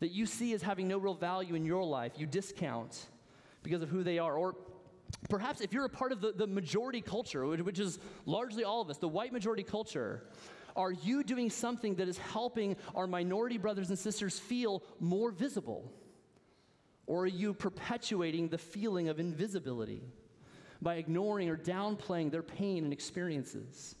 that 0.00 0.10
you 0.10 0.26
see 0.26 0.52
as 0.52 0.62
having 0.62 0.88
no 0.88 0.98
real 0.98 1.14
value 1.14 1.54
in 1.54 1.64
your 1.64 1.84
life, 1.84 2.12
you 2.16 2.26
discount 2.26 3.06
because 3.62 3.82
of 3.82 3.88
who 3.88 4.02
they 4.02 4.18
are? 4.18 4.36
Or 4.36 4.56
Perhaps 5.28 5.60
if 5.60 5.72
you're 5.72 5.84
a 5.84 5.90
part 5.90 6.12
of 6.12 6.20
the, 6.20 6.32
the 6.32 6.46
majority 6.46 7.00
culture, 7.00 7.46
which 7.46 7.78
is 7.78 7.98
largely 8.26 8.64
all 8.64 8.80
of 8.80 8.90
us, 8.90 8.98
the 8.98 9.08
white 9.08 9.32
majority 9.32 9.62
culture, 9.62 10.24
are 10.76 10.92
you 10.92 11.24
doing 11.24 11.50
something 11.50 11.94
that 11.96 12.08
is 12.08 12.18
helping 12.18 12.76
our 12.94 13.06
minority 13.06 13.58
brothers 13.58 13.88
and 13.88 13.98
sisters 13.98 14.38
feel 14.38 14.82
more 15.00 15.30
visible? 15.30 15.92
Or 17.06 17.22
are 17.22 17.28
you 17.28 17.54
perpetuating 17.54 18.48
the 18.48 18.58
feeling 18.58 19.08
of 19.08 19.18
invisibility 19.18 20.02
by 20.82 20.96
ignoring 20.96 21.48
or 21.48 21.56
downplaying 21.56 22.30
their 22.30 22.42
pain 22.42 22.84
and 22.84 22.92
experiences? 22.92 23.94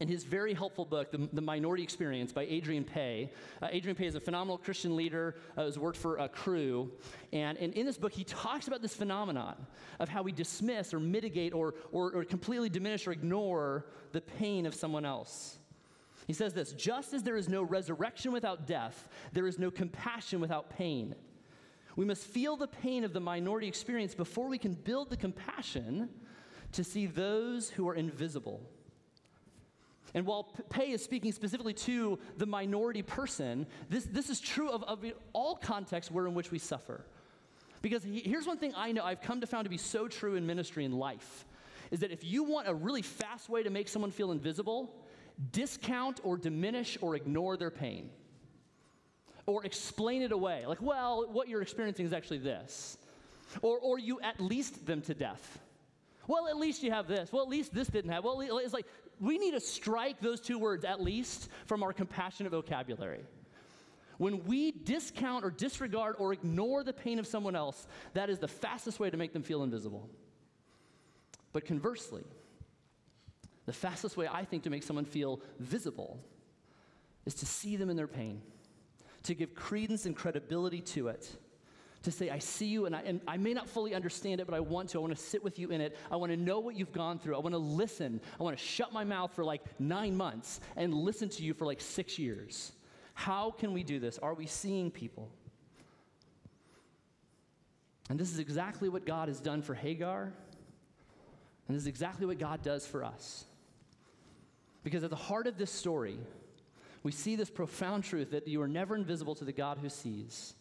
In 0.00 0.06
his 0.06 0.22
very 0.22 0.54
helpful 0.54 0.84
book, 0.84 1.10
The, 1.10 1.28
the 1.32 1.40
Minority 1.40 1.82
Experience 1.82 2.32
by 2.32 2.44
Adrian 2.44 2.84
Pei. 2.84 3.32
Uh, 3.60 3.68
Adrian 3.72 3.96
Pei 3.96 4.06
is 4.06 4.14
a 4.14 4.20
phenomenal 4.20 4.56
Christian 4.56 4.94
leader 4.94 5.34
uh, 5.56 5.64
who's 5.64 5.76
worked 5.76 5.98
for 5.98 6.18
a 6.18 6.28
Cru. 6.28 6.92
And, 7.32 7.58
and 7.58 7.72
in 7.74 7.84
this 7.84 7.98
book, 7.98 8.12
he 8.12 8.22
talks 8.22 8.68
about 8.68 8.80
this 8.80 8.94
phenomenon 8.94 9.56
of 9.98 10.08
how 10.08 10.22
we 10.22 10.30
dismiss 10.30 10.94
or 10.94 11.00
mitigate 11.00 11.52
or, 11.52 11.74
or, 11.90 12.12
or 12.12 12.24
completely 12.24 12.68
diminish 12.68 13.08
or 13.08 13.12
ignore 13.12 13.86
the 14.12 14.20
pain 14.20 14.66
of 14.66 14.74
someone 14.74 15.04
else. 15.04 15.58
He 16.28 16.32
says 16.32 16.54
this 16.54 16.72
just 16.74 17.12
as 17.12 17.24
there 17.24 17.36
is 17.36 17.48
no 17.48 17.62
resurrection 17.62 18.30
without 18.30 18.68
death, 18.68 19.08
there 19.32 19.48
is 19.48 19.58
no 19.58 19.70
compassion 19.70 20.40
without 20.40 20.70
pain. 20.70 21.16
We 21.96 22.04
must 22.04 22.22
feel 22.22 22.56
the 22.56 22.68
pain 22.68 23.02
of 23.02 23.12
the 23.12 23.20
minority 23.20 23.66
experience 23.66 24.14
before 24.14 24.46
we 24.46 24.58
can 24.58 24.74
build 24.74 25.10
the 25.10 25.16
compassion 25.16 26.08
to 26.70 26.84
see 26.84 27.06
those 27.06 27.70
who 27.70 27.88
are 27.88 27.96
invisible. 27.96 28.60
And 30.14 30.26
while 30.26 30.44
Pei 30.70 30.90
is 30.90 31.02
speaking 31.02 31.32
specifically 31.32 31.74
to 31.74 32.18
the 32.36 32.46
minority 32.46 33.02
person, 33.02 33.66
this, 33.90 34.04
this 34.04 34.30
is 34.30 34.40
true 34.40 34.70
of, 34.70 34.82
of 34.84 35.04
all 35.32 35.56
contexts 35.56 36.10
where 36.10 36.26
in 36.26 36.34
which 36.34 36.50
we 36.50 36.58
suffer. 36.58 37.04
Because 37.82 38.02
he, 38.02 38.20
here's 38.20 38.46
one 38.46 38.58
thing 38.58 38.72
I 38.76 38.92
know 38.92 39.04
I've 39.04 39.20
come 39.20 39.40
to 39.40 39.46
found 39.46 39.64
to 39.64 39.70
be 39.70 39.76
so 39.76 40.08
true 40.08 40.36
in 40.36 40.46
ministry 40.46 40.84
and 40.84 40.94
life 40.94 41.44
is 41.90 42.00
that 42.00 42.10
if 42.10 42.24
you 42.24 42.44
want 42.44 42.68
a 42.68 42.74
really 42.74 43.02
fast 43.02 43.48
way 43.48 43.62
to 43.62 43.70
make 43.70 43.88
someone 43.88 44.10
feel 44.10 44.32
invisible, 44.32 44.94
discount 45.52 46.20
or 46.24 46.36
diminish 46.36 46.98
or 47.00 47.14
ignore 47.14 47.56
their 47.56 47.70
pain. 47.70 48.10
Or 49.46 49.64
explain 49.64 50.22
it 50.22 50.32
away. 50.32 50.66
Like, 50.66 50.82
well, 50.82 51.26
what 51.32 51.48
you're 51.48 51.62
experiencing 51.62 52.04
is 52.04 52.12
actually 52.12 52.38
this. 52.38 52.98
Or, 53.62 53.78
or 53.78 53.98
you 53.98 54.20
at 54.20 54.40
least 54.40 54.84
them 54.84 55.00
to 55.02 55.14
death. 55.14 55.58
Well, 56.26 56.48
at 56.48 56.58
least 56.58 56.82
you 56.82 56.90
have 56.90 57.08
this. 57.08 57.32
Well, 57.32 57.42
at 57.42 57.48
least 57.48 57.72
this 57.72 57.88
didn't 57.88 58.10
have. 58.10 58.24
Well, 58.24 58.40
it's 58.42 58.74
like 58.74 58.84
we 59.20 59.38
need 59.38 59.52
to 59.52 59.60
strike 59.60 60.20
those 60.20 60.40
two 60.40 60.58
words 60.58 60.84
at 60.84 61.00
least 61.00 61.48
from 61.66 61.82
our 61.82 61.92
compassionate 61.92 62.52
vocabulary. 62.52 63.24
When 64.18 64.44
we 64.44 64.72
discount 64.72 65.44
or 65.44 65.50
disregard 65.50 66.16
or 66.18 66.32
ignore 66.32 66.82
the 66.82 66.92
pain 66.92 67.18
of 67.18 67.26
someone 67.26 67.54
else, 67.54 67.86
that 68.14 68.30
is 68.30 68.38
the 68.38 68.48
fastest 68.48 68.98
way 68.98 69.10
to 69.10 69.16
make 69.16 69.32
them 69.32 69.42
feel 69.42 69.62
invisible. 69.62 70.08
But 71.52 71.64
conversely, 71.64 72.24
the 73.66 73.72
fastest 73.72 74.16
way 74.16 74.28
I 74.30 74.44
think 74.44 74.64
to 74.64 74.70
make 74.70 74.82
someone 74.82 75.04
feel 75.04 75.40
visible 75.60 76.18
is 77.26 77.34
to 77.34 77.46
see 77.46 77.76
them 77.76 77.90
in 77.90 77.96
their 77.96 78.08
pain, 78.08 78.42
to 79.24 79.34
give 79.34 79.54
credence 79.54 80.04
and 80.04 80.16
credibility 80.16 80.80
to 80.80 81.08
it 81.08 81.30
to 82.02 82.12
say, 82.12 82.30
I 82.30 82.38
see 82.38 82.66
you, 82.66 82.86
and 82.86 82.94
I, 82.94 83.00
and 83.02 83.20
I 83.26 83.36
may 83.36 83.52
not 83.52 83.68
fully 83.68 83.94
understand 83.94 84.40
it, 84.40 84.46
but 84.46 84.54
I 84.54 84.60
want 84.60 84.90
to. 84.90 84.98
I 84.98 85.00
want 85.00 85.16
to 85.16 85.22
sit 85.22 85.42
with 85.42 85.58
you 85.58 85.70
in 85.70 85.80
it. 85.80 85.96
I 86.10 86.16
want 86.16 86.30
to 86.30 86.36
know 86.36 86.60
what 86.60 86.76
you've 86.76 86.92
gone 86.92 87.18
through. 87.18 87.34
I 87.34 87.40
want 87.40 87.54
to 87.54 87.58
listen. 87.58 88.20
I 88.38 88.42
want 88.42 88.56
to 88.56 88.62
shut 88.62 88.92
my 88.92 89.04
mouth 89.04 89.34
for 89.34 89.44
like 89.44 89.62
nine 89.80 90.16
months 90.16 90.60
and 90.76 90.94
listen 90.94 91.28
to 91.30 91.42
you 91.42 91.54
for 91.54 91.66
like 91.66 91.80
six 91.80 92.18
years. 92.18 92.72
How 93.14 93.50
can 93.50 93.72
we 93.72 93.82
do 93.82 93.98
this? 93.98 94.18
Are 94.18 94.34
we 94.34 94.46
seeing 94.46 94.90
people? 94.92 95.28
And 98.08 98.18
this 98.18 98.30
is 98.30 98.38
exactly 98.38 98.88
what 98.88 99.04
God 99.04 99.28
has 99.28 99.40
done 99.40 99.60
for 99.60 99.74
Hagar, 99.74 100.32
and 101.66 101.76
this 101.76 101.82
is 101.82 101.88
exactly 101.88 102.26
what 102.26 102.38
God 102.38 102.62
does 102.62 102.86
for 102.86 103.04
us. 103.04 103.44
Because 104.82 105.04
at 105.04 105.10
the 105.10 105.16
heart 105.16 105.46
of 105.46 105.58
this 105.58 105.70
story, 105.70 106.18
we 107.02 107.12
see 107.12 107.36
this 107.36 107.50
profound 107.50 108.04
truth 108.04 108.30
that 108.30 108.48
you 108.48 108.62
are 108.62 108.68
never 108.68 108.96
invisible 108.96 109.34
to 109.34 109.44
the 109.44 109.52
God 109.52 109.78
who 109.78 109.88
sees. 109.88 110.54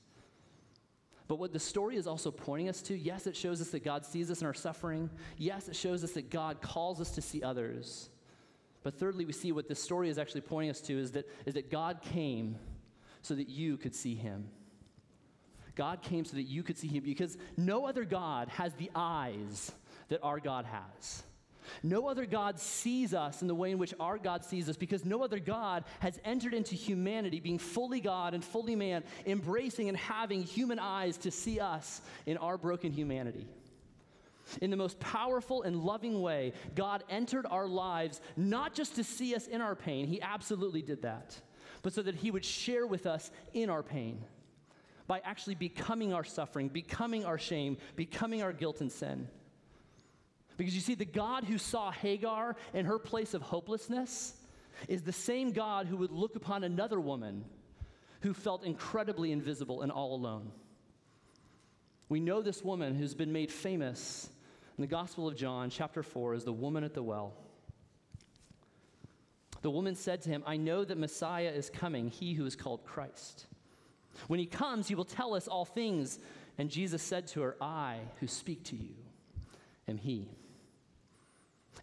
But 1.28 1.40
what 1.40 1.52
the 1.52 1.60
story 1.60 1.98
is 1.98 2.08
also 2.08 2.32
pointing 2.32 2.70
us 2.70 2.82
to 2.84 2.98
yes, 2.98 3.28
it 3.28 3.36
shows 3.36 3.62
us 3.62 3.70
that 3.70 3.84
God 3.84 4.06
sees 4.06 4.32
us 4.32 4.42
in 4.42 4.48
our 4.48 4.54
suffering. 4.54 5.10
Yes, 5.38 5.68
it 5.68 5.76
shows 5.76 6.04
us 6.04 6.12
that 6.12 6.30
God 6.30 6.62
calls 6.62 7.02
us 7.02 7.12
to 7.12 7.22
see 7.22 7.44
others. 7.44 8.10
But 8.84 8.98
thirdly, 8.98 9.26
we 9.26 9.34
see 9.34 9.52
what 9.52 9.68
this 9.68 9.82
story 9.82 10.10
is 10.10 10.18
actually 10.18 10.42
pointing 10.42 10.70
us 10.70 10.80
to 10.82 10.98
is 10.98 11.12
that, 11.12 11.30
is 11.46 11.56
that 11.56 11.70
God 11.70 12.02
came 12.02 12.56
so 13.22 13.36
that 13.36 13.50
you 13.50 13.76
could 13.76 13.94
see 13.94 14.16
him. 14.16 14.48
God 15.76 16.02
came 16.02 16.24
so 16.24 16.38
that 16.38 16.44
you 16.44 16.64
could 16.64 16.78
see 16.78 16.88
him 16.88 17.04
because 17.04 17.38
no 17.58 17.86
other 17.86 18.06
God 18.06 18.48
has 18.50 18.74
the 18.76 18.90
eyes 18.96 19.72
that 20.08 20.22
our 20.24 20.40
God 20.40 20.66
has. 20.66 21.24
No 21.84 22.08
other 22.08 22.26
God 22.26 22.60
sees 22.60 23.14
us 23.14 23.42
in 23.42 23.48
the 23.48 23.56
way 23.56 23.72
in 23.72 23.78
which 23.78 23.94
our 24.00 24.18
God 24.18 24.44
sees 24.44 24.70
us 24.70 24.78
because 24.78 25.06
no 25.06 25.24
other 25.24 25.40
God 25.40 25.84
has 26.00 26.20
entered 26.24 26.54
into 26.54 26.76
humanity, 26.76 27.40
being 27.40 27.60
fully 27.60 28.00
God 28.00 28.34
and 28.34 28.44
fully 28.44 28.76
man, 28.76 29.04
embracing 29.26 29.90
and 29.90 29.98
having 29.98 30.44
human 30.44 30.80
eyes 30.80 31.18
to 31.20 31.32
see 31.32 31.60
us 31.60 32.02
in 32.26 32.38
our 32.38 32.58
broken 32.58 32.92
humanity. 32.92 33.48
In 34.62 34.72
the 34.72 34.78
most 34.78 35.00
powerful 35.00 35.64
and 35.64 35.84
loving 35.84 36.22
way, 36.22 36.54
God 36.76 37.04
entered 37.10 37.46
our 37.50 37.68
lives 37.68 38.22
not 38.36 38.74
just 38.74 38.96
to 38.96 39.04
see 39.04 39.36
us 39.36 39.48
in 39.48 39.62
our 39.62 39.76
pain, 39.76 40.08
He 40.08 40.22
absolutely 40.22 40.82
did 40.82 41.02
that, 41.02 41.40
but 41.82 41.94
so 41.94 42.02
that 42.02 42.16
He 42.16 42.32
would 42.32 42.46
share 42.46 42.88
with 42.88 43.06
us 43.06 43.30
in 43.54 43.70
our 43.70 43.84
pain 43.84 44.24
by 45.08 45.22
actually 45.24 45.56
becoming 45.56 46.14
our 46.14 46.24
suffering, 46.24 46.68
becoming 46.68 47.26
our 47.26 47.38
shame, 47.38 47.78
becoming 47.96 48.44
our 48.44 48.54
guilt 48.54 48.82
and 48.82 48.92
sin. 48.92 49.28
Because 50.58 50.74
you 50.74 50.82
see, 50.82 50.96
the 50.96 51.06
God 51.06 51.44
who 51.44 51.58
saw 51.58 51.92
Hagar 51.92 52.56
in 52.74 52.86
her 52.86 53.00
place 53.00 53.34
of 53.34 53.42
hopelessness 53.42 54.34
is 54.88 55.04
the 55.04 55.14
same 55.14 55.52
God 55.52 55.88
who 55.88 55.98
would 55.98 56.12
look 56.12 56.36
upon 56.36 56.64
another 56.64 57.00
woman 57.00 57.46
who 58.22 58.34
felt 58.34 58.64
incredibly 58.64 59.32
invisible 59.32 59.82
and 59.82 59.92
all 59.92 60.16
alone. 60.16 60.52
We 62.10 62.20
know 62.20 62.42
this 62.42 62.64
woman 62.64 62.96
who's 62.96 63.14
been 63.14 63.32
made 63.32 63.52
famous 63.52 64.30
in 64.78 64.82
the 64.82 64.88
Gospel 64.88 65.28
of 65.28 65.36
John, 65.36 65.70
chapter 65.70 66.04
4, 66.04 66.36
as 66.36 66.44
the 66.44 66.54
woman 66.54 66.84
at 66.84 66.94
the 66.94 67.04
well. 67.04 67.34
The 69.62 69.72
woman 69.72 69.96
said 69.96 70.22
to 70.24 70.30
him, 70.30 70.44
I 70.46 70.58
know 70.58 70.84
that 70.84 70.98
Messiah 70.98 71.50
is 71.50 71.70
coming, 71.70 72.10
he 72.10 72.34
who 72.34 72.46
is 72.46 72.56
called 72.56 72.84
Christ. 72.86 73.46
When 74.28 74.40
he 74.40 74.46
comes, 74.46 74.88
he 74.88 74.96
will 74.96 75.06
tell 75.06 75.36
us 75.36 75.48
all 75.48 75.66
things. 75.66 76.20
And 76.58 76.70
Jesus 76.70 77.04
said 77.04 77.28
to 77.28 77.42
her, 77.42 77.56
I 77.60 78.00
who 78.20 78.28
speak 78.28 78.64
to 78.66 78.76
you 78.76 78.96
am 79.88 79.98
he. 79.98 80.30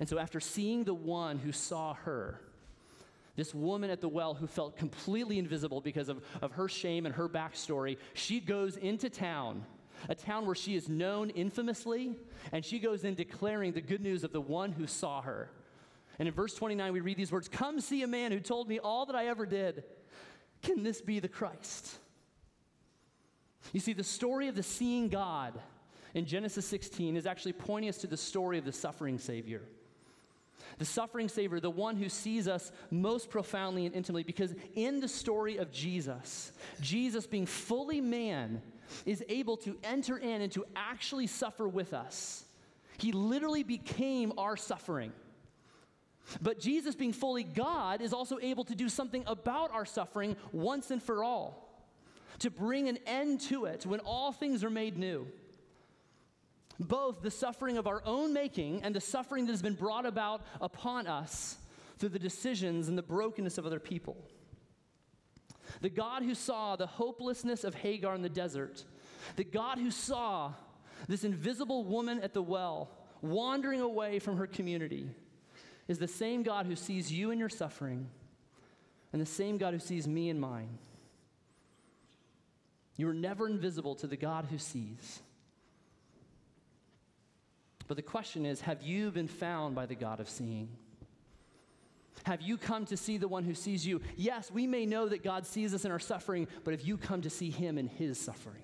And 0.01 0.09
so, 0.09 0.19
after 0.19 0.41
seeing 0.41 0.85
the 0.85 0.95
one 0.95 1.39
who 1.39 1.53
saw 1.53 1.95
her, 1.95 2.41
This 3.37 3.55
woman 3.55 3.91
at 3.91 4.01
the 4.01 4.09
well 4.09 4.35
who 4.35 4.47
felt 4.47 4.77
completely 4.77 5.39
invisible 5.39 5.81
because 5.81 6.09
of, 6.09 6.23
of 6.43 6.53
her 6.53 6.69
shame 6.69 7.07
and 7.07 7.15
her 7.15 7.29
backstory, 7.29 7.99
she 8.13 8.41
goes 8.41 8.77
into 8.77 9.09
town, 9.09 9.65
a 10.09 10.15
town 10.15 10.47
where 10.47 10.55
she 10.55 10.75
is 10.75 10.89
known 10.89 11.31
infamously, 11.31 12.15
and 12.53 12.65
she 12.65 12.79
goes 12.79 13.05
in 13.05 13.15
declaring 13.15 13.73
the 13.73 13.81
good 13.81 14.01
news 14.01 14.25
of 14.25 14.33
the 14.33 14.41
one 14.41 14.73
who 14.73 14.87
saw 14.87 15.21
her. 15.23 15.51
And 16.19 16.29
in 16.29 16.35
verse 16.35 16.55
29, 16.55 16.93
we 16.93 17.01
read 17.01 17.17
these 17.17 17.33
words 17.33 17.49
Come 17.49 17.81
see 17.81 18.03
a 18.03 18.07
man 18.07 18.33
who 18.33 18.41
told 18.41 18.69
me 18.69 18.79
all 18.79 19.07
that 19.07 19.17
I 19.17 19.27
ever 19.27 19.47
did. 19.47 19.85
Can 20.63 20.83
this 20.83 21.01
be 21.01 21.21
the 21.21 21.29
Christ? 21.29 21.99
You 23.73 23.81
see, 23.81 23.93
the 23.93 24.05
story 24.05 24.49
of 24.49 24.55
the 24.55 24.63
seeing 24.63 25.09
God 25.09 25.59
in 26.15 26.27
Genesis 26.27 26.67
16 26.67 27.17
is 27.17 27.27
actually 27.27 27.53
pointing 27.53 27.89
us 27.89 27.99
to 27.99 28.07
the 28.07 28.17
story 28.17 28.59
of 28.59 28.65
the 28.65 28.73
suffering 28.73 29.19
Savior. 29.19 29.63
The 30.79 30.85
suffering 30.85 31.29
Savior, 31.29 31.61
the 31.61 31.71
one 31.71 31.97
who 31.97 32.09
sees 32.09 32.49
us 32.49 32.73
most 32.91 33.31
profoundly 33.31 33.87
and 33.87 33.95
intimately, 33.95 34.25
because 34.25 34.55
in 34.75 35.01
the 35.01 35.09
story 35.09 35.57
of 35.59 35.71
Jesus, 35.71 36.53
Jesus 36.81 37.27
being 37.27 37.47
fully 37.47 38.01
man 38.01 38.61
is 39.07 39.25
able 39.29 39.57
to 39.59 39.77
enter 39.85 40.19
in 40.19 40.43
and 40.43 40.53
to 40.53 40.65
actually 40.75 41.27
suffer 41.27 41.69
with 41.69 41.95
us. 41.95 42.45
He 42.99 43.13
literally 43.13 43.63
became 43.63 44.33
our 44.39 44.57
suffering. 44.57 45.13
But 46.41 46.59
Jesus, 46.59 46.95
being 46.95 47.13
fully 47.13 47.45
God, 47.45 48.01
is 48.01 48.13
also 48.13 48.39
able 48.41 48.65
to 48.65 48.75
do 48.75 48.89
something 48.89 49.25
about 49.27 49.73
our 49.73 49.85
suffering 49.85 50.37
once 50.53 50.91
and 50.91 51.03
for 51.03 51.23
all, 51.23 51.87
to 52.39 52.51
bring 52.51 52.89
an 52.89 52.99
end 53.07 53.41
to 53.43 53.67
it 53.67 53.85
when 53.85 54.01
all 54.01 54.33
things 54.33 54.65
are 54.65 54.71
made 54.71 54.97
new. 54.97 55.27
Both 56.81 57.23
the 57.23 57.31
suffering 57.31 57.79
of 57.79 57.87
our 57.87 58.03
own 58.05 58.33
making 58.33 58.83
and 58.83 58.95
the 58.95 59.01
suffering 59.01 59.47
that 59.47 59.53
has 59.53 59.63
been 59.63 59.75
brought 59.75 60.07
about 60.07 60.43
upon 60.61 61.07
us 61.07 61.57
through 61.99 62.09
the 62.11 62.19
decisions 62.19 62.89
and 62.89 62.99
the 62.99 63.03
brokenness 63.03 63.59
of 63.59 63.67
other 63.67 63.79
people. 63.79 64.17
The 65.81 65.91
God 65.91 66.23
who 66.23 66.35
saw 66.35 66.77
the 66.77 66.87
hopelessness 66.87 67.65
of 67.65 67.75
Hagar 67.75 68.15
in 68.15 68.23
the 68.23 68.29
desert, 68.29 68.85
the 69.37 69.45
God 69.45 69.79
who 69.79 69.91
saw 69.91 70.53
this 71.09 71.25
invisible 71.25 71.85
woman 71.85 72.21
at 72.21 72.35
the 72.35 72.43
well 72.43 72.91
wandering 73.23 73.81
away 73.81 74.19
from 74.19 74.37
her 74.37 74.47
community, 74.47 75.09
is 75.89 75.99
the 75.99 76.09
same 76.09 76.43
God 76.43 76.67
who 76.67 76.77
sees 76.77 77.13
you 77.13 77.31
in 77.31 77.39
your 77.39 77.49
suffering 77.49 78.09
and 79.13 79.21
the 79.21 79.27
same 79.27 79.59
God 79.59 79.75
who 79.75 79.81
sees 79.81 80.09
me 80.09 80.29
in 80.29 80.41
mine. 80.41 80.79
You 82.97 83.09
are 83.09 83.15
never 83.15 83.47
invisible 83.49 83.95
to 83.97 84.07
the 84.07 84.17
God 84.17 84.47
who 84.51 84.59
sees. 84.59 85.21
But 87.87 87.97
the 87.97 88.03
question 88.03 88.47
is 88.47 88.61
have 88.63 88.83
you 88.83 89.11
been 89.11 89.29
found 89.29 89.75
by 89.75 89.87
the 89.87 89.95
God 89.95 90.21
of 90.21 90.29
seeing? 90.29 90.69
Have 92.25 92.41
you 92.41 92.57
come 92.57 92.87
to 92.87 92.97
see 92.97 93.19
the 93.19 93.29
one 93.29 93.45
who 93.45 93.55
sees 93.55 93.87
you? 93.87 94.01
Yes, 94.17 94.51
we 94.51 94.67
may 94.67 94.87
know 94.87 95.09
that 95.09 95.23
God 95.23 95.47
sees 95.47 95.75
us 95.75 95.85
in 95.85 95.91
our 95.91 95.99
suffering, 95.99 96.49
but 96.65 96.73
have 96.73 96.81
you 96.81 96.97
come 96.97 97.21
to 97.23 97.31
see 97.31 97.51
him 97.51 97.77
in 97.77 97.87
his 97.87 98.19
suffering? 98.19 98.63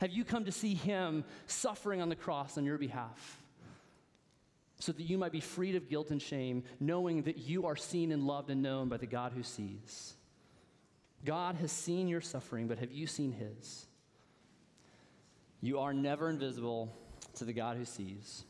Have 0.00 0.12
you 0.12 0.24
come 0.24 0.44
to 0.44 0.52
see 0.52 0.74
him 0.74 1.24
suffering 1.46 2.00
on 2.00 2.08
the 2.08 2.16
cross 2.16 2.56
on 2.56 2.64
your 2.64 2.78
behalf? 2.78 3.42
So 4.78 4.92
that 4.92 5.02
you 5.02 5.18
might 5.18 5.32
be 5.32 5.40
freed 5.40 5.74
of 5.74 5.90
guilt 5.90 6.10
and 6.10 6.22
shame, 6.22 6.62
knowing 6.78 7.22
that 7.22 7.36
you 7.36 7.66
are 7.66 7.76
seen 7.76 8.12
and 8.12 8.22
loved 8.22 8.48
and 8.48 8.62
known 8.62 8.88
by 8.88 8.96
the 8.96 9.06
God 9.06 9.32
who 9.32 9.42
sees. 9.42 10.14
God 11.24 11.56
has 11.56 11.72
seen 11.72 12.06
your 12.06 12.20
suffering, 12.20 12.68
but 12.68 12.78
have 12.78 12.92
you 12.92 13.08
seen 13.08 13.32
his? 13.32 13.86
You 15.60 15.80
are 15.80 15.92
never 15.92 16.30
invisible 16.30 16.96
to 17.38 17.44
the 17.44 17.52
God 17.52 17.76
who 17.76 17.84
sees. 17.84 18.44